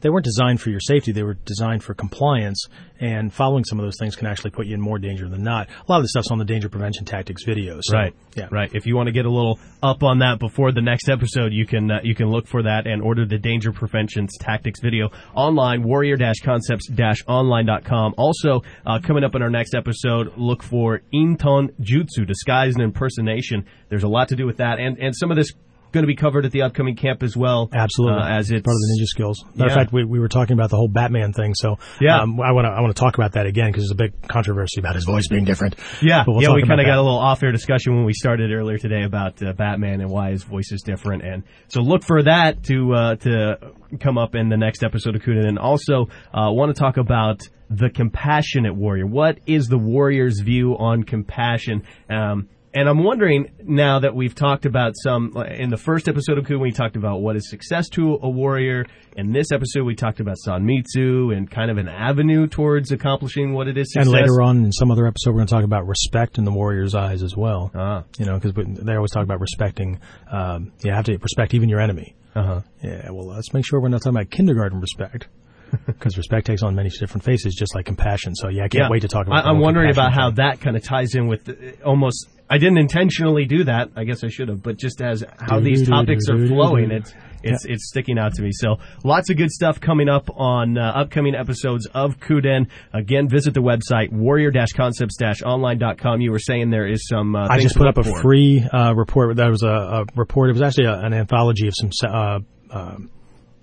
they 0.00 0.10
weren't 0.10 0.24
designed 0.24 0.60
for 0.60 0.70
your 0.70 0.80
safety; 0.80 1.12
they 1.12 1.22
were 1.22 1.34
designed 1.34 1.84
for 1.84 1.94
compliance. 1.94 2.66
And 3.00 3.32
following 3.32 3.62
some 3.62 3.78
of 3.78 3.86
those 3.86 3.96
things 3.96 4.16
can 4.16 4.26
actually 4.26 4.50
put 4.50 4.66
you 4.66 4.74
in 4.74 4.80
more 4.80 4.98
danger 4.98 5.28
than 5.28 5.44
not. 5.44 5.68
A 5.68 5.72
lot 5.88 5.98
of 5.98 6.02
the 6.02 6.08
stuff's 6.08 6.32
on 6.32 6.38
the 6.38 6.44
danger 6.44 6.68
prevention 6.68 7.04
tactics 7.04 7.44
videos. 7.44 7.82
So, 7.84 7.96
Right. 7.96 8.12
Yeah. 8.34 8.48
Right. 8.50 8.74
If 8.74 8.86
you 8.86 8.96
want 8.96 9.06
to 9.06 9.12
get 9.12 9.24
a 9.24 9.30
little 9.30 9.60
up 9.84 10.02
on 10.02 10.18
that 10.18 10.40
before 10.40 10.72
the 10.72 10.80
next 10.80 11.08
episode, 11.08 11.52
you 11.52 11.64
can 11.64 11.88
uh, 11.90 12.00
you 12.02 12.16
can 12.16 12.28
look 12.28 12.48
for 12.48 12.64
that 12.64 12.88
and 12.88 13.00
order 13.00 13.24
the 13.24 13.38
Danger 13.38 13.70
prevention 13.72 14.26
Tactics 14.40 14.80
video 14.80 15.10
online, 15.34 15.84
warrior-concepts-online.com. 15.84 18.14
Also, 18.16 18.62
uh, 18.86 18.98
coming 19.00 19.24
up 19.24 19.34
in 19.34 19.42
our 19.42 19.50
next 19.50 19.74
episode, 19.74 20.32
look 20.36 20.62
for 20.62 21.02
Inton 21.12 21.70
Jutsu, 21.80 22.26
disguise 22.26 22.74
and 22.74 22.82
impersonation. 22.82 23.66
There's 23.88 24.04
a 24.04 24.08
lot 24.08 24.28
to 24.28 24.36
do 24.36 24.46
with 24.46 24.58
that, 24.58 24.78
and 24.78 24.98
and 24.98 25.16
some 25.16 25.30
of 25.30 25.36
this 25.36 25.52
going 25.92 26.02
to 26.02 26.06
be 26.06 26.14
covered 26.16 26.44
at 26.44 26.52
the 26.52 26.62
upcoming 26.62 26.96
camp 26.96 27.22
as 27.22 27.36
well. 27.36 27.68
Absolutely, 27.72 28.20
uh, 28.22 28.28
as 28.28 28.50
it's 28.50 28.62
part 28.62 28.74
of 28.74 28.80
the 28.80 28.98
ninja 29.00 29.06
skills. 29.06 29.44
Matter 29.54 29.58
Yeah. 29.58 29.66
of 29.66 29.72
fact, 29.74 29.92
we, 29.92 30.04
we 30.04 30.18
were 30.18 30.28
talking 30.28 30.54
about 30.54 30.70
the 30.70 30.76
whole 30.76 30.88
Batman 30.88 31.32
thing, 31.32 31.54
so 31.54 31.76
Yeah. 32.00 32.20
um, 32.20 32.40
I 32.40 32.52
want 32.52 32.66
to 32.66 32.70
I 32.70 32.80
want 32.80 32.94
to 32.94 33.00
talk 33.00 33.16
about 33.16 33.32
that 33.32 33.46
again 33.46 33.68
because 33.70 33.84
there's 33.84 33.92
a 33.92 33.94
big 33.94 34.28
controversy 34.28 34.80
about 34.80 34.94
his 34.94 35.04
voice 35.04 35.28
being 35.28 35.44
different. 35.44 35.76
Yeah, 36.02 36.24
we'll 36.26 36.42
yeah, 36.42 36.52
we 36.52 36.62
kind 36.62 36.80
of 36.80 36.86
got 36.86 36.96
a 36.98 37.02
little 37.02 37.18
off-air 37.18 37.52
discussion 37.52 37.94
when 37.96 38.04
we 38.04 38.12
started 38.12 38.52
earlier 38.52 38.78
today 38.78 39.02
about 39.04 39.42
uh, 39.42 39.52
Batman 39.52 40.00
and 40.00 40.10
why 40.10 40.30
his 40.30 40.44
voice 40.44 40.70
is 40.72 40.82
different, 40.82 41.22
and 41.22 41.42
so 41.68 41.80
look 41.80 42.04
for 42.04 42.22
that 42.22 42.62
to 42.64 42.92
uh, 42.94 43.14
to 43.16 43.58
come 44.00 44.18
up 44.18 44.34
in 44.34 44.48
the 44.48 44.56
next 44.56 44.82
episode 44.84 45.16
of 45.16 45.22
Kuden. 45.22 45.46
And 45.46 45.58
also, 45.58 46.08
uh, 46.34 46.50
want 46.52 46.74
to 46.74 46.78
talk 46.78 46.96
about 46.98 47.40
the 47.70 47.90
compassionate 47.90 48.74
warrior. 48.74 49.06
What 49.06 49.38
is 49.46 49.66
the 49.68 49.78
warrior's 49.78 50.40
view 50.40 50.76
on 50.78 51.02
compassion? 51.04 51.82
Um, 52.10 52.48
and 52.78 52.88
I'm 52.88 53.02
wondering 53.02 53.50
now 53.64 53.98
that 53.98 54.14
we've 54.14 54.36
talked 54.36 54.64
about 54.64 54.92
some 55.02 55.36
in 55.36 55.68
the 55.68 55.76
first 55.76 56.08
episode 56.08 56.38
of 56.38 56.44
Kuden, 56.44 56.60
we 56.60 56.70
talked 56.70 56.94
about 56.94 57.20
what 57.20 57.34
is 57.34 57.50
success 57.50 57.88
to 57.90 58.20
a 58.22 58.30
warrior. 58.30 58.86
In 59.16 59.32
this 59.32 59.50
episode, 59.50 59.82
we 59.82 59.96
talked 59.96 60.20
about 60.20 60.36
Sanmitsu 60.46 61.36
and 61.36 61.50
kind 61.50 61.72
of 61.72 61.78
an 61.78 61.88
avenue 61.88 62.46
towards 62.46 62.92
accomplishing 62.92 63.52
what 63.52 63.66
it 63.66 63.76
is. 63.76 63.92
Success. 63.92 64.06
And 64.06 64.12
later 64.12 64.40
on 64.42 64.64
in 64.64 64.70
some 64.70 64.92
other 64.92 65.08
episode, 65.08 65.30
we're 65.30 65.38
going 65.38 65.48
to 65.48 65.54
talk 65.54 65.64
about 65.64 65.88
respect 65.88 66.38
in 66.38 66.44
the 66.44 66.52
warrior's 66.52 66.94
eyes 66.94 67.24
as 67.24 67.36
well. 67.36 67.72
Ah. 67.74 68.04
You 68.16 68.26
know, 68.26 68.38
because 68.38 68.52
they 68.54 68.94
always 68.94 69.10
talk 69.10 69.24
about 69.24 69.40
respecting. 69.40 69.98
Um, 70.30 70.70
you 70.84 70.92
have 70.92 71.06
to 71.06 71.18
respect 71.18 71.54
even 71.54 71.68
your 71.68 71.80
enemy. 71.80 72.14
Uh 72.36 72.42
huh. 72.44 72.60
Yeah, 72.80 73.10
well, 73.10 73.26
let's 73.26 73.52
make 73.52 73.66
sure 73.66 73.80
we're 73.80 73.88
not 73.88 74.02
talking 74.02 74.16
about 74.16 74.30
kindergarten 74.30 74.80
respect. 74.80 75.26
Because 75.84 76.16
respect 76.16 76.46
takes 76.46 76.62
on 76.62 76.74
many 76.74 76.88
different 76.88 77.24
faces, 77.24 77.54
just 77.54 77.74
like 77.74 77.84
compassion. 77.84 78.34
So, 78.34 78.48
yeah, 78.48 78.64
I 78.64 78.68
can't 78.68 78.90
wait 78.90 79.00
to 79.00 79.08
talk 79.08 79.26
about. 79.26 79.40
I, 79.40 79.42
the 79.42 79.48
I'm 79.48 79.58
wondering 79.58 79.90
about 79.90 80.14
how 80.14 80.30
that 80.30 80.62
kind 80.62 80.78
of 80.78 80.82
ties 80.82 81.14
in 81.14 81.26
with 81.26 81.46
uh, 81.46 81.84
almost 81.84 82.26
I 82.50 82.58
didn't 82.58 82.78
intentionally 82.78 83.44
do 83.44 83.64
that. 83.64 83.90
I 83.96 84.04
guess 84.04 84.24
I 84.24 84.28
should 84.28 84.48
have, 84.48 84.62
but 84.62 84.78
just 84.78 85.02
as 85.02 85.22
how 85.38 85.60
these 85.60 85.86
topics 85.88 86.28
are 86.30 86.46
flowing, 86.46 86.90
it's 86.90 87.12
it's 87.42 87.64
it's 87.66 87.88
sticking 87.88 88.18
out 88.18 88.34
to 88.34 88.42
me. 88.42 88.50
So 88.52 88.76
lots 89.04 89.30
of 89.30 89.36
good 89.36 89.50
stuff 89.50 89.80
coming 89.80 90.08
up 90.08 90.28
on 90.34 90.78
uh, 90.78 90.92
upcoming 90.94 91.34
episodes 91.34 91.86
of 91.94 92.18
Kuden. 92.20 92.68
Again, 92.92 93.28
visit 93.28 93.54
the 93.54 93.60
website 93.60 94.12
warrior-concepts-online.com. 94.12 96.20
You 96.20 96.30
were 96.30 96.38
saying 96.38 96.70
there 96.70 96.86
is 96.88 97.08
some. 97.08 97.34
Uh, 97.36 97.48
I 97.48 97.60
just 97.60 97.76
put 97.76 97.86
up 97.86 97.98
a 97.98 98.04
for. 98.04 98.20
free 98.20 98.62
uh, 98.62 98.94
report. 98.94 99.36
That 99.36 99.50
was 99.50 99.62
a, 99.62 99.68
a 99.68 100.04
report. 100.16 100.48
It 100.50 100.54
was 100.54 100.62
actually 100.62 100.86
a, 100.86 100.98
an 100.98 101.12
anthology 101.12 101.68
of 101.68 101.74
some 101.76 101.90
uh, 102.08 102.38
um 102.70 103.10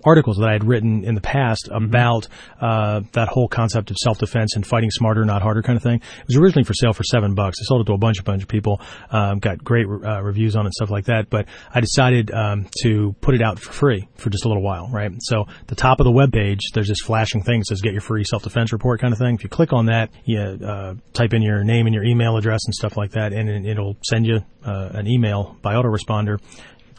articles 0.06 0.38
that 0.38 0.48
I 0.48 0.52
had 0.52 0.64
written 0.64 1.04
in 1.04 1.14
the 1.14 1.20
past 1.20 1.66
Mm-hmm. 1.66 1.84
about 1.86 2.28
uh, 2.60 3.00
that 3.12 3.28
whole 3.28 3.48
concept 3.48 3.90
of 3.90 3.96
self-defense 3.96 4.56
and 4.56 4.66
fighting 4.66 4.90
smarter, 4.90 5.24
not 5.24 5.42
harder 5.42 5.62
kind 5.62 5.76
of 5.76 5.82
thing. 5.82 5.96
It 5.96 6.26
was 6.28 6.36
originally 6.36 6.64
for 6.64 6.74
sale 6.74 6.92
for 6.92 7.02
seven 7.04 7.34
bucks. 7.34 7.58
I 7.60 7.64
sold 7.64 7.80
it 7.82 7.84
to 7.90 7.92
a 7.94 7.98
bunch 7.98 8.18
of 8.18 8.24
bunch 8.24 8.42
of 8.42 8.48
people. 8.48 8.80
Um, 9.10 9.38
got 9.38 9.62
great 9.64 9.86
uh, 9.86 10.22
reviews 10.22 10.54
on 10.56 10.62
it, 10.62 10.66
and 10.68 10.74
stuff 10.74 10.90
like 10.90 11.06
that. 11.06 11.28
But 11.30 11.46
I 11.74 11.80
decided 11.80 12.30
um, 12.30 12.68
to 12.82 13.14
put 13.20 13.34
it 13.34 13.42
out 13.42 13.58
for 13.58 13.72
free 13.72 14.08
for 14.16 14.30
just 14.30 14.44
a 14.44 14.48
little 14.48 14.62
while, 14.62 14.88
right? 14.92 15.10
So 15.20 15.46
the 15.66 15.74
top 15.74 16.00
of 16.00 16.04
the 16.04 16.12
web 16.12 16.32
page, 16.32 16.60
there's 16.74 16.88
this 16.88 17.00
flashing 17.00 17.42
thing 17.42 17.60
that 17.60 17.66
says 17.66 17.80
"Get 17.80 17.92
your 17.92 18.00
free 18.02 18.24
self-defense 18.24 18.72
report" 18.72 19.00
kind 19.00 19.12
of 19.12 19.18
thing. 19.18 19.34
If 19.34 19.42
you 19.44 19.48
click 19.48 19.72
on 19.72 19.86
that, 19.86 20.10
you 20.24 20.38
uh, 20.40 20.94
type 21.12 21.34
in 21.34 21.42
your 21.42 21.64
name 21.64 21.86
and 21.86 21.94
your 21.94 22.04
email 22.04 22.36
address 22.36 22.60
and 22.66 22.74
stuff 22.74 22.96
like 22.96 23.12
that, 23.12 23.32
and 23.32 23.48
it- 23.48 23.66
it'll 23.66 23.96
send 24.04 24.26
you 24.26 24.40
uh, 24.64 24.90
an 24.92 25.06
email 25.06 25.56
by 25.62 25.74
autoresponder. 25.74 26.38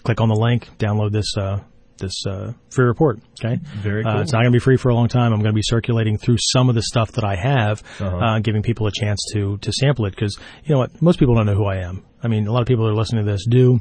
Click 0.03 0.20
on 0.22 0.30
the 0.30 0.36
link, 0.36 0.68
download 0.78 1.12
this. 1.12 1.36
Uh, 1.38 1.60
this 1.98 2.26
uh, 2.26 2.54
free 2.70 2.86
report. 2.86 3.20
Okay, 3.43 3.60
Very 3.82 4.04
Uh, 4.04 4.14
cool. 4.14 4.22
it's 4.22 4.32
not 4.34 4.39
going 4.39 4.52
to 4.52 4.56
be 4.56 4.60
free 4.64 4.78
for 4.78 4.89
a 4.89 4.95
long 4.95 5.08
time. 5.08 5.34
I'm 5.34 5.39
going 5.39 5.52
to 5.54 5.56
be 5.56 5.62
circulating 5.64 6.18
through 6.18 6.38
some 6.39 6.70
of 6.70 6.76
the 6.76 6.82
stuff 6.84 7.12
that 7.14 7.24
I 7.24 7.36
have, 7.36 7.82
Uh-huh. 8.00 8.18
uh, 8.18 8.39
giving 8.39 8.62
people 8.64 8.88
a 8.88 8.91
chance 8.91 9.20
to 9.34 9.58
to 9.60 9.72
sample 9.72 10.06
it 10.06 10.12
because 10.12 10.38
you 10.64 10.74
know 10.74 10.80
what, 10.80 11.02
most 11.02 11.20
people 11.20 11.36
don't 11.36 11.45
know 11.45 11.56
who 11.56 11.66
I 11.66 11.78
am. 11.78 12.04
I 12.24 12.28
mean, 12.28 12.48
a 12.48 12.52
lot 12.52 12.62
of 12.62 12.68
people 12.68 12.86
that 12.86 12.91
are 12.91 12.95
listening 12.95 13.26
to 13.26 13.32
this 13.32 13.45
do. 13.48 13.80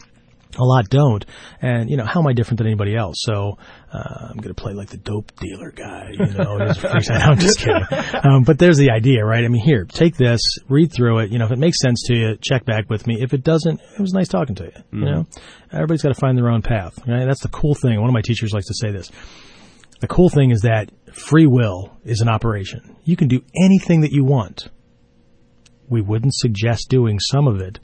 A 0.58 0.64
lot 0.64 0.88
don't, 0.88 1.24
and 1.60 1.90
you 1.90 1.96
know 1.96 2.04
how 2.04 2.20
am 2.20 2.26
I 2.26 2.32
different 2.32 2.58
than 2.58 2.66
anybody 2.66 2.96
else? 2.96 3.16
So 3.20 3.58
uh, 3.92 4.28
I'm 4.30 4.36
going 4.36 4.54
to 4.54 4.60
play 4.60 4.72
like 4.72 4.88
the 4.88 4.96
dope 4.96 5.34
dealer 5.36 5.70
guy, 5.70 6.10
you 6.12 6.26
know. 6.34 6.56
a 6.58 6.74
I'm 7.22 7.38
just 7.38 7.58
kidding, 7.58 7.84
um, 8.24 8.42
but 8.44 8.58
there's 8.58 8.78
the 8.78 8.90
idea, 8.90 9.24
right? 9.24 9.44
I 9.44 9.48
mean, 9.48 9.62
here, 9.62 9.84
take 9.84 10.16
this, 10.16 10.40
read 10.68 10.92
through 10.92 11.18
it. 11.20 11.30
You 11.30 11.38
know, 11.38 11.44
if 11.44 11.52
it 11.52 11.58
makes 11.58 11.78
sense 11.80 12.04
to 12.06 12.14
you, 12.14 12.36
check 12.40 12.64
back 12.64 12.88
with 12.88 13.06
me. 13.06 13.18
If 13.20 13.34
it 13.34 13.44
doesn't, 13.44 13.80
it 13.80 14.00
was 14.00 14.12
nice 14.12 14.28
talking 14.28 14.54
to 14.56 14.64
you. 14.64 14.82
You 14.92 15.04
know, 15.04 15.26
everybody's 15.72 16.02
got 16.02 16.14
to 16.14 16.20
find 16.20 16.38
their 16.38 16.48
own 16.48 16.62
path. 16.62 16.98
Right? 17.06 17.26
That's 17.26 17.42
the 17.42 17.48
cool 17.48 17.74
thing. 17.74 18.00
One 18.00 18.08
of 18.08 18.14
my 18.14 18.22
teachers 18.22 18.52
likes 18.52 18.66
to 18.66 18.74
say 18.74 18.92
this. 18.92 19.10
The 20.00 20.08
cool 20.08 20.28
thing 20.28 20.50
is 20.50 20.60
that 20.62 20.90
free 21.12 21.46
will 21.46 21.96
is 22.04 22.20
an 22.20 22.28
operation. 22.28 22.96
You 23.04 23.16
can 23.16 23.28
do 23.28 23.42
anything 23.54 24.02
that 24.02 24.12
you 24.12 24.24
want. 24.24 24.68
We 25.88 26.02
wouldn't 26.02 26.34
suggest 26.34 26.88
doing 26.88 27.18
some 27.20 27.46
of 27.46 27.60
it, 27.60 27.78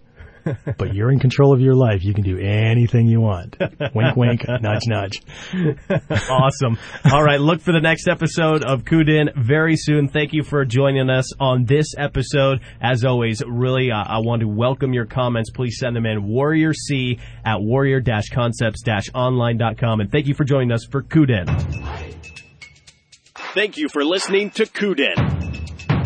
but 0.78 0.94
you're 0.94 1.10
in 1.10 1.18
control 1.18 1.52
of 1.52 1.60
your 1.60 1.74
life. 1.74 2.04
You 2.04 2.14
can 2.14 2.24
do 2.24 2.38
anything 2.38 3.06
you 3.06 3.20
want. 3.20 3.56
wink, 3.94 4.16
wink, 4.16 4.46
nudge, 4.48 4.86
nudge. 4.86 5.20
awesome. 6.30 6.78
All 7.12 7.22
right, 7.22 7.40
look 7.40 7.60
for 7.60 7.72
the 7.72 7.80
next 7.80 8.08
episode 8.08 8.64
of 8.64 8.84
Kuden 8.84 9.34
very 9.36 9.76
soon. 9.76 10.08
Thank 10.08 10.32
you 10.32 10.42
for 10.42 10.64
joining 10.64 11.10
us 11.10 11.32
on 11.38 11.64
this 11.64 11.94
episode. 11.96 12.60
As 12.80 13.04
always, 13.04 13.42
really, 13.46 13.90
uh, 13.90 14.04
I 14.06 14.18
want 14.18 14.40
to 14.40 14.48
welcome 14.48 14.92
your 14.92 15.06
comments. 15.06 15.50
Please 15.50 15.78
send 15.78 15.96
them 15.96 16.06
in 16.06 16.24
warrior 16.24 16.74
c 16.74 17.18
at 17.44 17.60
warrior-concepts-online.com. 17.60 20.00
And 20.00 20.10
thank 20.10 20.26
you 20.26 20.34
for 20.34 20.44
joining 20.44 20.72
us 20.72 20.86
for 20.90 21.02
Kuden. 21.02 21.46
Thank 23.54 23.76
you 23.76 23.88
for 23.88 24.04
listening 24.04 24.50
to 24.52 24.64
Kuden, 24.64 25.61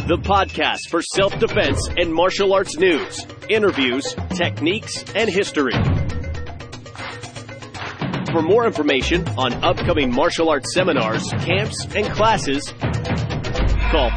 the 0.07 0.19
podcast 0.19 0.89
for 0.89 1.03
self-defense 1.03 1.89
and 1.97 2.15
martial 2.15 2.55
arts 2.55 2.77
news, 2.77 3.27
interviews, 3.49 4.15
techniques, 4.31 5.03
and 5.17 5.29
history. 5.29 5.73
For 8.31 8.41
more 8.41 8.67
information 8.67 9.27
on 9.37 9.53
upcoming 9.65 10.15
martial 10.15 10.49
arts 10.49 10.73
seminars, 10.73 11.29
camps, 11.41 11.87
and 11.97 12.07
classes, 12.13 12.73
call 13.91 14.11